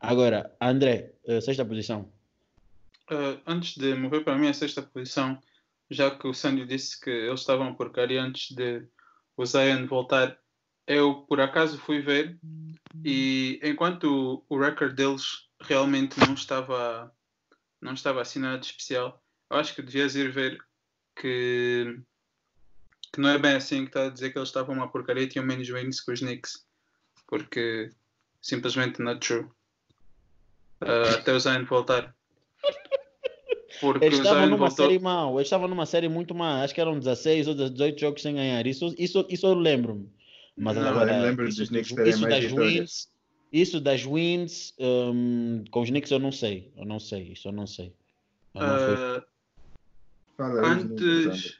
[0.00, 2.08] Agora, André, eh, sexta posição.
[3.12, 5.38] Uh, antes de mover para a sexta posição,
[5.90, 8.88] já que o Sandy disse que eles estavam porcaria antes de
[9.36, 10.38] o Zion voltar,
[10.86, 12.38] eu por acaso fui ver
[13.04, 17.14] e enquanto o, o record deles realmente não estava
[17.82, 20.58] não estava assim nada de especial, eu acho que devias ir ver
[21.14, 22.00] que,
[23.12, 25.28] que não é bem assim que está a dizer que eles estavam uma porcaria e
[25.28, 26.64] tinham menos wins que os Knicks,
[27.26, 27.90] porque
[28.40, 29.50] simplesmente not true.
[30.80, 32.14] Uh, até o Zion voltar.
[33.82, 34.86] Porque Eles estavam numa voltou.
[34.86, 38.22] série mal, eles estavam numa série muito má, acho que eram 16 ou 18 jogos
[38.22, 38.64] sem ganhar.
[38.64, 40.08] Isso, isso, isso eu lembro-me.
[40.56, 43.08] Mas Não, agora, eu lembro isso, dos Knicks isso terem mais das wins,
[43.52, 47.52] isso das wins hum, com os Knicks eu não sei, eu não sei, isso eu
[47.52, 47.92] não sei.
[48.54, 49.22] Eu não Uh,
[50.36, 51.58] Fala antes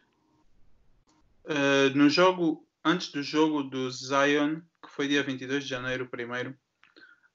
[1.47, 6.51] uh, no jogo antes do jogo do Zion que foi dia 22 de janeiro primeiro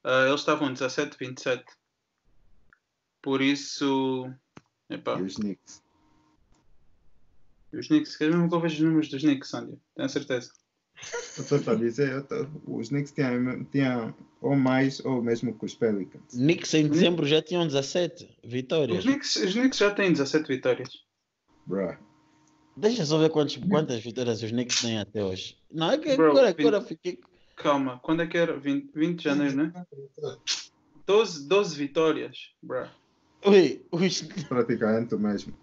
[0.06, 1.64] uh, eles estavam 17-27
[3.22, 4.32] por isso
[4.90, 5.82] epá, E os Knicks.
[7.74, 10.52] os Knicks quer mesmo que eu veja os números dos Knicks Sandy tenho certeza
[11.38, 12.26] Eu estou a dizer,
[12.66, 16.32] os Knicks tinham, tinham ou mais ou mesmo que os Pelicans.
[16.34, 18.98] Knicks em dezembro já tinham 17 vitórias.
[19.00, 20.90] os Knicks, os Knicks já têm 17 vitórias
[21.68, 21.98] Bruh.
[22.76, 25.58] Deixa só ver quantos, quantas vitórias os Knicks têm até hoje.
[25.72, 27.20] Não, é que Bro, agora, vinte- agora fiquei.
[27.56, 29.86] calma quando é que era 20, 20 de janeiro né
[31.06, 32.90] 12, 12 vitórias bruh.
[33.46, 35.54] Ui, os, Praticamente o mesmo.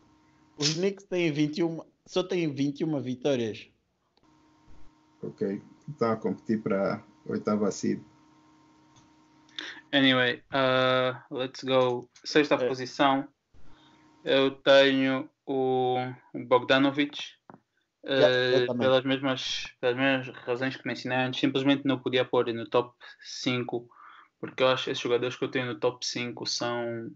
[0.57, 3.69] os Knicks têm 21, só têm 21 vitórias.
[5.23, 5.61] Ok?
[5.89, 7.03] Estão a competir para a
[7.33, 8.01] oitava seed.
[9.93, 12.09] Anyway, uh, let's go.
[12.25, 12.69] Sexta É.
[12.69, 13.29] posição.
[14.25, 15.97] Eu tenho o
[16.47, 17.19] Bogdanovic.
[18.07, 22.69] Yeah, uh, pelas, mesmas, pelas mesmas razões que mencionei antes, simplesmente não podia pôr no
[22.69, 23.89] top 5,
[24.39, 27.11] porque eu acho que esses jogadores que eu tenho no top 5 são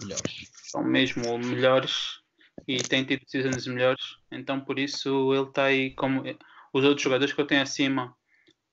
[0.00, 0.50] Melhores.
[0.52, 2.20] são mesmo melhores
[2.66, 6.22] e têm tido seasons melhores, então por isso ele está aí como
[6.72, 8.16] os outros jogadores que eu tenho acima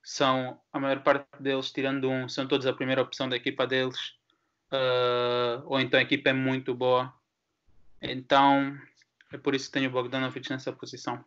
[0.04, 3.98] são a maior parte deles, tirando um, são todos a primeira opção da equipa deles,
[4.72, 7.14] uh, ou então a equipa é muito boa.
[8.02, 8.76] Então
[9.32, 11.24] é por isso que tenho o Bogdanovic nessa posição.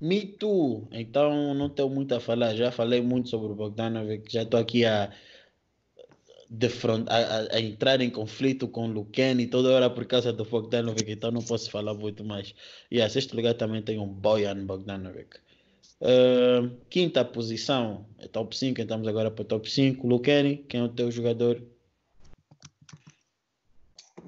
[0.00, 0.88] Me too.
[0.92, 2.54] Então não tenho muito a falar.
[2.54, 4.32] Já falei muito sobre o Bogdanovic.
[4.32, 5.10] Já estou aqui a,
[6.48, 10.44] de front, a, a, entrar em conflito com o Luken toda hora por causa do
[10.44, 11.10] Bogdanovic.
[11.10, 12.54] Então não posso falar muito mais.
[12.90, 15.38] E a sexto lugar também tem um Bojan Bogdanovic.
[16.00, 18.80] Uh, quinta posição é top 5.
[18.80, 20.06] Estamos agora para o top 5.
[20.06, 21.62] Luken, quem é o teu jogador?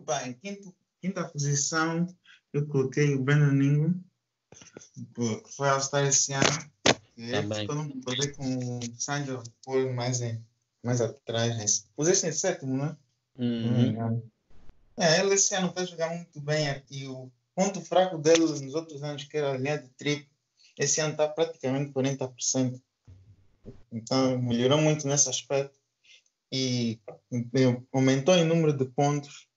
[0.07, 2.07] Bem, quinto, quinta posição
[2.53, 3.95] eu coloquei o Brandon Ingram,
[5.14, 6.71] que foi ao Star esse ano.
[7.31, 7.62] Também.
[7.62, 10.43] Estou num poder com o Sandro por mais, em,
[10.83, 11.57] mais atrás.
[11.57, 11.64] Né?
[11.97, 12.97] Puseste em sétimo, né?
[13.37, 14.22] Uhum.
[14.97, 17.07] É, ele esse ano está jogando muito bem aqui.
[17.07, 20.29] O ponto fraco dele nos outros anos, que era a linha de triplo,
[20.76, 22.81] esse ano está praticamente 40%.
[23.93, 25.79] Então, melhorou muito nesse aspecto.
[26.51, 26.99] E
[27.93, 29.49] aumentou em número de pontos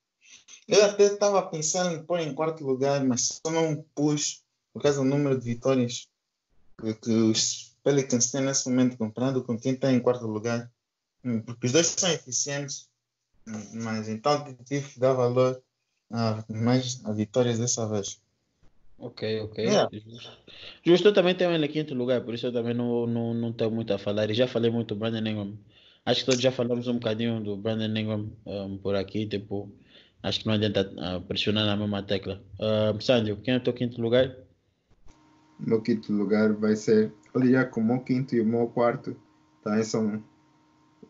[0.72, 4.42] eu até estava pensando em pôr em quarto lugar, mas só não pus
[4.72, 6.08] por causa do número de vitórias
[6.80, 10.72] que, que os Pelicans têm nesse momento comparado com quem está em quarto lugar.
[11.24, 12.90] Hum, porque os dois são eficientes,
[13.48, 15.62] hum, mas então tive que dar valor
[16.12, 18.22] a mais a vitórias dessa vez.
[18.98, 19.66] Ok, ok.
[19.66, 19.90] Yeah.
[20.86, 23.52] Justo, eu também tenho ele em quinto lugar, por isso eu também não, não, não
[23.52, 24.30] tenho muito a falar.
[24.30, 25.58] E já falei muito do Brandon Ingram.
[26.06, 29.72] Acho que todos já falamos um bocadinho do Brandon Ingram um, por aqui, tipo,
[30.24, 32.42] Acho que não adianta uh, pressionar na mesma tecla.
[32.60, 34.36] Uh, Sandro, quem é o teu quinto lugar?
[35.60, 37.12] Meu quinto lugar vai ser.
[37.34, 39.16] Olha, como o meu quinto e o meu quarto
[39.64, 40.24] também são.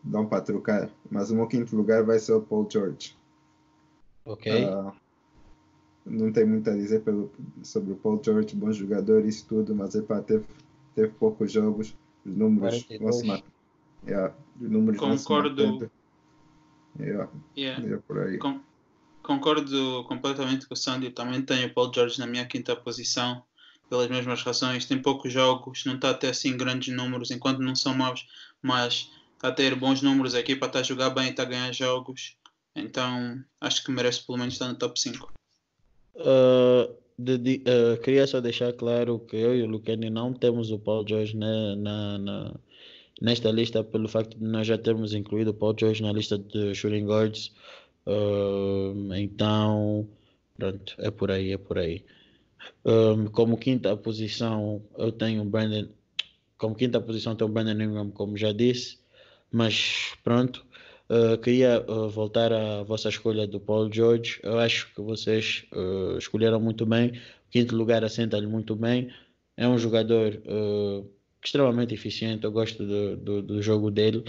[0.02, 0.90] Dão para trocar.
[1.10, 3.16] Mas o meu quinto lugar vai ser o Paul George.
[4.24, 4.64] Ok.
[4.64, 4.92] Uh,
[6.04, 7.30] não tem muito a dizer pelo,
[7.62, 10.44] sobre o Paul George, bom jogador, isso tudo, mas é para teve,
[10.94, 11.94] teve poucos jogos,
[12.24, 13.00] os números 42.
[13.00, 13.52] vão se matar.
[14.06, 15.90] Yeah, os números vão se Concordo.
[16.98, 17.94] Yeah, Yeah.
[17.94, 18.38] é por aí.
[18.38, 18.60] Com-
[19.22, 21.06] concordo completamente com o Sandy.
[21.06, 23.42] Eu também tenho o Paul George na minha quinta posição,
[23.88, 24.84] pelas mesmas razões.
[24.84, 28.28] Tem poucos jogos, não está a ter assim grandes números, enquanto não são maus,
[28.60, 29.10] mas
[29.42, 30.36] está a ter bons números.
[30.36, 32.36] A equipa está a jogar bem e está a ganhar jogos.
[32.76, 35.32] Então acho que merece pelo menos estar no top 5.
[36.14, 40.70] Uh, de- de- uh, queria só deixar claro que eu e o Lucani não temos
[40.70, 42.54] o Paul George na, na, na-
[43.20, 46.72] nesta lista pelo facto de nós já termos incluído o Paul George na lista de
[46.74, 47.52] shooting guards.
[48.06, 50.08] Uh, então,
[50.56, 52.04] pronto, é por aí, é por aí.
[52.84, 55.88] Um, como quinta posição, eu tenho o Brandon.
[56.56, 59.01] Como quinta posição, tenho o Brandon Ingram, como já disse.
[59.52, 60.64] Mas pronto,
[61.10, 64.40] uh, queria uh, voltar à vossa escolha do Paul George.
[64.42, 67.10] Eu acho que vocês uh, escolheram muito bem.
[67.10, 69.12] O quinto lugar assenta-lhe muito bem.
[69.56, 71.06] É um jogador uh,
[71.44, 72.44] extremamente eficiente.
[72.44, 74.24] Eu gosto do, do, do jogo dele.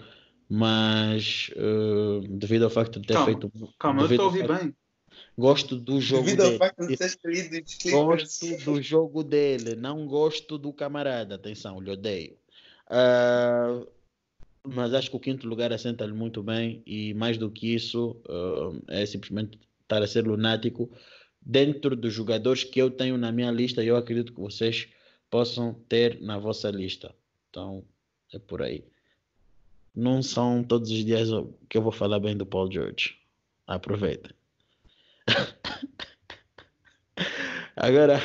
[0.49, 3.51] Mas uh, devido ao facto de ter Calma, feito.
[3.79, 4.75] Calma, eu estou a ouvir bem.
[5.37, 6.59] Gosto do jogo Devido ao dele.
[6.59, 7.91] facto de.
[7.91, 11.35] Gosto do jogo dele, não gosto do camarada.
[11.35, 12.35] Atenção, lhe odeio.
[12.87, 13.81] Ah,
[14.65, 18.71] mas acho que o quinto lugar assenta-lhe muito bem e mais do que isso ah,
[18.87, 20.89] é simplesmente estar a ser lunático
[21.41, 24.87] dentro dos jogadores que eu tenho na minha lista e eu acredito que vocês
[25.29, 27.13] possam ter na vossa lista.
[27.49, 27.83] Então
[28.33, 28.85] é por aí.
[29.93, 31.29] Não são todos os dias
[31.69, 33.17] que eu vou falar bem do Paul George.
[33.67, 34.31] Aproveitem.
[37.75, 38.21] Agora,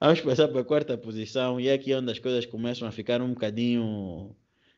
[0.00, 3.20] vamos passar para a quarta posição e é aqui onde as coisas começam a ficar
[3.20, 4.34] um bocadinho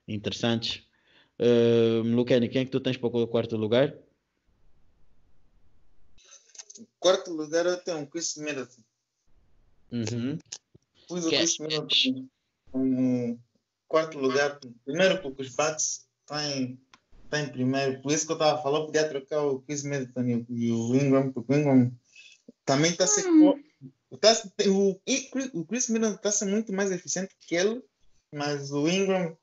[0.09, 0.83] interessantes.
[1.39, 3.95] Uh, Lucani, quem é que tu tens para o quarto lugar?
[6.99, 8.83] Quarto lugar eu tenho o Chris Middleton.
[9.93, 10.39] Uhum.
[11.09, 12.29] Pus o é- Chris Middleton
[12.73, 13.41] como
[13.89, 14.59] quarto lugar.
[14.85, 16.81] Primeiro porque os Bucks estão em,
[17.25, 18.03] estão em primeiro.
[18.03, 20.97] Por isso que eu estava falando, podia trocar o Chris Middleton e o, e o
[20.97, 21.93] Ingram, porque o Ingram
[22.65, 23.25] também está a ser...
[24.21, 24.33] Tá,
[24.69, 25.01] o,
[25.53, 27.83] o Chris Middleton está a ser muito mais eficiente que ele,
[28.33, 29.37] mas o Ingram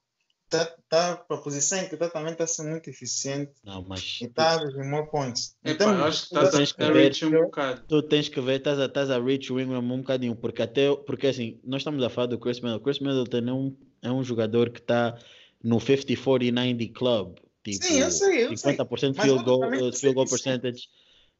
[0.57, 3.83] está tá para a posição em que está também está a ser muito eficiente Não,
[3.87, 5.55] mas e está a more points.
[5.63, 7.83] Então, acho que estás tens que a, reach um bocado.
[7.87, 10.95] tu tens que ver, estás a, estás a reach o Ingram um bocadinho, porque até,
[10.95, 12.83] porque assim, nós estamos a falar do Chris Middleton.
[12.83, 15.17] Chris Middleton é um, é um jogador que está
[15.63, 17.37] no 50-40-90 club.
[17.63, 18.75] Tipo, Sim, eu sei, eu sei.
[18.75, 20.89] 50% Mas field goal, uh, tá field goal percentage,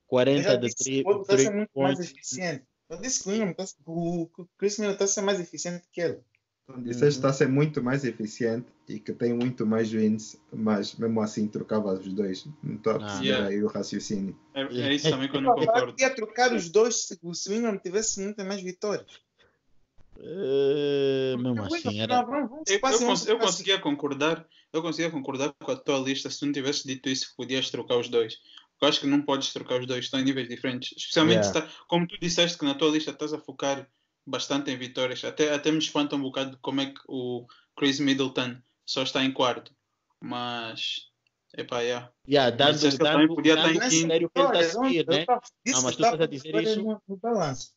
[0.07, 2.63] 40 de disse, 3 o outro está a ser muito mais eficiente.
[2.89, 6.01] Eu disse que o Ingram, tá, o Chris Middleton está a ser mais eficiente que
[6.01, 6.19] ele.
[6.65, 10.37] Então, disseste que está a ser muito mais eficiente e que tem muito mais wins,
[10.51, 12.45] mas mesmo assim trocava os dois.
[12.63, 12.99] Não estou a Ah.
[12.99, 13.47] perceber Yeah.
[13.49, 14.39] aí o raciocínio.
[14.53, 15.87] É, é isso também que eu não Eu concordo.
[15.87, 19.05] podia trocar os dois se o Ingram tivesse muitas mais vitórias.
[20.19, 22.21] Eh, mesmo assim, era.
[22.21, 26.53] Eu, eu, eu conseguia concordar, eu conseguia concordar com a tua lista se tu não
[26.53, 28.37] tivesse dito isso que podias trocar os dois.
[28.81, 30.93] Eu acho que não podes trocar os dois, estão em níveis diferentes.
[30.97, 31.61] Especialmente Yeah.
[31.61, 33.89] se tá- como tu disseste que na tua lista estás a focar
[34.25, 35.23] bastante em vitórias.
[35.23, 37.45] Até, até me espanta um bocado como é que o
[37.77, 39.73] Chris Middleton só está em quarto.
[40.21, 41.11] Mas
[41.53, 42.11] essa yeah.
[42.27, 44.07] Yeah, dando, que ele também dando, podia estar dando em o quinto.
[44.07, 45.25] que ele está a seguir, né?
[45.65, 46.81] disse Ah, mas tu estás a dizer isso?
[46.81, 47.73] No, no balanço.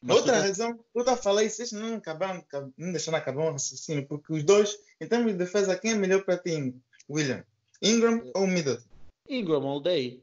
[0.00, 2.44] Mas Outra estás- razão, eu já falei, vocês não acabaram,
[2.76, 6.24] não deixaram acabar o raciocínio, porque os dois, em termos de defesa, quem é melhor
[6.24, 6.74] para ti,
[7.10, 7.44] William?
[7.82, 8.84] Ingram ou Middleton?
[9.28, 10.22] Ingram all day.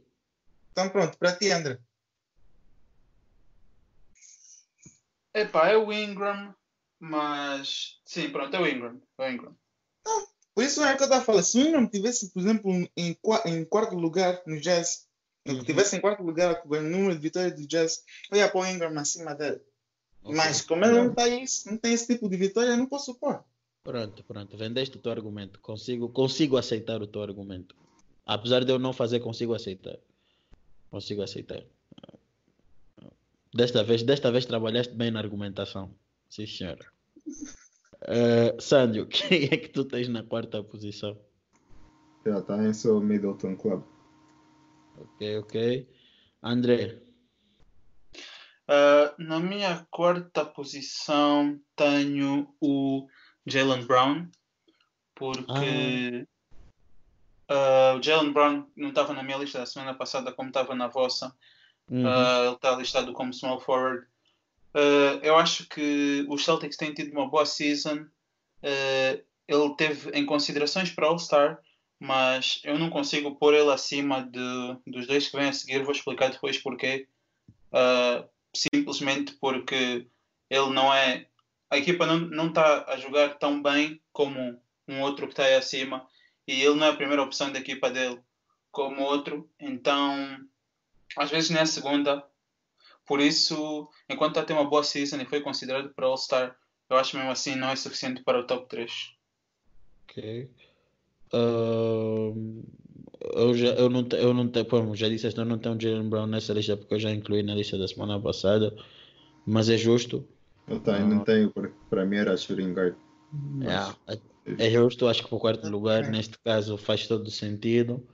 [0.71, 1.77] Então pronto, para ti, André.
[5.35, 6.55] Epá, é o Ingram,
[6.99, 9.01] mas sim, pronto, é o Ingram.
[9.17, 9.55] É o Ingram.
[10.55, 11.43] Por isso é que eu estava falando.
[11.43, 15.05] Se o Ingram tivesse, por exemplo, em, em quarto lugar no Jazz,
[15.47, 15.63] Uhum.
[15.63, 18.67] tivesse em quarto lugar com o número de vitórias do Jazz, eu ia pôr o
[18.67, 19.61] Ingram acima dele.
[20.23, 20.35] Ok.
[20.35, 23.13] Mas como ele não, tá isso, não tem esse tipo de vitória, eu não posso
[23.13, 23.43] pôr.
[23.83, 24.57] Pronto, pronto.
[24.57, 25.59] Vendeste o teu argumento.
[25.59, 27.75] Consigo, consigo aceitar o teu argumento.
[28.25, 29.99] Apesar de eu não fazer, consigo aceitar.
[30.89, 31.61] Consigo aceitar.
[33.55, 35.95] Desta vez, desta vez trabalhaste bem na argumentação.
[36.29, 36.85] Sim, senhora.
[38.01, 41.17] Uh, Sandro, quem é que tu tens na quarta posição?
[42.25, 43.81] Já está em seu Middleton Club.
[44.97, 45.89] Ok, ok.
[46.43, 47.01] André,
[48.67, 53.07] Ah, na minha quarta posição tenho o
[53.45, 54.27] Jalen Brown,
[55.13, 56.27] porque
[57.47, 60.87] ah, o Jalen Brown não estava na minha lista da semana passada, como estava na
[60.87, 61.33] vossa.
[61.89, 62.07] Uhum.
[62.07, 64.05] Ah, ele está listado como small forward.
[64.73, 68.05] Ah, eu acho que os Celtics têm tido uma boa season.
[68.63, 71.59] Ah, ele teve em considerações para All-Star,
[71.99, 75.83] mas eu não consigo pôr ele acima de, dos dois que vêm a seguir.
[75.83, 77.07] Vou explicar depois porquê.
[78.55, 80.07] Simplesmente porque
[80.49, 81.27] ele não é.
[81.69, 86.07] A equipa não está a jogar tão bem como um outro que está aí acima
[86.47, 88.19] e ele não é a primeira opção da equipa dele
[88.71, 89.49] como outro.
[89.59, 90.39] Então,
[91.17, 92.23] às vezes nem é a segunda.
[93.07, 96.55] Por isso, enquanto está a ter uma boa season e foi considerado para All-Star,
[96.89, 98.91] eu acho mesmo assim não é suficiente para o top 3.
[100.09, 100.49] Ok.
[103.33, 106.09] Eu, já, eu não, te- eu não tenho, como já disseste, eu não tenho Jalen
[106.09, 108.75] Brown nessa lista porque eu já incluí na lista da semana passada,
[109.45, 110.27] mas é justo.
[110.67, 112.95] Eu tenho, não tenho, porque para mim era shooting guard.
[113.31, 113.95] Mas-
[114.57, 118.05] É, é justo, acho que para o quarto lugar, neste caso, faz todo sentido.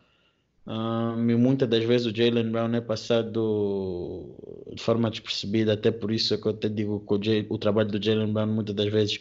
[0.65, 4.35] Ahn, e muitas das vezes o Jalen Brown é passado
[4.73, 7.13] de forma despercebida, até por isso é que eu te digo que
[7.49, 9.19] o, o trabalho do Jalen Brown muitas das vezes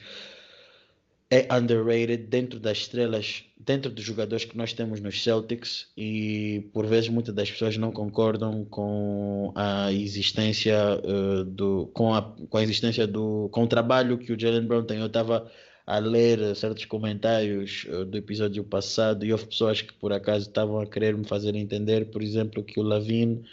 [1.30, 6.86] é underrated dentro das estrelas, dentro dos jogadores que nós temos nos Celtics e por
[6.86, 12.62] vezes muitas das pessoas não concordam com a existência eh, do com a, com a
[12.62, 14.99] existência do com o trabalho que o Jalen Brown tem.
[14.99, 15.49] Eu estava
[15.91, 20.78] a ler certos comentários eh, do episódio passado e houve pessoas que por acaso estavam
[20.78, 23.45] a querer me fazer entender, por exemplo, que o Lavine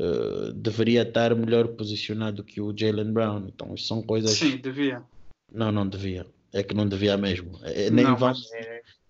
[0.00, 3.46] eh, deveria estar melhor posicionado que o Jalen Brown.
[3.46, 4.32] Então, isso são coisas.
[4.32, 5.02] Sim, devia.
[5.52, 6.26] Não, não devia.
[6.52, 7.60] É que não devia mesmo.
[7.62, 8.50] É, nem Não, vamos.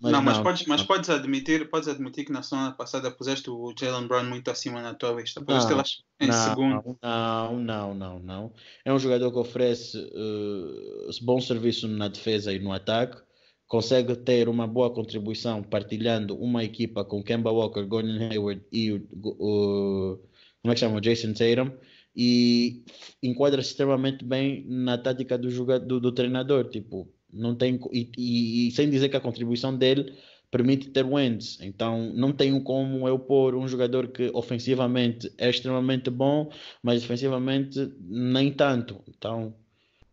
[0.01, 0.43] Mas- não, mas, não.
[0.45, 4.51] podes, mas podes admitir, podes admitir que na semana passada puseste o Jalen Brown muito
[4.51, 5.41] acima na tua lista.
[5.43, 5.81] Puseste Não,
[6.21, 6.99] ele em segundo.
[7.03, 8.53] Não, não, não, não.
[8.85, 13.23] É um jogador que oferece eh, bom serviço na defesa e no ataque.
[13.67, 19.09] Consegue ter uma boa contribuição partilhando uma equipa com Kemba Walker, Gordon Hayward e o,
[19.23, 20.19] o-
[20.63, 20.97] como é que chama?
[20.99, 21.73] O Jason Tatum.
[22.17, 22.85] E
[23.23, 26.69] enquadra-se extremamente bem na tática do, jogador, do, do treinador.
[26.69, 30.15] Tipo, não tem, e, e- e sem dizer que a contribuição dele
[30.51, 31.59] permite ter wins.
[31.61, 36.51] Então não tenho como eu pôr um jogador que ofensivamente é extremamente bom,
[36.83, 39.03] mas defensivamente nem tanto.
[39.09, 39.55] Então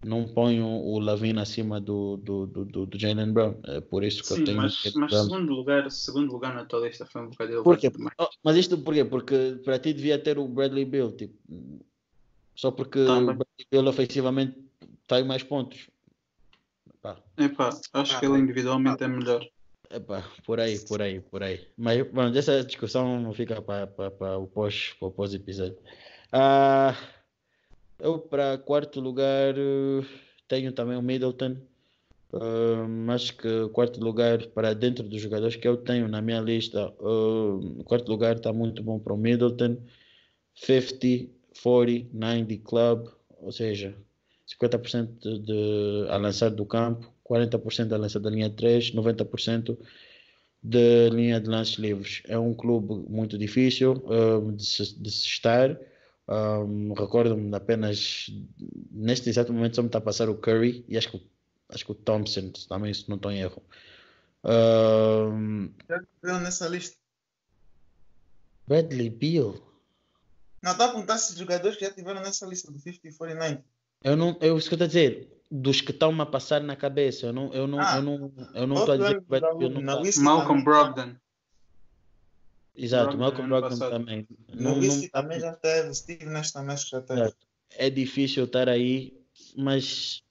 [0.03, 3.55] não ponho o Lavine acima do, do, do, do, do Jalen Brown.
[3.65, 4.57] É por isso que eu Sim, tenho.
[4.57, 7.91] mas, que- mas segundo lugar, segundo lugar na tua lista foi um bocadinho Por quê?
[8.19, 9.05] Oh, mas isto por quê?
[9.05, 11.35] Porque para ti devia ter o Bradley Bill, tipo,
[12.55, 13.25] só porque Tá o.
[13.25, 14.57] Bradley Bill ofensivamente
[15.07, 15.87] tem mais pontos.
[17.01, 19.43] Pá, Epá, acho que ele individualmente é melhor.
[19.89, 21.67] Epá, por aí, por aí, por aí.
[21.75, 25.77] Mas bom, essa discussão fica para o pós, para o pós episódio.
[26.31, 26.95] Ah,
[27.99, 29.55] eu para quarto lugar
[30.47, 31.57] tenho também o Middleton.
[32.33, 36.93] Ah, acho que quarto lugar para dentro dos jogadores que eu tenho na minha lista,
[36.99, 39.77] ah, quarto lugar está muito bom para o Middleton.
[40.55, 41.31] 50,
[41.63, 43.95] 40, 90 club, ou seja,
[44.59, 49.77] 50% de, de, a lançar do campo, 40% a lançar da linha 3, 90%
[50.63, 52.21] de linha de lances livres.
[52.27, 55.77] É um clube muito difícil um, de, se, de, se, estar.
[56.27, 58.27] Um, Recordo-me apenas
[58.91, 61.29] neste exato momento só me está a passar o Curry e acho que,
[61.69, 63.61] acho que o Thompson também, se não estou em erro.
[64.43, 65.71] Um,
[66.23, 66.97] Já nessa lista?
[68.67, 69.55] Bradley Beal.
[70.61, 73.63] Não, está a apontar se jogadores que já tiveram nessa lista do 50 e 49.
[74.03, 76.75] Eu não, eu, isso que eu estou a dizer, dos que estão-me a passar na
[76.75, 79.41] cabeça, eu não, eu não, ah, eu não, eu não estou a dizer que vai
[79.41, 80.01] eu não tá.
[80.21, 81.15] Malcolm Brogdon.
[82.75, 84.27] Exato, Malcolm Brogdon também.
[84.53, 87.33] No não, também já teve, Steve Nash também já teve.
[87.71, 89.13] É difícil estar aí,
[89.55, 90.23] mas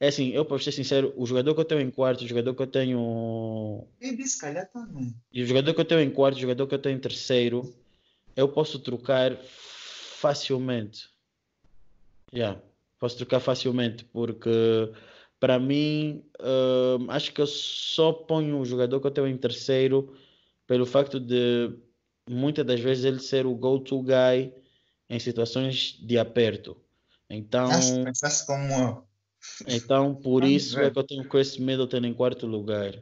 [0.00, 2.54] é assim, eu para ser sincero, o jogador que eu tenho em quarto, o jogador
[2.54, 3.86] que eu tenho.
[4.00, 5.14] E disse, calhar também.
[5.32, 7.74] E o jogador que eu tenho em quarto, o jogador que eu tenho em terceiro,
[8.36, 9.36] eu posso trocar
[10.18, 11.08] facilmente.
[12.32, 12.60] Yeah,
[12.98, 14.90] posso trocar facilmente, porque
[15.40, 20.14] para mim uh, acho que eu só ponho o jogador que eu tenho em terceiro
[20.66, 21.70] pelo facto de
[22.28, 24.52] muitas das vezes ele ser o go-to guy
[25.10, 26.76] em situações de aperto.
[27.28, 27.68] Então,
[28.04, 29.04] pensaste como
[29.66, 32.94] então por isso é que eu tenho Chris Middleton em quarto lugar.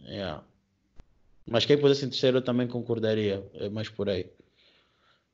[0.00, 0.44] Yeah.
[1.44, 4.30] Mas quem pudesse em terceiro eu também concordaria, é mais por aí.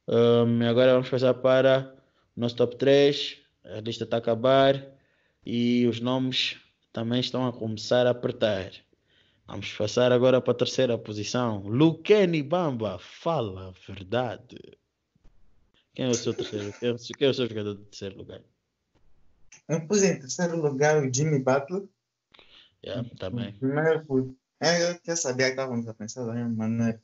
[0.09, 1.95] Um, agora vamos passar para
[2.37, 3.39] o nosso top 3.
[3.65, 4.85] A lista está a acabar
[5.45, 6.57] e os nomes
[6.93, 8.73] também estão a começar a apertar.
[9.47, 11.63] Vamos passar agora para a terceira posição.
[11.67, 14.57] Luqueni Bamba, fala a verdade.
[15.95, 16.73] Quem é o seu terceiro?
[16.79, 18.41] Quem é o seu jogador de terceiro lugar?
[19.69, 21.85] Eu pus em terceiro lugar o Jimmy Butler.
[22.85, 23.53] Yeah, também.
[23.53, 24.35] Primeiro, por...
[24.61, 27.01] é, eu já sabia que estávamos a pensar da mesma maneira.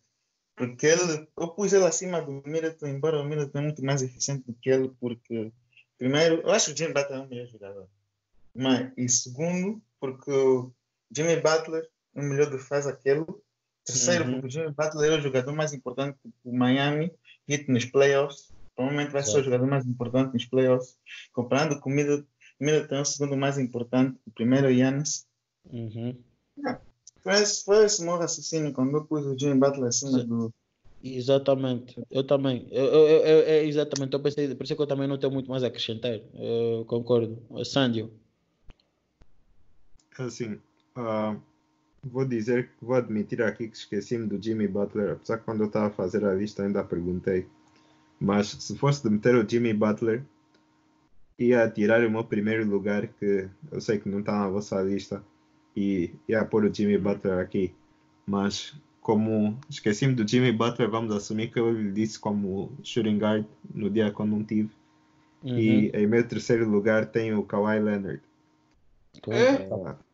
[0.56, 4.44] Porque ele, eu pus ele acima do Middleton, embora o Middleton é muito mais eficiente
[4.44, 5.52] do que ele, porque,
[5.98, 7.88] primeiro, eu acho que o Jimmy Butler é o melhor jogador.
[8.54, 10.72] Mas, e segundo, porque o
[11.14, 13.24] Jimmy Butler o melhor defesa que ele.
[13.84, 14.32] Terceiro, uhum.
[14.32, 17.10] porque o Jimmy Butler é o jogador mais importante do Miami
[17.48, 18.52] Heat nos playoffs.
[18.74, 20.96] Provavelmente vai ser o jogador mais importante nos playoffs.
[21.32, 22.26] Comparando com o Middleton,
[22.60, 24.18] Middleton é o segundo mais importante.
[24.26, 25.26] O primeiro é o Giannis.
[25.70, 26.16] Uhum.
[27.22, 30.52] Foi, foi esse meu raciocínio quando eu pus o Jimmy Butler acima do.
[31.02, 32.66] Exatamente, eu também.
[32.70, 35.48] Eu, eu, eu, eu, exatamente, eu pensei, por isso que eu também não tenho muito
[35.48, 36.20] mais a acrescentar.
[36.34, 37.38] Eu concordo.
[37.64, 38.10] Sandio.
[40.18, 40.58] Assim,
[40.96, 41.40] uh,
[42.02, 45.86] vou dizer, vou admitir aqui que esqueci-me do Jimmy Butler, apesar que quando eu estava
[45.86, 47.46] a fazer a lista ainda perguntei.
[48.20, 50.24] Mas se fosse de meter o Jimmy Butler,
[51.38, 55.22] ia tirar o meu primeiro lugar, que eu sei que não está na vossa lista,
[55.76, 57.72] e ia pôr o Jimmy Butler aqui.
[58.26, 58.74] Mas
[59.08, 63.88] como esqueci-me do Jimmy Butler, vamos assumir que eu lhe disse como shooting guard no
[63.88, 64.68] dia quando não tive.
[65.42, 65.58] Uhum.
[65.58, 68.20] E em meu terceiro lugar tem o Kawhi Leonard.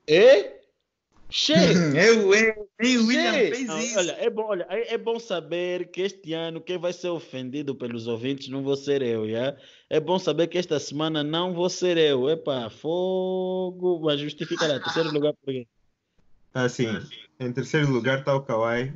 [0.06, 0.14] É?
[0.14, 0.60] É?
[1.28, 1.58] Cheio!
[1.98, 3.98] Eu, eu, William fez não, isso.
[3.98, 7.74] Olha, é bom, olha, é, é, bom saber que este ano quem vai ser ofendido
[7.74, 9.56] pelos ouvintes não vou ser eu, já?
[9.90, 12.30] É bom saber que esta semana não vou ser eu.
[12.30, 13.98] Epa, fogo!
[14.04, 15.66] Mas justifica lá, terceiro lugar por quê?
[16.54, 16.86] Assim,
[17.40, 18.94] em terceiro lugar está o Kawhi,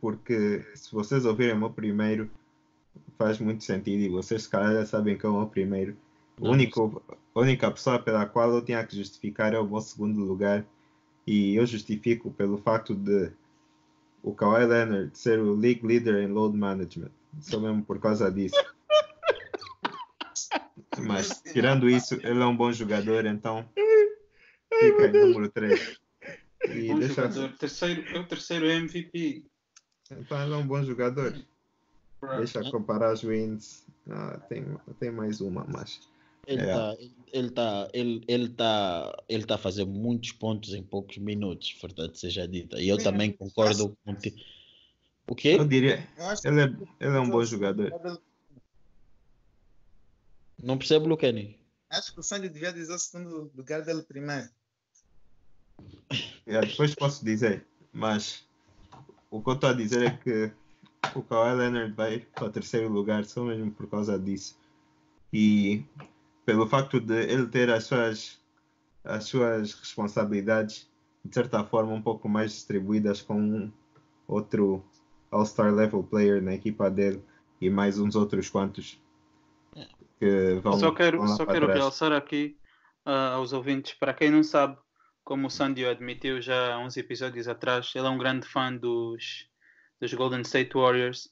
[0.00, 2.30] porque se vocês ouvirem o meu primeiro,
[3.18, 5.96] faz muito sentido e vocês se calhar já sabem que é o meu primeiro.
[6.40, 10.64] A única pessoa pela qual eu tinha que justificar é o meu segundo lugar
[11.26, 13.32] e eu justifico pelo facto de
[14.22, 17.10] o Kawhi Leonard ser o league leader em load management.
[17.40, 18.54] Só mesmo por causa disso.
[20.98, 23.68] Mas tirando isso, ele é um bom jogador, então
[24.78, 26.00] fica em número 3.
[26.68, 27.14] E bom deixa...
[27.14, 27.56] jogador.
[27.58, 29.44] Terceiro, é o terceiro MVP.
[30.10, 31.34] Então ele é um bom jogador.
[32.36, 33.84] Deixa comparar os wins.
[34.08, 34.64] Ah, tem,
[34.98, 36.00] tem mais uma, mas
[36.46, 37.10] ele está é.
[37.32, 42.18] ele tá, ele, ele tá, ele tá a fazer muitos pontos em poucos minutos, verdade
[42.18, 42.80] seja dita.
[42.80, 44.16] E eu Sim, também concordo com
[45.28, 45.56] O quê?
[45.58, 46.06] Eu diria,
[46.44, 46.64] ele é,
[47.00, 47.92] ele é um bom jogador.
[50.60, 51.58] Não percebo, Lucani.
[51.90, 54.48] Acho que o Sandy devia dizer o segundo lugar dele primeiro.
[56.46, 58.46] É, depois posso dizer, mas
[59.30, 60.52] o que eu estou a dizer é que
[61.14, 64.58] o Kawhi Leonard vai para o terceiro lugar só mesmo por causa disso.
[65.32, 65.84] E
[66.44, 68.40] pelo facto de ele ter as suas,
[69.04, 70.90] as suas responsabilidades
[71.24, 73.70] de certa forma um pouco mais distribuídas com
[74.26, 74.84] outro
[75.30, 77.22] All-Star level player na equipa dele
[77.60, 79.00] e mais uns outros quantos
[80.18, 82.56] que vão só quero, só quero realçar aqui
[83.06, 84.76] uh, aos ouvintes para quem não sabe
[85.24, 89.48] como o Sandy admitiu já há uns episódios atrás ele é um grande fã dos,
[90.00, 91.28] dos Golden State Warriors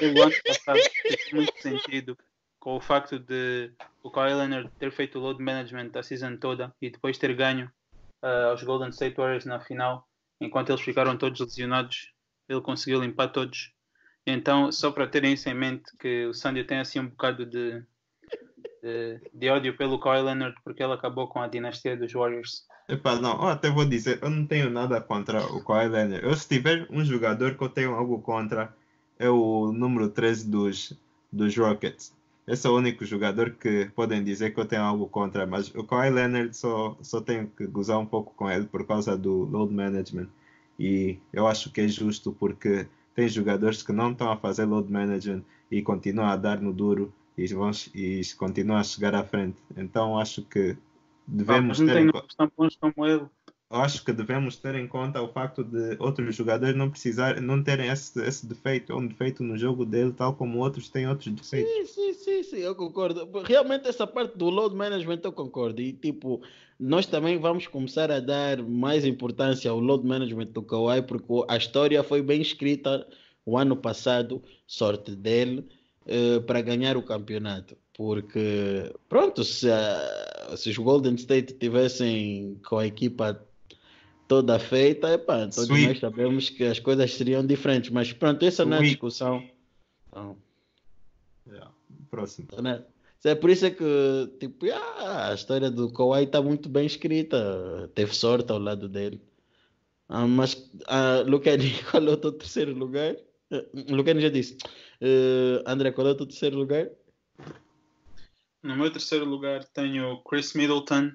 [0.00, 2.18] e o ano passado fez muito sentido
[2.58, 3.70] com o facto de
[4.02, 7.70] o Kyle Leonard ter feito o load management a season toda e depois ter ganho
[8.24, 10.08] uh, aos Golden State Warriors na final,
[10.40, 12.12] enquanto eles ficaram todos lesionados,
[12.48, 13.72] ele conseguiu limpar todos.
[14.26, 17.84] Então, só para terem isso em mente, que o Sandy tem assim um bocado de,
[18.84, 22.66] de, de ódio pelo Kyle Leonard, porque ele acabou com a dinastia dos Warriors.
[22.86, 26.22] Epá, não, eu até vou dizer, eu não tenho nada contra o Kawhi Leonard.
[26.22, 28.76] Eu, se tiver um jogador que eu tenho algo contra,
[29.18, 30.92] é o número 13 dos,
[31.32, 32.12] dos Rockets.
[32.46, 35.82] Esse é o único jogador que podem dizer que eu tenho algo contra, mas o
[35.82, 39.72] Kawhi Leonard só, só tenho que gozar um pouco com ele por causa do load
[39.72, 40.28] management.
[40.78, 44.92] E eu acho que é justo porque tem jogadores que não estão a fazer load
[44.92, 49.60] management e continuam a dar no duro e, vão, e continuam a chegar à frente.
[49.76, 50.76] Então acho que
[51.26, 52.00] devemos ah, não ter.
[52.02, 52.12] Em...
[52.36, 53.26] tão bons como ele.
[53.70, 57.60] Eu acho que devemos ter em conta o facto de outros jogadores não precisar, não
[57.60, 61.32] terem esse, esse defeito, ou um defeito no jogo dele, tal como outros têm outros
[61.32, 61.72] defeitos.
[61.72, 63.28] Sim, sim, sim, sim, eu concordo.
[63.42, 65.80] Realmente essa parte do load management eu concordo.
[65.80, 66.40] E tipo,
[66.78, 71.56] nós também vamos começar a dar mais importância ao load management do Kawhi, porque a
[71.56, 73.04] história foi bem escrita
[73.44, 75.66] o ano passado, sorte dele,
[76.06, 77.76] uh, para ganhar o campeonato.
[77.96, 83.40] Porque, pronto, se, uh, se os Golden State tivessem com a equipa
[84.26, 85.88] toda feita, epá, todos Sweet.
[85.88, 87.90] nós sabemos que as coisas seriam diferentes.
[87.90, 89.42] Mas pronto, essa não é a discussão.
[90.08, 90.36] Então,
[91.46, 91.70] Yeah.
[92.10, 92.48] Próximo.
[92.62, 92.82] né?
[93.24, 93.84] É por isso é que,
[94.38, 97.90] tipo, ah, a história do Kawhi está muito bem escrita.
[97.94, 99.20] Teve sorte ao lado dele.
[100.08, 103.14] Ah, mas, ah, Lucani, qual é o teu terceiro lugar?
[103.50, 104.58] Uh, Lucani já disse.
[105.04, 106.88] Uh, André, qual é o teu terceiro lugar?
[108.62, 111.12] No meu terceiro lugar tenho Chris Middleton.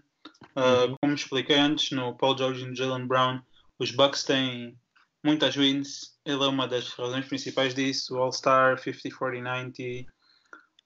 [0.56, 3.42] Uh, Como expliquei antes, no Paul George e no Jalen Brown,
[3.80, 4.78] os Bucks têm
[5.24, 6.20] muitas wins.
[6.24, 8.16] Ele é uma das razões principais disso.
[8.16, 9.82] All-Star, 50, 40, 90,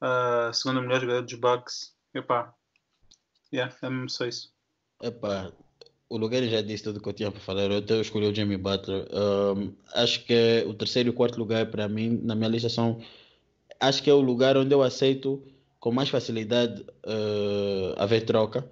[0.01, 1.93] uh, segundo melhor jogador dos Bucks.
[2.13, 2.53] Epá,
[3.53, 4.53] yeah, é mesmo só isso.
[5.01, 5.51] Epá,
[6.14, 7.72] o Lucani já disse tudo que eu tinha para falar.
[7.72, 9.07] Eu até escolhi o Jimmy Butler.
[9.11, 13.01] Um, acho que o terceiro e quarto lugar para mim, na minha lista, são.
[13.80, 15.43] Acho que é o lugar onde eu aceito
[15.80, 18.70] com mais facilidade uh, haver troca.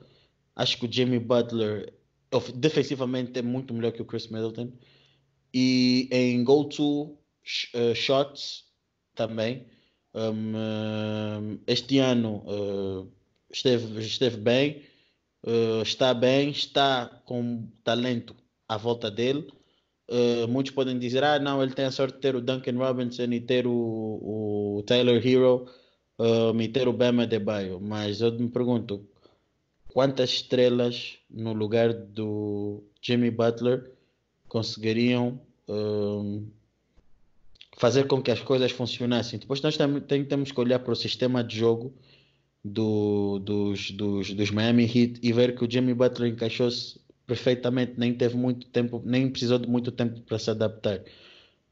[0.56, 1.92] Acho que o Jimmy Butler
[2.54, 4.72] defensivamente é muito melhor que o Chris Middleton.
[5.52, 8.66] E em go-to uh, shots
[9.16, 9.66] também.
[10.14, 13.12] Um, este ano uh,
[13.52, 14.84] esteve, esteve bem,
[15.44, 18.36] uh, está bem, está com talento
[18.68, 19.48] à volta dele.
[20.10, 23.24] Uh, muitos podem dizer: ah, não, ele tem a sorte de ter o Duncan Robinson
[23.24, 25.68] e ter o, o Taylor Hero
[26.20, 27.80] um, e ter o Bama Debaio.
[27.80, 29.08] Mas eu me pergunto:
[29.88, 33.92] quantas estrelas no lugar do Jimmy Butler
[34.48, 35.40] conseguiriam
[37.78, 39.40] fazer com que as coisas funcionassem?
[39.40, 39.78] Depois nós
[40.28, 41.94] temos que olhar para o sistema de jogo
[42.64, 48.14] do, dos, dos, dos Miami Heat e ver que o Jimmy Butler encaixou-se perfeitamente, nem
[48.14, 51.02] teve muito tempo, nem precisou de muito tempo para se adaptar.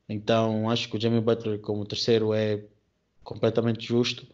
[0.08, 2.64] Então acho que o Jimmy Butler como terceiro é
[3.24, 4.26] completamente justo,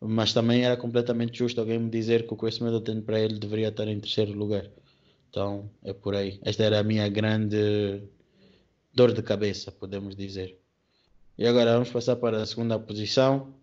[0.00, 3.68] mas também era completamente justo alguém me dizer que o Chris Middleton para ele deveria
[3.68, 4.68] estar em terceiro lugar.
[5.30, 6.40] Então é por aí.
[6.42, 8.02] Esta era a minha grande
[8.92, 10.58] dor de cabeça, podemos dizer.
[11.38, 13.54] E agora vamos passar para a segunda posição.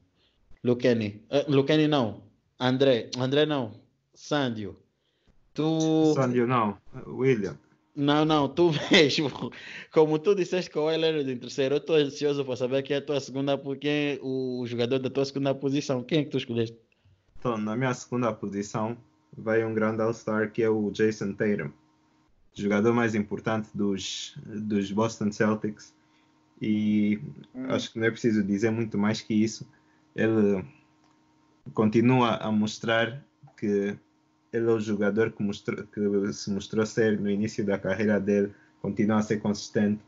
[0.63, 1.21] Lucani.
[1.29, 2.23] Uh, Lucani não.
[2.59, 3.09] André.
[3.17, 3.73] André não.
[4.13, 4.75] Sandio.
[5.53, 6.13] Tu.
[6.15, 6.77] Sandio não.
[7.07, 7.57] William.
[7.95, 9.51] Não, não, tu mesmo.
[9.91, 12.99] Como tu disseste que o Leonard em terceiro, eu estou ansioso para saber quem é
[12.99, 16.03] a tua segunda, quem é o jogador da tua segunda posição.
[16.03, 16.77] Quem é que tu escolheste?
[17.37, 18.97] Então, na minha segunda posição,
[19.37, 21.71] vai um grande All-Star que é o Jason Tatum,
[22.53, 25.93] jogador mais importante dos, dos Boston Celtics.
[26.61, 27.19] E
[27.67, 29.67] acho que não é preciso dizer muito mais que isso.
[30.15, 30.63] Ele
[31.73, 33.23] continua a mostrar
[33.57, 33.97] que
[34.51, 38.53] ele é o jogador que, mostrou, que se mostrou ser no início da carreira dele,
[38.81, 40.01] continua a ser consistente.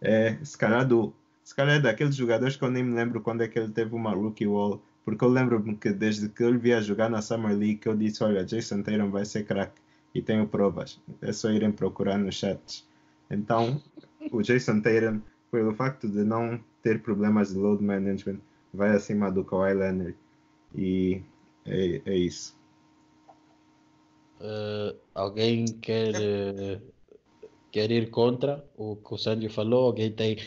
[0.00, 1.12] É, se calhar, do,
[1.44, 3.94] se calhar é daqueles jogadores que eu nem me lembro quando é que ele teve
[3.94, 7.80] uma rookie wall, porque eu lembro-me que desde que eu via jogar na Summer League,
[7.84, 9.80] eu disse: Olha, Jason Tatum vai ser craque
[10.14, 11.00] e tenho provas.
[11.20, 12.88] É só irem procurar nos chats.
[13.30, 13.82] Então,
[14.30, 15.20] o Jason Tatum,
[15.50, 18.38] pelo facto de não ter problemas de load management,
[18.72, 20.16] vai acima do Kawhi Leonard.
[20.74, 21.22] E
[21.64, 22.58] é, é isso.
[24.40, 26.80] Uh, alguém quer, uh,
[27.70, 29.86] quer ir contra o que o Sandio falou?
[29.86, 30.38] Alguém tem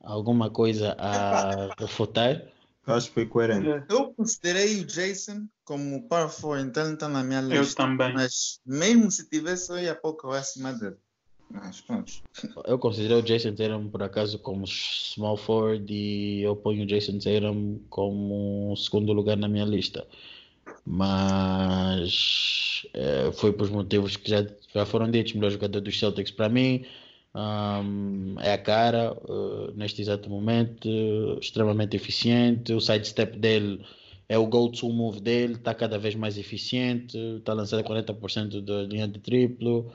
[0.00, 2.42] alguma coisa a refutar?
[2.86, 3.68] Eu acho que foi coerente.
[3.68, 7.82] É, Eu considerei o Jason como power forward, então ele está na minha lista.
[7.82, 8.14] Eu também.
[8.14, 10.96] Mas mesmo se tivesse, eu ia pouco acima dele.
[11.50, 12.12] Mas pronto.
[12.66, 17.18] Eu considero o Jason Tatum por acaso como small forward e eu ponho o Jason
[17.18, 20.06] Tatum como segundo lugar na minha lista.
[20.84, 25.32] Mas eh, foi por motivos que já, já foram ditos.
[25.34, 26.84] Melhor jogador dos Celtics para mim.
[27.34, 32.72] um, é a cara uh, neste exato momento, uh, extremamente eficiente.
[32.72, 33.84] O sidestep dele
[34.28, 38.82] é o go-to move dele, está cada vez mais eficiente, está a lançar 40% da
[38.82, 39.92] linha de triplo.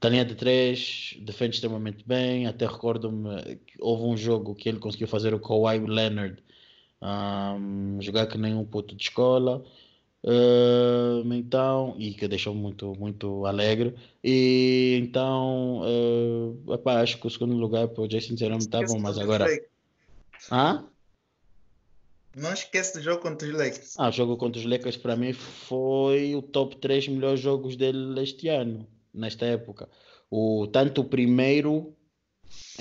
[0.00, 2.46] Da linha de 3, defende extremamente bem.
[2.46, 6.42] Até recordo-me que houve um jogo que ele conseguiu fazer o Kawhi Leonard
[7.04, 9.64] um, jogar que nem um puto de escola.
[11.32, 13.94] Então, e que deixou muito, muito alegre.
[14.22, 18.98] E então, uh, epá, acho que o segundo lugar para o Jason Tatum está bom,
[18.98, 19.46] mas agora.
[20.50, 20.86] Hã?
[22.36, 23.94] Não esquece do jogo contra os Lakers.
[23.96, 28.20] Ah, o jogo contra os Lakers para mim foi o top 3 melhores jogos dele
[28.20, 29.88] este ano, nesta época.
[30.30, 31.94] O, tanto o primeiro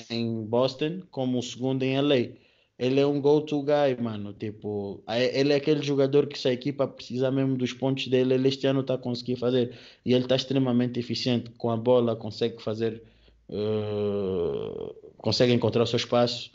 [0.09, 2.35] em Boston como o segundo em LA.
[2.77, 4.33] Ele é um go-to guy, mano.
[4.33, 8.47] Tipo, ele é aquele jogador que se a equipa precisa mesmo dos pontos dele, ele
[8.47, 9.77] este ano está a conseguir fazer.
[10.05, 13.03] E ele está extremamente eficiente com a bola, consegue fazer,
[13.49, 16.51] eh, consegue encontrar o seu espaço.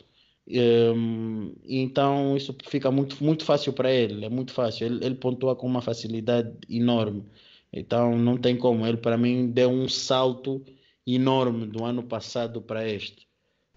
[0.51, 4.87] Um, e então isso fica muito, muito fácil para ele, é muito fácil.
[4.87, 7.23] Ele, ele pontua com uma facilidade enorme.
[7.71, 8.85] Então não tem como.
[8.85, 10.63] Ele para mim deu um salto
[11.05, 13.27] enorme do ano passado para este.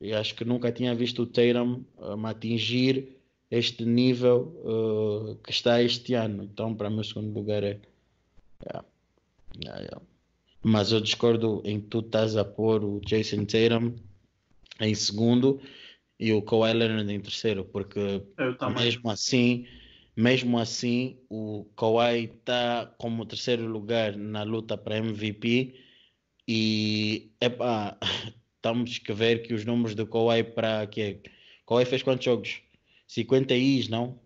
[0.00, 3.16] E acho que nunca tinha visto o Tatum um, atingir
[3.50, 6.44] este nível uh, que está este ano.
[6.44, 7.80] Então para mim o segundo lugar é.
[8.64, 8.84] Yeah.
[9.62, 10.02] Yeah, yeah.
[10.62, 13.94] Mas eu discordo em que tu estás a pôr o Jason Tatum
[14.80, 15.60] em segundo
[16.18, 18.22] e o Kawhi Leonard em terceiro, porque
[18.76, 19.66] mesmo assim,
[20.16, 25.74] mesmo assim, o Kawhi está como terceiro lugar na luta para MVP
[26.46, 27.98] e epá,
[28.56, 31.20] estamos que ver que os números do Kawhi para que
[31.66, 32.62] Kawhi fez quantos jogos?
[33.06, 34.18] 50 is, não?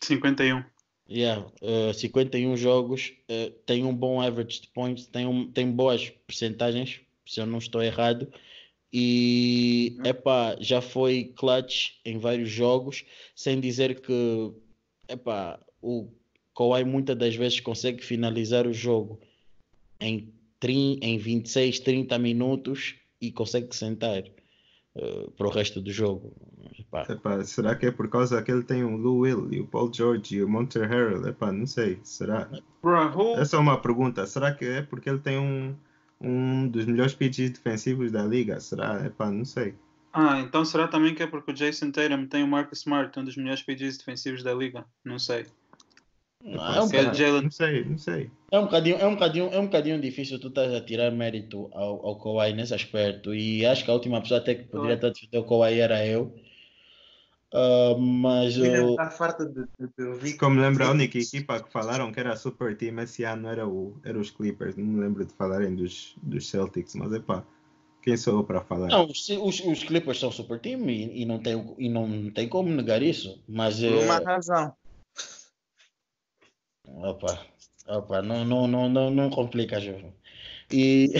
[0.00, 0.64] 51.
[1.08, 6.08] Yeah, uh, 51 jogos, uh, tem um bom average de points, tem, um, tem boas
[6.26, 8.32] percentagens, se eu não estou errado,
[8.90, 13.04] e epá, já foi clutch em vários jogos,
[13.34, 14.52] sem dizer que
[15.08, 16.08] epá, o
[16.56, 19.20] Kawhi muitas das vezes consegue finalizar o jogo
[20.00, 24.22] em, 30, em 26, 30 minutos e consegue sentar
[24.96, 26.32] uh, para o resto do jogo.
[26.78, 29.66] Epá, Epá, será que é por causa que ele tem o Lou Will e o
[29.66, 31.26] Paul George e o Monter Harrell?
[31.26, 31.98] Epá, não sei.
[32.02, 32.50] Será?
[32.82, 33.36] Bro?
[33.36, 34.26] Essa é uma pergunta.
[34.26, 35.74] Será que é porque ele tem um,
[36.20, 38.60] um dos melhores PGs defensivos da liga?
[38.60, 39.04] Será?
[39.06, 39.74] Epá, não sei.
[40.16, 43.24] Ah, então será também que é porque o Jason Tatum tem o Marcus Smart, um
[43.24, 44.84] dos melhores PGs defensivos da liga?
[45.04, 45.44] Não sei.
[46.44, 47.42] é um é bocadinho- Jalen.
[47.42, 48.30] Não sei, não sei.
[48.52, 51.68] É um bocadinho, é um bocadinho, é um bocadinho difícil tu estás a tirar mérito
[51.72, 55.08] ao, ao Kawhi nesse aspecto e acho que a última pessoa até que poderia estar
[55.08, 56.32] a defender o Kawhi era eu.
[57.52, 60.36] Ah, mas eu, está farto de, de, de ouvir.
[60.36, 63.66] Como me lembro, a única equipa que falaram que era super team esse ano era,
[63.66, 64.76] o, era os Clippers.
[64.76, 67.44] Não me lembro de falarem dos, dos Celtics, mas epá,
[68.04, 68.88] quem sou eu para falar?
[68.88, 72.48] não, os, os, os Clippers são super team e, e não tem, e não tem
[72.48, 73.42] como negar isso.
[73.48, 74.76] Mas Por eh, uma razão.
[76.86, 77.40] Opa,
[77.88, 80.12] opa, não, não, não, não, não complica, João.
[80.70, 81.10] E,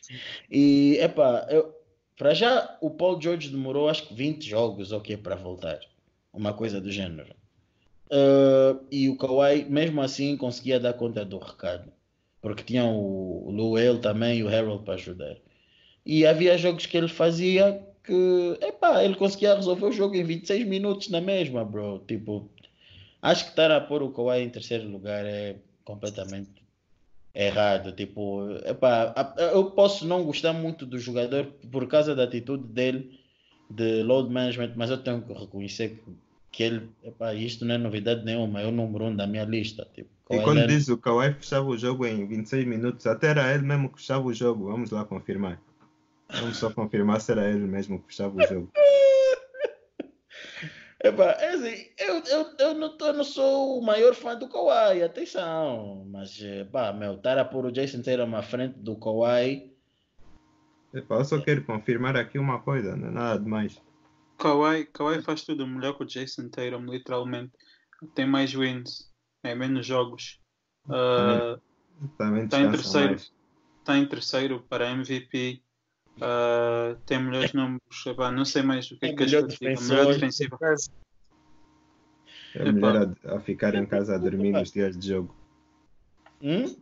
[0.50, 1.74] e epá, eu,
[2.16, 5.78] para já o Paul George demorou acho que 20 jogos ok, para voltar,
[6.32, 7.34] uma coisa do gênero.
[8.10, 11.92] Ah, e o Kawhi, mesmo assim, conseguia dar conta do recado,
[12.42, 15.36] porque tinha o, o Luel também e o Harold para ajudar.
[16.04, 20.66] E havia jogos que ele fazia que, epá, ele conseguia resolver o jogo em 26
[20.66, 22.02] minutos na mesma, bro.
[22.06, 22.48] Tipo,
[23.22, 26.48] Acho que estar a pôr o Kawhi em terceiro lugar é completamente
[27.34, 27.92] errado.
[27.92, 29.14] Tipo, epá,
[29.52, 33.20] eu posso não gostar muito do jogador por causa da atitude dele
[33.68, 36.12] de load management, mas eu tenho que reconhecer que,
[36.50, 39.86] que ele, epá, isto não é novidade nenhuma, é o número um da minha lista.
[39.94, 43.52] Tipo, E quando Leonard- diz o Kawhi fechava o jogo em 26 minutos, até era
[43.54, 44.64] ele mesmo que fechava o jogo.
[44.70, 45.60] Vamos lá confirmar.
[46.32, 48.70] Vamos só confirmar se era ele mesmo que fechava o jogo.
[51.02, 54.48] Epá, é assim, eu, eu, eu, não, tô- eu não sou o maior fã do
[54.48, 56.38] Kawhi, atenção, mas,
[56.70, 59.70] pá, meu, estar a pôr o Jason Tatum à frente do Kawhi
[60.92, 63.80] Epá, eu só quero confirmar aqui uma coisa, não é nada demais.
[64.36, 67.52] Kawhi, Kawhi faz tudo melhor que o Jason Tatum, literalmente.
[68.14, 69.10] Tem mais wins,
[69.42, 70.38] é menos jogos.
[70.88, 71.58] Ah,
[72.18, 73.14] Também Tá em terceiro.
[73.14, 75.62] Está em terceiro para MVP.
[76.20, 78.06] Ah, tem melhores números.
[78.06, 79.32] Epá, não sei mais o que é É que queres
[79.88, 80.58] melhor defensiva.
[82.54, 85.34] É melhor a, a ficar em casa a dormir nos dias de jogo.
[86.42, 86.76] Hum?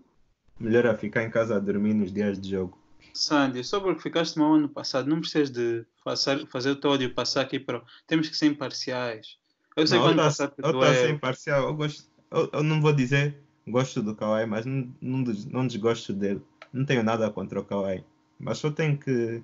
[0.59, 2.79] Melhor a ficar em casa a dormir nos dias de jogo.
[3.13, 7.13] Sandy, só porque ficaste mal ano passado, não precisas de fazer, fazer o teu ódio
[7.15, 7.83] passar aqui para.
[8.07, 9.39] Temos que ser imparciais.
[9.77, 11.63] Eu sei Não, eu ano tô- passado eu a ser imparcial.
[11.65, 13.37] Eu, gosto, eu, eu não vou dizer
[13.71, 16.43] gosto do Kawhi, mas não, não, não desgosto dele.
[16.73, 18.05] Não tenho nada contra o Kawhi.
[18.39, 19.43] Mas só tenho que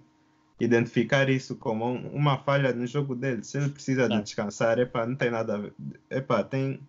[0.60, 3.42] identificar isso como um- uma falha no jogo dele.
[3.42, 5.72] Se ele precisa de descansar, epá, não tem nada a ver.
[6.10, 6.80] Epá, tem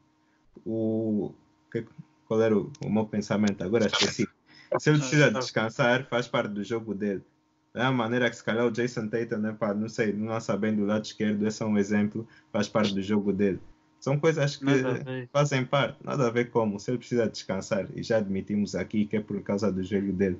[0.65, 1.31] o.
[1.71, 1.85] que-
[2.27, 3.63] Qual era o, o meu pensamento?
[3.63, 4.27] Agora esqueci.
[4.79, 7.21] Se ele precisa de descansar, faz parte do jogo dele.
[7.73, 10.75] Da mesma maneira que se calhar o Jason Tatum, epá, não sei, não lança bem
[10.75, 13.59] do lado esquerdo, esse é um exemplo, faz parte do jogo dele.
[13.99, 14.65] São coisas que
[15.31, 16.79] fazem parte, nada a ver como.
[16.79, 20.39] Se ele precisa descansar, e já admitimos aqui que é por causa do joelho dele.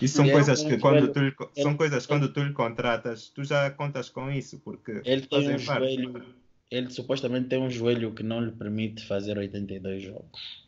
[0.00, 3.28] Isso são coisas que um quando joelho- tu são coisas ele- quando tu lhe contratas,
[3.28, 5.94] tu já contas com isso, porque Ele tem fazem um parte.
[5.94, 6.24] joelho.
[6.70, 10.66] Ele supostamente tem um joelho que não lhe permite fazer 82 jogos.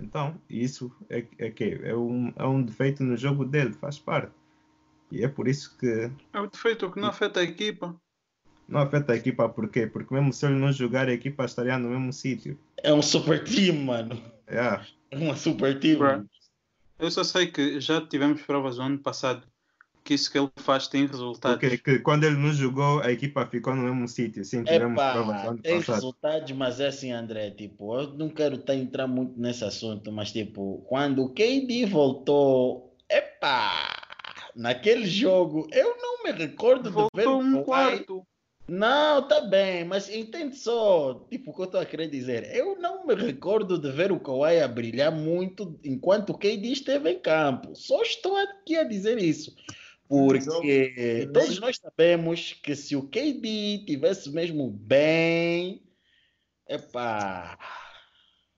[0.00, 4.32] Então, isso é, é que é um, é um defeito no jogo dele, faz parte.
[5.10, 7.94] E é por isso que É o defeito que não afeta a equipa.
[8.68, 9.86] não afeta a equipa, por quê?
[9.86, 12.58] Porque mesmo se ele não jogar, a equipa estaria no mesmo sítio.
[12.82, 14.20] É um super team, mano.
[14.50, 14.84] Yeah.
[15.10, 15.98] É uma super team.
[15.98, 16.24] Bruh.
[16.98, 19.46] Eu só sei que já tivemos provas no ano passado
[20.06, 21.58] que isso que ele faz tem resultados.
[21.58, 24.44] Porque que quando ele não jogou, a equipa ficou no mesmo sítio.
[24.44, 25.94] Sim, tivemos provas no ano tem passado.
[25.96, 30.30] resultados, mas é assim, André, tipo, eu não quero tá, entrar muito nesse assunto, mas
[30.30, 33.90] tipo, quando o KD voltou, epá,
[34.54, 38.26] naquele jogo, eu não me recordo de ver Voltou o um Kawhi- quarto.
[38.68, 42.52] Não, tá bem, mas entende só, tipo, o que eu estou a querer dizer.
[42.54, 47.10] Eu não me recordo de ver o Kawhi a brilhar muito enquanto o KD esteve
[47.10, 47.76] em campo.
[47.76, 49.54] Só estou aqui a dizer isso.
[50.08, 55.82] Porque todos nós sabemos que se o KD tivesse mesmo bem,
[56.68, 57.58] epá,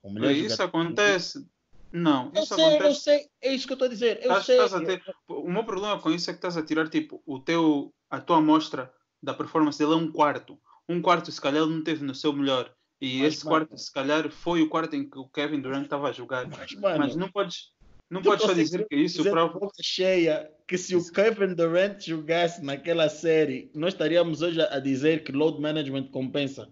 [0.02, 1.47] o melhor Isso acontece.
[1.90, 3.01] Não, Eu isso sei, eu acontece.
[3.01, 4.16] sei, é isso que eu estou a dizer.
[4.22, 4.56] Eu Estás- sei.
[4.56, 7.39] estás a ter- O meu problema com isso é que estás a tirar tipo o
[7.40, 8.93] teu, a tua amostra
[9.23, 10.59] da performance dele é um quarto.
[10.89, 12.73] Um quarto, se calhar, ele não teve no seu melhor.
[13.01, 15.85] E Mas, esse mano- quarto, se calhar, foi o quarto em que o Kevin Durant
[15.85, 16.49] estava a jogar.
[16.49, 17.70] Mas, mano, Mas não podes,
[18.11, 19.59] não podes só dizer que isso prova.
[19.81, 25.31] cheia que se o Kevin Durant jogasse naquela série, nós estaríamos hoje a dizer que
[25.32, 26.69] load management compensa.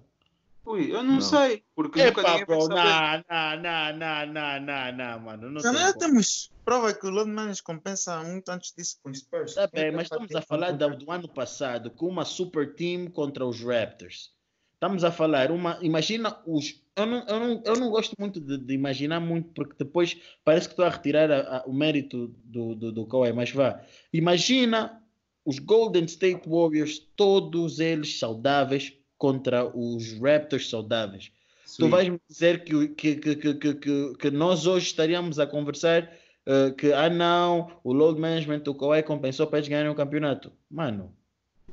[0.66, 1.20] Ui, eu não, Não.
[1.20, 1.62] sei.
[1.74, 3.24] Porque nunca Epá, ninguém vai bro, saber.
[3.28, 5.50] não, não, não, não, não, não, mano.
[5.50, 9.54] Não Também temos prova que o Lord Manes compensa muito antes disso com os Spurs.
[9.54, 13.46] Tá bem, mas estamos a falar do, do ano passado com uma super team contra
[13.46, 14.34] os Raptors.
[14.74, 15.78] Estamos a falar uma.
[15.80, 16.82] Imagina os.
[16.96, 20.66] Eu não, eu não, eu não gosto muito de, de imaginar muito, porque depois parece
[20.68, 23.80] que estou a retirar a- a- o mérito do, do, do Kawhi, mas vá.
[24.12, 25.02] Imagina
[25.44, 31.32] os Golden State Warriors, todos eles saudáveis contra os Raptors saudáveis.
[31.78, 31.90] Tu Sim.
[31.90, 36.12] vais me dizer que, que, que, que, que, que, que nós hoje estaríamos a conversar
[36.46, 40.52] eh, que, ah não, o load management do Kawhi compensou para eles ganharem o campeonato.
[40.70, 41.12] Mano,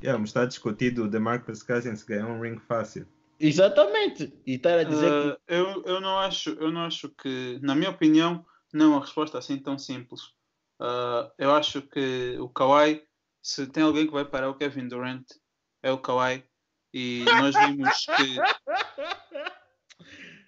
[0.02, 3.06] Yeah, mas está discutido o DeMarcus Cousins ganhou um ring fácil.
[3.38, 4.32] exatamente.
[4.46, 7.74] E estar a dizer que Uh, eu, eu, não acho, eu não acho que, na
[7.74, 10.22] minha opinião, não é uma resposta assim tão simples.
[10.80, 13.02] Uh, eu acho que o Kawhi,
[13.42, 15.24] se tem alguém que vai parar o Kevin Durant,
[15.82, 16.44] é o Kawhi.
[16.94, 18.36] E nós vimos que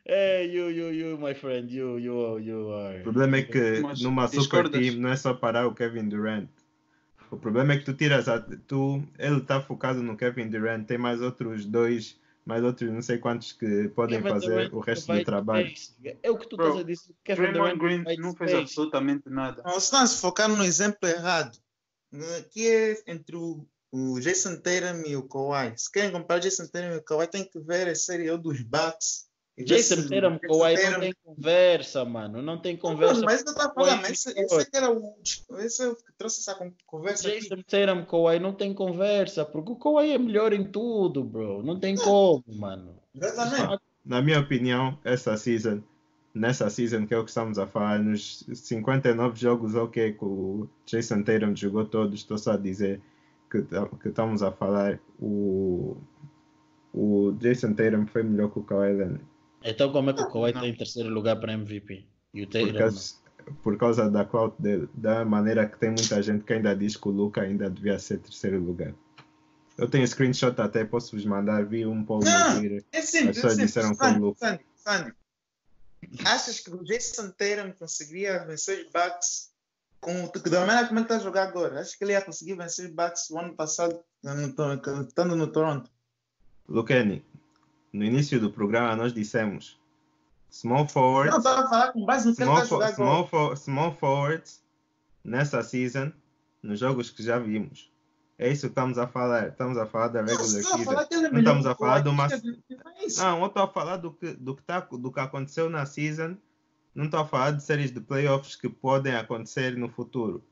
[0.09, 3.03] Hey, you, you, you, my friend, you, you, you O are.
[3.03, 6.49] problema é que Mas numa super team não é só parar o Kevin Durant.
[7.29, 10.97] O problema é que tu tiras a, tu, ele está focado no Kevin Durant, tem
[10.97, 15.13] mais outros dois, mais outros não sei quantos que podem Kevin fazer Durant o resto
[15.13, 15.67] do trabalho.
[15.77, 15.95] space.
[16.23, 17.15] É o que tu Bro, estás a dizer.
[17.25, 18.63] Kevin Draymond Durant Green não fez space.
[18.63, 19.61] absolutamente nada.
[19.77, 21.59] Está a se focar no exemplo errado.
[22.39, 23.67] Aqui é entre o,
[24.15, 25.73] o Jason Tatum e o Kawhi.
[25.77, 29.27] Se querem comparar Jason Tatum e o Kawhi, tem que ver a série dos Bucks.
[29.59, 32.43] e Jason se- Tatum, Jason Kawhi não tem conversa, mano.
[32.43, 33.23] Não tem Não, conversa.
[33.25, 35.15] Mas eu estava falando, Kawhi esse, é esse é que era o.
[35.59, 37.41] Esse é o que trouxe essa con- conversa aqui.
[37.49, 41.63] Jason Tatum, Kawhi não tem conversa, porque o Kawhi é melhor em tudo, bro.
[41.63, 42.97] Não tem como, mano.
[43.15, 43.83] Exatamente.
[44.05, 45.83] Na minha opinião, essa season,
[46.35, 50.69] nessa season que é o que estamos a falar, nos 59 jogos ok que o
[50.85, 53.01] Jason Tatum jogou todos, estou só a dizer
[53.63, 55.97] que, ta- que estamos a falar, o,
[56.93, 59.25] o Jason Tatum foi melhor que o Kawhi Leonard.
[59.63, 60.61] Então como é que o Kawhi Não.
[60.61, 62.07] está em terceiro lugar para MVP?
[62.35, 62.79] E o Por Tatum não?
[62.79, 63.15] causa,
[63.63, 67.09] por causa da clout dele, da maneira que tem muita gente que ainda diz que
[67.09, 68.95] o Luca ainda devia ser terceiro lugar.
[69.79, 72.59] Eu tenho screenshot até, posso vos mandar, vi um pouco Não.
[72.59, 72.83] Twitter.
[72.93, 73.29] É simples.
[73.31, 74.37] As pessoas é disseram que Sandy, o
[74.77, 75.15] Sandy.
[76.25, 79.51] Achas que o Jason Tatum conseguiria vencer os Bucks
[80.07, 81.81] com da maneira como ele está a jogar agora?
[81.81, 85.91] Acho que ele ia conseguir vencer Bucks o ano passado, no, Tor- estando no Toronto.
[86.69, 87.25] Luqueni,
[87.93, 89.79] no início do programa nós dissemos
[90.51, 92.87] small forwards, Não, estava a falar com base no que ele small, está a jogar
[92.93, 92.95] agora.
[92.95, 94.63] small, fo- small forwards
[95.25, 96.13] nessa season
[96.63, 97.91] nos jogos que já vimos.
[98.39, 99.49] É isso que estamos a falar.
[99.49, 100.69] Estamos a falar da regular tá season.
[101.11, 102.01] ele é Não estamos a o falar
[102.95, 103.23] é isso.
[103.23, 106.37] Não, eu estou a falar do que, do, que tá, do que aconteceu na season.
[106.97, 110.43] Não estou a falar de séries de playoffs que podem acontecer no futuro.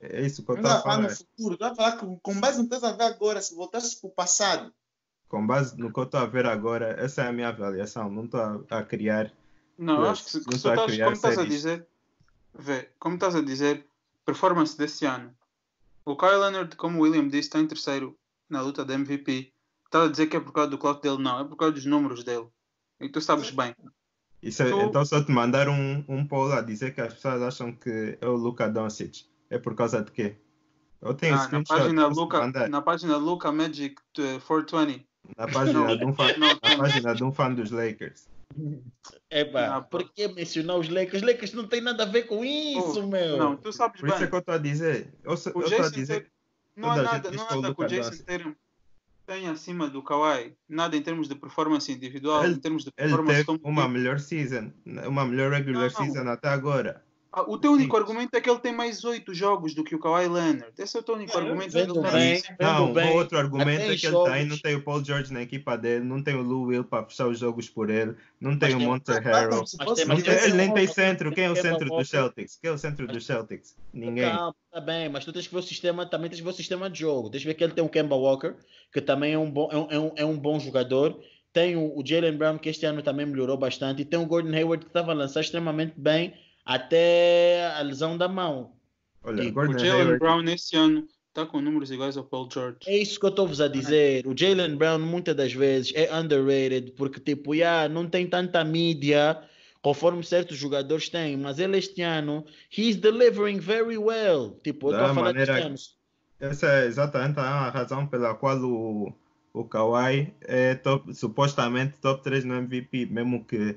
[0.00, 1.08] É isso que eu estou a falar falar.
[1.08, 3.94] no futuro, vai falar com, com base no que estás a ver agora, se voltasses
[3.94, 4.74] para o passado.
[5.28, 8.10] Com base no que eu estou a ver agora, essa é a minha avaliação.
[8.10, 9.32] Não estou a, a criar.
[9.78, 11.86] Não, Pois, acho que, se- não que se está a estás, como estás a dizer,
[12.54, 13.86] vê, como estás a dizer,
[14.24, 15.32] performance desse ano.
[16.04, 18.18] O Kyle Leonard, como o William disse, está em terceiro
[18.48, 19.52] na luta da MVP.
[19.84, 21.84] Está a dizer que é por causa do clout dele, não, é por causa dos
[21.84, 22.48] números dele.
[23.00, 23.74] E tu sabes bem.
[24.42, 27.42] Isso é- Tu- Então, eu te mandar um, um poll a dizer que as pessoas
[27.42, 30.36] acham que é o Luka Doncic, é por causa de quê?
[31.00, 35.06] Eu tenho Ah, na página te Luca, na página Luca Magic eh, 420.
[35.36, 38.28] Na página, de um fã, na página de um fã dos Lakers.
[39.30, 39.80] Ah, pá.
[39.82, 41.22] por que mencionar os Lakers?
[41.22, 43.36] Lakers não tem nada a ver com isso, meu.
[43.36, 44.28] Não, tu sabes Por isso é bem.
[44.30, 45.12] que eu estou a dizer.
[45.22, 46.20] Eu estou O a Jason dizer.
[46.22, 46.30] Tatum,
[46.76, 48.24] não há nada, não há é nada que o Jason.
[48.24, 48.54] Tatum
[49.28, 50.54] tem acima do Kawhi.
[50.66, 53.86] Nada em termos de performance individual, Ele- em termos de Ele performance teve como uma
[53.86, 54.72] melhor season,
[55.06, 55.90] uma melhor regular Não.
[55.90, 57.04] season até agora.
[57.38, 58.02] Ah, o teu único Sim.
[58.02, 60.72] argumento é que ele tem mais oito jogos do que o Kawhi Leonard.
[60.76, 61.70] Esse é o teu único Não, argumento.
[61.72, 64.44] vendo que ele bem, Não, bem, o outro argumento até é que ele jogos- tem,
[64.46, 67.28] não tem o Paul George na equipa dele, não tem o Lou Will para fechar
[67.28, 69.64] os jogos por ele, não tem Mas o Não, Harrell.
[70.06, 71.32] Não ele nem tem centro.
[71.32, 72.08] Quem é o centro dos.
[72.08, 72.58] Celtics?
[72.60, 73.76] Quem é o centro dos Celtics?
[73.92, 74.24] Ninguém.
[74.30, 76.54] Calma, tá bem, mas tu tens que ver o sistema, também tens que ver o
[76.54, 77.30] sistema de jogo.
[77.30, 78.54] Tens que ver que ele tem o Kemba Walker,
[78.92, 81.16] que também é um bom, é um, é um, é um bom jogador.
[81.52, 84.02] Tem o, o Jalen Brown, que este ano também melhorou bastante.
[84.02, 86.34] E tem o Gordon Hayward, que estava a lançar extremamente bem
[86.68, 88.72] até a lesão da mão.
[89.24, 90.18] Olha, E O Gordon Jalen.
[90.18, 92.80] Brown esse ano está com números iguais ao Paul George.
[92.86, 94.26] É isso que eu estou-vos a dizer.
[94.26, 99.40] O Jalen Brown, muitas das vezes, é underrated, porque, tipo, yeah, não tem tanta mídia
[99.80, 102.44] conforme certos jogadores têm, mas ele este ano,
[102.76, 104.58] he's delivering very well.
[104.62, 105.76] Tipo, eu estou Da a falar maneira deste ano.
[106.38, 109.14] Essa é exatamente a razão pela qual o,
[109.54, 113.76] o Kawhi é top, supostamente top 3 no MVP, mesmo que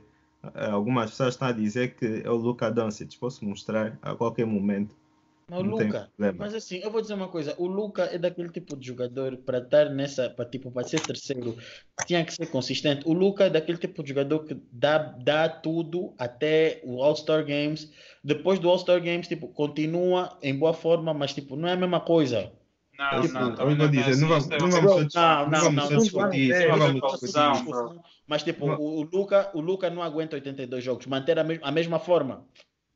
[0.71, 3.17] algumas pessoas estão a dizer que é o Luka Doncic.
[3.19, 4.95] Posso mostrar a qualquer momento.
[5.47, 8.17] Mas o Não tem Luca, mas assim, eu vou dizer uma coisa, o Luca é
[8.17, 11.57] daquele tipo de jogador para estar nessa, para tipo, para ser terceiro,
[12.07, 13.05] tinha que ser consistente.
[13.05, 17.91] O Luca é daquele tipo de jogador que dá, dá tudo até o All-Star Games.
[18.23, 21.99] Depois do All-Star Games, tipo, continua em boa forma, mas tipo, não é a mesma
[21.99, 22.51] coisa.
[22.97, 24.65] Não, Tipo, não, eu também vou não é dizer, assim, não vamos, isso é não
[24.65, 26.77] outra vamos, Bro, só- não, não não, vamos não, só não, discutir não, isso, não,
[26.77, 27.65] não não, vamos discutir não, isso.
[27.65, 28.01] bro.
[28.31, 28.77] Mas tipo, Não.
[28.79, 32.47] o, o Luca, o Luca não aguenta 82 jogos, manter a, mes a mesma forma.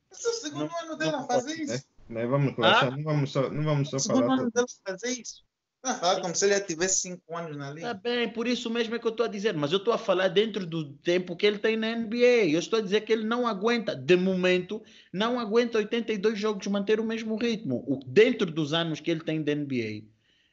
[0.10, 1.86] Esse é o segundo Não- ano dele não a fazer pode, isso.
[2.08, 4.34] Né, Vamos relaxar, não vamos só, não vamos só O segundo falar.
[4.36, 5.44] ano dele a fazer isso.
[5.84, 7.94] Está a falar como se ele já tivesse 5 anos na Tá liga.
[7.96, 10.30] bem, por isso mesmo é que eu estou a dizer, mas eu estou a falar
[10.30, 12.46] dentro do tempo que ele tem na NBA.
[12.54, 14.82] Eu estou a dizer que ele não aguenta, de momento,
[15.12, 17.84] não aguenta 82 jogos manter o mesmo ritmo.
[17.88, 20.06] O, dentro dos anos que ele tem da NBA.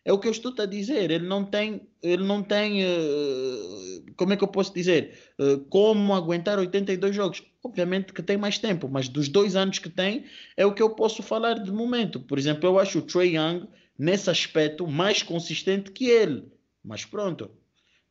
[0.05, 1.11] É o que eu estou a dizer.
[1.11, 6.15] Ele não tem, ele não tem, eh, como é que eu posso dizer, Eh, como
[6.15, 7.43] aguentar 82 jogos.
[7.65, 10.25] Obviamente que tem mais tempo, mas dos dois anos que tem
[10.57, 12.21] é o que eu posso falar de momento.
[12.21, 13.69] Por exemplo, eu acho o Trey Young
[13.99, 16.51] nesse aspecto mais consistente que ele.
[16.85, 17.51] Mas pronto,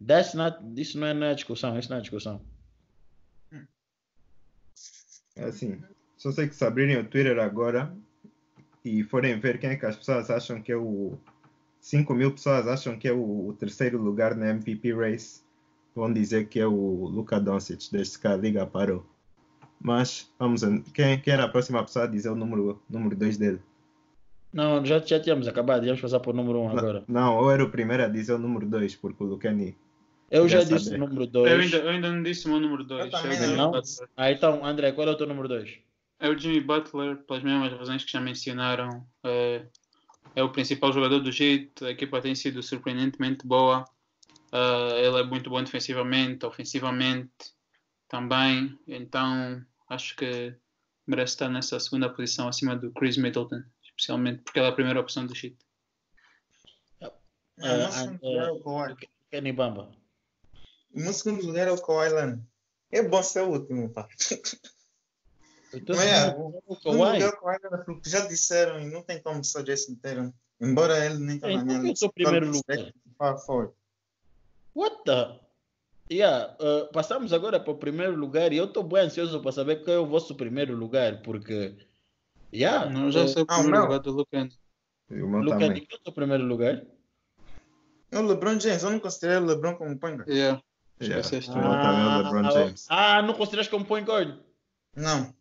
[0.05, 2.41] that's not, isso não é na discussão, isso não é discussão.
[5.35, 5.81] É assim,
[6.18, 7.95] só sei que se abrirem o Twitter agora
[8.84, 11.18] e forem ver quem é que as pessoas acham que é o.
[11.82, 15.41] 5 mil pessoas acham que é o, o terceiro lugar na MVP Race,
[15.95, 19.06] vão dizer que é o Luka Doncic, desde que a liga parou.
[19.80, 20.62] Mas, vamos
[20.94, 23.60] quem, quem era a próxima pessoa a dizer o número 2 número dois dele?
[24.53, 27.03] Não, já, já tínhamos acabado, íamos passar para o número 1 um agora.
[27.08, 29.76] Não, ou era o primeiro a dizer o número 2, porque o Lucani.
[30.30, 31.62] Eu já Já disse o número Eu 2.
[31.64, 33.06] ainda, eu ainda não disse o meu número 2.
[33.06, 33.72] Eu também é, o Jimmy não.
[34.16, 35.80] Ah, então, André, qual é o teu número 2?
[36.22, 39.03] é o Jimmy Butler, pelas mesmas razões que já mencionaram.
[39.24, 39.66] É,
[40.36, 43.86] é o principal jogador do jeito, a equipa tem sido surpreendentemente boa.
[44.52, 47.53] Ah, ele é muito bom defensivamente, ofensivamente
[48.08, 48.78] também.
[48.88, 50.56] Então acho que
[51.08, 54.99] merece estar nessa segunda posição acima do Chris Middleton, especialmente porque ele é a primeira
[54.99, 55.58] opção do Heat.
[57.58, 58.95] O meu segundo lugar o Kawhi.
[59.30, 59.91] Kenny Bamba.
[60.94, 62.44] O meu segundo lugar é o Kawhi Leonard.
[62.91, 64.08] É bom ser o último, pá.
[65.73, 67.14] Eu tô Mas é, dizendo, o o segundo Kawhi.
[67.14, 70.34] lugar é o Kawhi Leonard, porque já disseram e não tem como só Jason Tatum.
[70.60, 72.11] Embora ele nem está na Então, minha por que eu lista.
[72.14, 72.93] primeiro lugar?
[73.18, 73.73] Far forward.
[74.76, 75.39] What the?
[76.11, 79.84] Yeah, uh, passamos agora para o primeiro lugar e eu estou bem ansioso para saber
[79.84, 81.76] qual é o vosso primeiro lugar, porque.
[82.53, 84.49] Yeah, Não, já uh, sei o ah, o primeiro lugar do Lucan.
[85.07, 85.45] Também.
[85.48, 86.85] qual é o teu primeiro lugar?
[88.11, 88.84] É o LeBron James.
[88.84, 90.30] Eu não considerei o LeBron como point guard.
[90.30, 90.61] Yeah.
[91.02, 91.27] Yeah.
[91.30, 92.85] Também é o LeBron James.
[92.89, 94.38] ah, não consideras como point guard?
[94.95, 95.34] Não.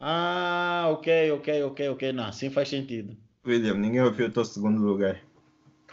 [0.00, 2.12] Ah, ok, ok, ok, ok.
[2.12, 3.16] Não, sim faz sentido.
[3.46, 5.20] William, ninguém ouviu o teu segundo lugar.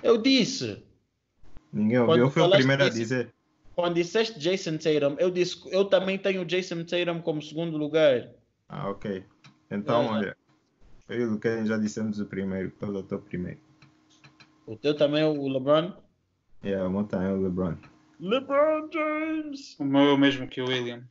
[0.04, 0.84] Eu disse.
[1.72, 2.26] Ninguém Quando ouviu.
[2.26, 3.34] Eu fui o primeiro a dizer.
[3.76, 8.30] Quando disseste Jason Tatum, eu disse eu também tenho o Jason Tatum como segundo lugar.
[8.70, 9.24] Ah, ok.
[9.70, 10.08] Então, É.
[10.08, 10.38] olha.
[11.08, 12.72] Eu e o Lucas já dissemos o primeiro.
[12.80, 13.60] Qual é o teu primeiro?
[14.66, 15.94] O teu também é o LeBron?
[16.64, 17.76] Yeah, o meu também é o LeBron.
[18.20, 19.80] LeBron James!
[19.80, 21.08] O meu é o mesmo que o William.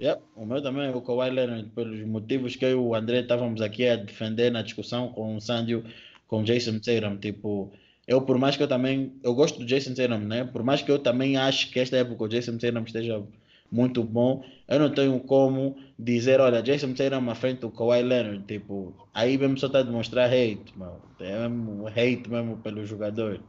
[0.00, 3.20] Yep, o meu também é o Kawhi Leonard, pelos motivos que eu e o André
[3.20, 5.84] estávamos aqui a defender na discussão com o Sandio,
[6.26, 7.16] com o Jason Tatum.
[7.18, 7.72] Tipo,
[8.06, 10.44] eu por mais que eu também, eu gosto do Jason Tatum, né?
[10.44, 13.22] Por mais que eu também acho que esta época o Jason Tatum esteja
[13.70, 18.44] muito bom, eu não tenho como dizer, olha, Jason Tatum à frente do Kawhi Leonard.
[18.44, 21.00] Tipo, aí mesmo só está a demonstrar hate, mano.
[21.20, 23.40] É mesmo hate mesmo pelo jogador.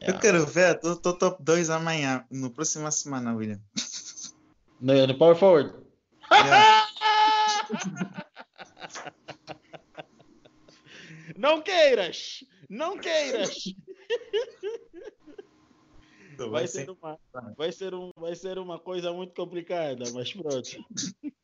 [0.00, 3.60] Eu quero ver o teu top 2 amanhã, no próxima semana, William.
[4.84, 5.72] No, no Power Forward.
[6.30, 6.86] Yeah.
[11.38, 12.44] Não queiras!
[12.68, 13.74] Não queiras!
[16.50, 17.18] Vai ser, uma,
[17.56, 20.84] vai, ser um, vai ser uma coisa muito complicada, mas pronto.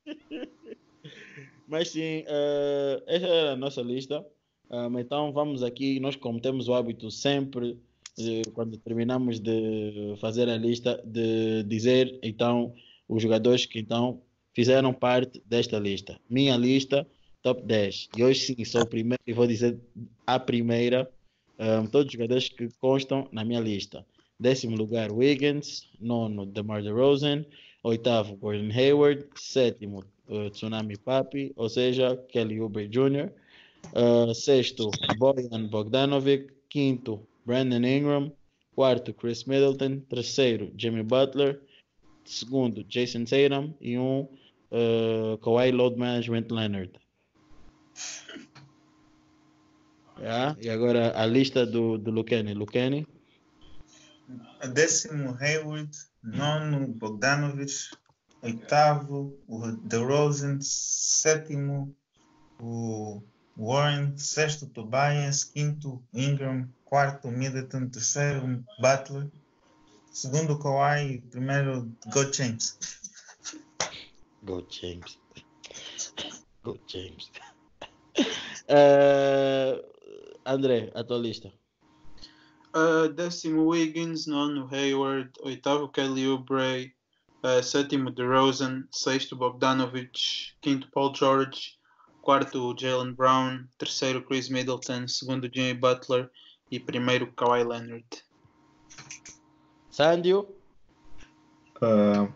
[1.66, 4.22] mas sim, eh, essa era a nossa lista.
[4.68, 7.80] Um, então vamos aqui, nós como temos o hábito sempre,
[8.18, 12.74] eh, quando terminamos de fazer a lista, de dizer então
[13.10, 14.22] os jogadores que então
[14.54, 16.18] fizeram parte desta lista.
[16.30, 17.06] Minha lista,
[17.42, 18.08] top 10.
[18.16, 19.78] E hoje sim, sou o primeiro e vou dizer
[20.26, 21.10] a primeira,
[21.58, 24.06] um, todos os jogadores que constam na minha lista.
[24.38, 25.88] Décimo lugar, Wiggins.
[26.00, 27.44] Nono, DeMar DeRozan.
[27.82, 29.26] Oitavo, Gordon Hayward.
[29.34, 33.30] Sétimo, uh, Tsunami Papi, ou seja, Kelly Oubre Jr.
[33.92, 36.48] Uh, sexto, Bojan Bogdanovic.
[36.68, 38.32] Quinto, Brandon Ingram.
[38.74, 40.00] Quarto, Chris Middleton.
[40.08, 41.60] Terceiro, Jimmy Butler.
[42.24, 43.74] Segundo, Jason Tatum.
[43.80, 44.28] E um,
[44.70, 46.92] uh, Kawhi Load Management Leonard.
[50.20, 52.52] Yeah, E agora a lista do, do Lucani.
[52.52, 53.06] Lucani.
[54.72, 55.90] Décimo, Hayward.
[56.22, 57.90] Nono, Bogdanovich.
[58.42, 60.58] Oitavo, o DeRozan.
[60.60, 61.94] Sétimo,
[62.60, 63.22] o
[63.56, 64.16] Warren.
[64.18, 65.44] Sexto, Tobias.
[65.44, 66.68] Quinto, Ingram.
[66.84, 67.88] Quarto, Middleton.
[67.88, 69.30] Terceiro, Butler.
[70.20, 71.22] Segundo, Kawhi.
[71.30, 72.76] Primeiro, Go James.
[74.44, 75.16] Go James.
[76.62, 77.30] Go James.
[78.68, 79.82] Eh,
[80.44, 81.50] André, a tua lista.
[82.74, 86.92] Uh, décimo Wiggins, nono Hayward, oitavo Kelly Oubre,
[87.42, 91.78] uh, sétimo DeRozan, sexto Bogdanovich, quinto Paul George,
[92.20, 96.30] quarto Jalen Brown, terceiro Chris Middleton, segundo Jimmy Butler
[96.70, 98.22] e primeiro Kawhi Leonard.
[99.90, 100.46] Sandio.
[101.82, 102.28] Ah,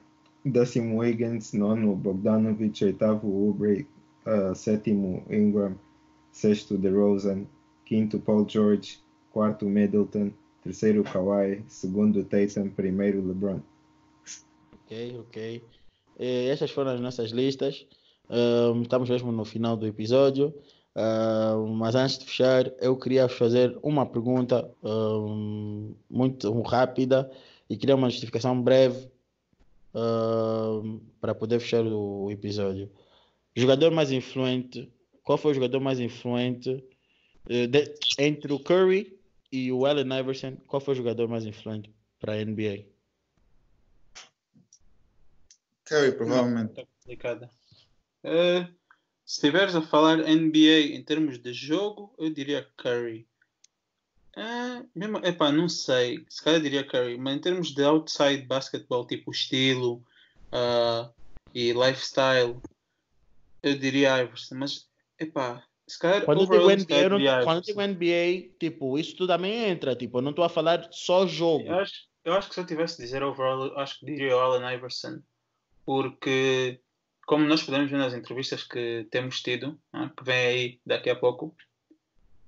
[0.45, 3.87] décimo Wiggins, nono Bogdanovich, oitavo Oubre,
[4.27, 5.77] ah, sétimo Ingram,
[6.33, 7.47] sexto DeRozan,
[7.85, 8.99] quinto Paul George,
[9.33, 10.33] quarto Middleton,
[10.63, 13.61] terceiro Kawhi, segundo Tatum, primeiro LeBron.
[14.73, 15.63] Ok, ok.
[16.19, 17.87] Eh, estas foram as nossas listas.
[18.29, 20.55] Ahm, estamos mesmo no final do episódio.
[20.97, 27.31] Ahm, mas antes de fechar, eu queria fazer uma pergunta ahm, muito rápida
[27.69, 29.11] e queria uma justificação breve
[29.93, 32.91] ahm, para poder fechar o episódio.
[33.57, 34.93] Jogador mais influente,
[35.23, 36.85] qual foi o jogador mais influente
[37.49, 39.19] eh, de- entre o Curry
[39.51, 40.57] e o Allen Iverson?
[40.66, 41.91] Qual foi o jogador mais influente
[42.21, 42.85] para a NBA?
[45.85, 46.71] Curry, provavelmente.
[46.71, 47.51] Está complicada.
[48.25, 48.73] Uh,
[49.25, 53.27] se estiveres a falar NBA em termos de jogo, eu diria Curry.
[54.37, 56.25] Uh, mesmo, epá, não sei.
[56.29, 60.05] Se calhar diria Curry, mas em termos de outside basketball, tipo estilo
[60.53, 61.13] uh,
[61.55, 62.61] e lifestyle,
[63.63, 64.57] eu diria Iverson.
[64.57, 67.81] Mas, epá, se calhar Quando digo overall, se NBA, calhar eu não- quando digo.
[67.81, 69.95] NBA, tipo, isso tudo também entra.
[69.95, 71.67] Tipo, eu não estou a falar só jogo.
[71.67, 71.95] Eu acho,
[72.25, 75.23] eu acho que se eu tivesse de dizer overall, acho que diria Allen Iverson,
[75.87, 76.81] porque
[77.27, 81.17] como nós podemos ver nas entrevistas que temos tido, né, que vem aí daqui a
[81.17, 81.55] pouco,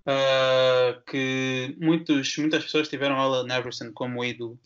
[0.07, 4.59] ah, que muitos, muitas pessoas tiveram Allen Iverson como ídolo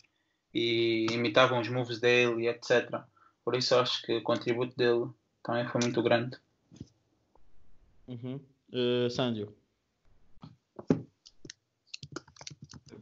[0.53, 3.01] e imitavam os moves dele e etc.
[3.43, 5.09] Por isso acho que o contributo dele
[5.43, 6.37] também foi muito grande.
[8.07, 8.39] Uhum.
[8.71, 9.55] Eh, Sandio.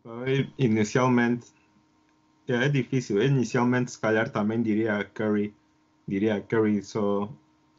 [0.05, 1.47] Eu, Inicialmente,
[2.47, 3.21] é, difícil.
[3.21, 5.53] Inicialmente, se calhar também diria Curry,
[6.09, 7.31] diria Curry só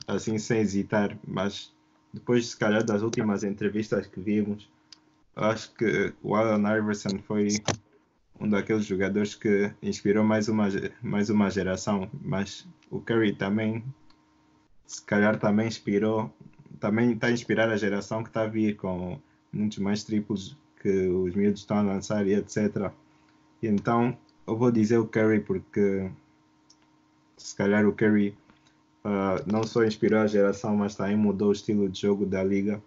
[0.06, 1.72] assim sem hesitar, mas
[2.12, 4.68] depois, se calhar, das últimas entrevistas que vimos,
[5.36, 7.48] acho que o Allen Iverson foi
[8.40, 10.68] um daqueles jogadores que inspirou mais uma,
[11.02, 13.84] mais uma geração, mas o Curry também,
[14.86, 16.32] se calhar, também inspirou,
[16.80, 19.20] também está a inspirar a geração que está a vir com
[19.52, 22.90] muitos mais triplos que os miúdos estão a lançar e etc.
[23.62, 24.16] Então
[24.46, 26.10] eu vou dizer o Curry porque
[27.40, 28.36] se calhar o Curry
[29.04, 32.82] uh, não só inspirou a geração, mas também mudou o estilo de jogo da liga.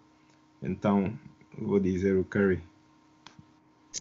[0.61, 1.17] Então
[1.57, 2.61] vou dizer o Curry.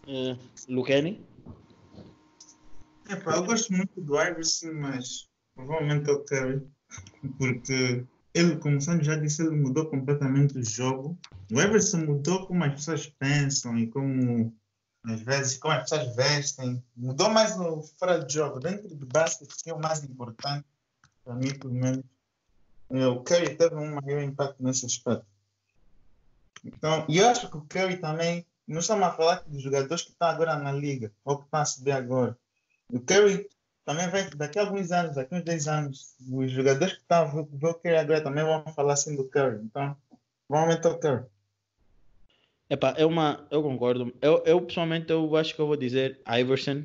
[0.07, 0.37] Uh,
[0.69, 1.23] Lucani?
[3.09, 6.61] É, pá, eu gosto muito do Iverson, mas provavelmente é o Curry,
[7.37, 11.17] porque ele, como o Sandro já disse, ele mudou completamente o jogo.
[11.51, 14.53] O Everson mudou como as pessoas pensam e como
[15.05, 16.83] às vezes como as pessoas vestem.
[16.95, 18.59] Mudou mais no fora de jogo.
[18.59, 20.65] Dentro do basquete, que é o mais importante,
[21.23, 22.03] para mim, pelo menos,
[22.89, 25.25] é, o Curry teve um maior impacto nesse aspecto.
[26.63, 30.11] Então, e eu acho que o Curry também, nós estamos a falar dos jogadores que
[30.11, 32.37] estão agora na liga, ou que estão a subir agora.
[32.89, 33.49] O Curry
[33.85, 37.23] também vai, daqui a alguns anos, daqui a uns 10 anos, os jogadores que estão
[37.23, 39.61] a ver o Curry agora também vão falar assim do Curry.
[39.63, 39.97] Então,
[40.47, 41.25] vão aumentar o Curry.
[42.73, 44.11] Epá, é uma, eu concordo.
[44.19, 46.83] Eu, eu pessoalmente eu acho que eu vou dizer Iverson.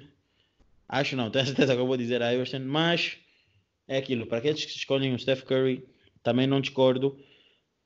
[0.87, 3.17] Acho não, tenho certeza que eu vou dizer Iverson, mas
[3.87, 4.27] é aquilo.
[4.27, 5.83] Para aqueles que escolhem o Steph Curry,
[6.23, 7.19] também não discordo,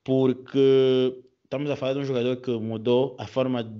[0.02, 3.72] porque estamos a falar de um jogador que mudou a forma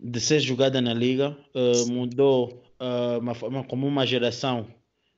[0.00, 4.68] de ser jogada na liga, uh, mudou uh, uma forma como uma geração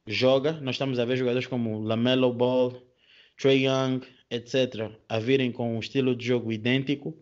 [0.04, 0.54] joga.
[0.54, 2.72] Nós estamos a ver jogadores como Lamelo Ball,
[3.40, 7.16] Trey Young, etc., a virem com um estilo de jogo idêntico.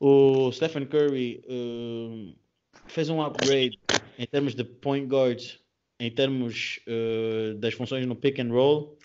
[0.00, 2.34] O Stephen Curry uh,
[2.86, 3.78] fez um upgrade
[4.18, 5.60] em termos de point guards,
[6.00, 8.98] em termos uh, das funções no pick and roll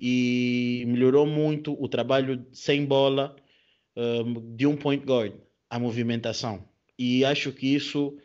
[0.00, 3.36] e melhorou muito o trabalho sem bola
[3.96, 5.32] uh, de um point guard,
[5.70, 6.68] a movimentação.
[6.98, 8.18] E acho que isso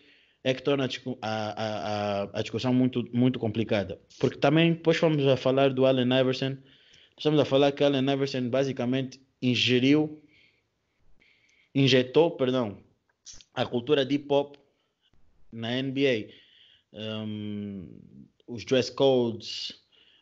[0.44, 0.89] é que torna
[1.22, 3.99] a, a, a, discussão muito, muito complicada.
[4.19, 6.57] Porque também, depois fomos a falar do Allen Iverson,
[7.15, 10.19] estamos a falar que Allen Iverson basicamente ingeriu,
[11.78, 12.78] injetou, perdão,
[13.54, 14.56] a cultura de hip hop
[15.52, 16.30] na NBA.
[16.91, 17.88] Um,
[18.48, 19.74] os dress codes,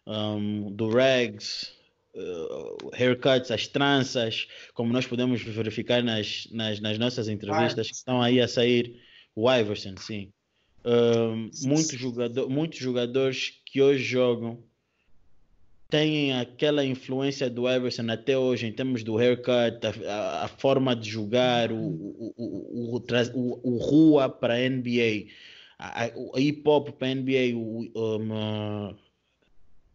[0.05, 1.73] um, do rags,
[2.13, 8.21] uh, haircuts, as tranças, como nós podemos verificar nas, nas, nas nossas entrevistas que estão
[8.21, 8.99] aí a sair
[9.33, 10.31] o Iverson, sim.
[10.83, 14.61] Uh, muitos, jogador, muitos jogadores que hoje jogam
[15.89, 21.09] têm aquela influência do Iverson até hoje, em termos do haircut, a, a forma de
[21.09, 25.27] jogar, o, o, o, o, o rua para a NBA,
[25.77, 28.95] a hip hop para a NBA, o, um,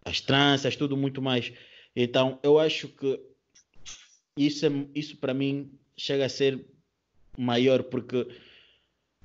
[0.04, 1.52] as tranças, tudo muito mais.
[1.94, 3.20] Então, eu acho que
[4.36, 6.64] isso, é, isso para mim chega a ser
[7.36, 8.26] maior, porque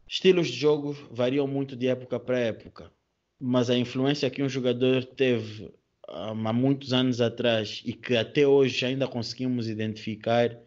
[0.07, 2.91] Estilos de jogo variam muito de época para época,
[3.39, 5.73] mas a influência que um jogador teve
[6.07, 10.57] há muitos anos atrás e que até hoje ainda conseguimos identificar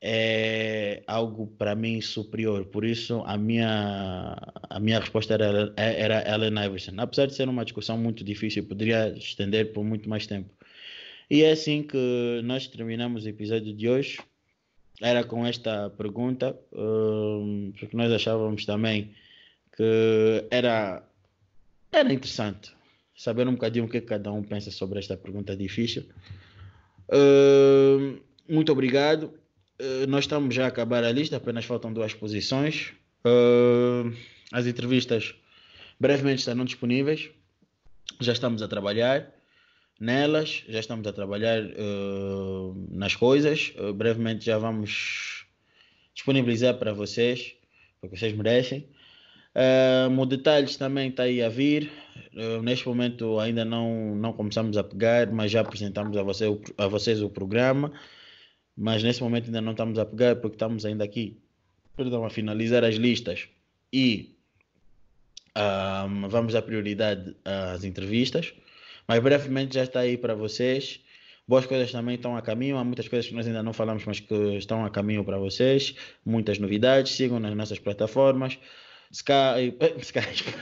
[0.00, 2.64] é algo para mim superior.
[2.66, 4.36] Por isso, a minha,
[4.70, 6.92] a minha resposta era, era Allen Iverson.
[6.98, 10.50] Apesar de ser uma discussão muito difícil, poderia estender por muito mais tempo.
[11.28, 14.18] E é assim que nós terminamos o episódio de hoje
[15.00, 19.14] era com esta pergunta, um, porque nós achávamos também
[19.76, 21.04] que era,
[21.92, 22.77] era interessante
[23.18, 26.04] saber um bocadinho o que cada um pensa sobre esta pergunta difícil.
[27.08, 29.34] Uh, muito obrigado.
[29.80, 32.92] Uh, nós estamos já a acabar a lista, apenas faltam duas posições.
[33.24, 34.14] Uh,
[34.52, 35.34] as entrevistas
[35.98, 37.28] brevemente estarão disponíveis.
[38.20, 39.34] Já estamos a trabalhar
[39.98, 43.72] nelas, já estamos a trabalhar uh, nas coisas.
[43.76, 45.44] Uh, brevemente já vamos
[46.14, 47.54] disponibilizar para vocês,
[48.00, 48.86] porque vocês merecem.
[49.58, 51.90] Uh, o detalhes também está aí a vir.
[52.32, 56.44] Uh, neste momento ainda não, não começamos a pegar, mas já apresentamos a, você,
[56.76, 57.92] a vocês o programa.
[58.76, 61.36] Mas nesse momento ainda não estamos a pegar porque estamos ainda aqui
[61.96, 63.48] perdão, a finalizar as listas
[63.92, 64.36] e
[66.30, 68.54] vamos dar prioridade às entrevistas.
[69.08, 71.00] Mas brevemente já está aí para vocês.
[71.48, 72.76] Boas coisas também estão a caminho.
[72.76, 75.96] Há muitas coisas que nós ainda não falamos, mas que estão a caminho para vocês.
[76.24, 77.12] Muitas novidades.
[77.12, 78.56] Sigam nas nossas plataformas.
[79.12, 80.54] Skype, Skype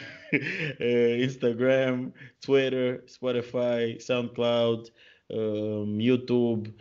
[0.80, 4.90] eh, Instagram, Twitter, Spotify, SoundCloud,
[5.30, 6.74] um, YouTube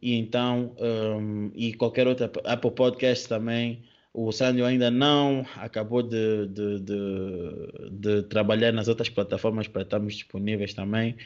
[0.00, 6.46] e então um, e qualquer outra Apple Podcast também o Sandro ainda não acabou de,
[6.46, 11.16] de, de, de, trabalhar nas outras plataformas para estarmos disponíveis também.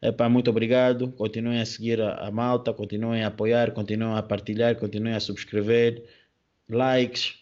[0.00, 1.10] Epá, muito obrigado.
[1.10, 6.04] Continuem a seguir a, a, malta, continuem a apoiar, continuem a partilhar, continuem a subscrever,
[6.68, 7.34] likes.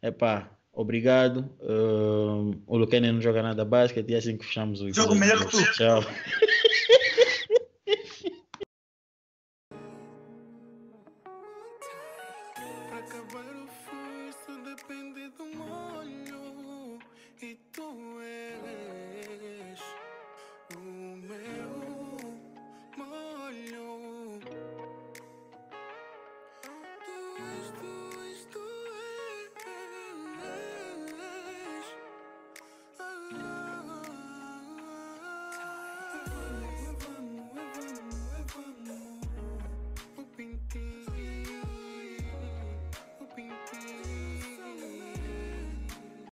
[0.00, 1.48] Epá, obrigado.
[1.60, 5.44] Uh, o Lucane não joga nada basquete e é assim que fechamos o Jogo melhor
[5.46, 5.72] que tu.
[5.72, 6.04] Tchau.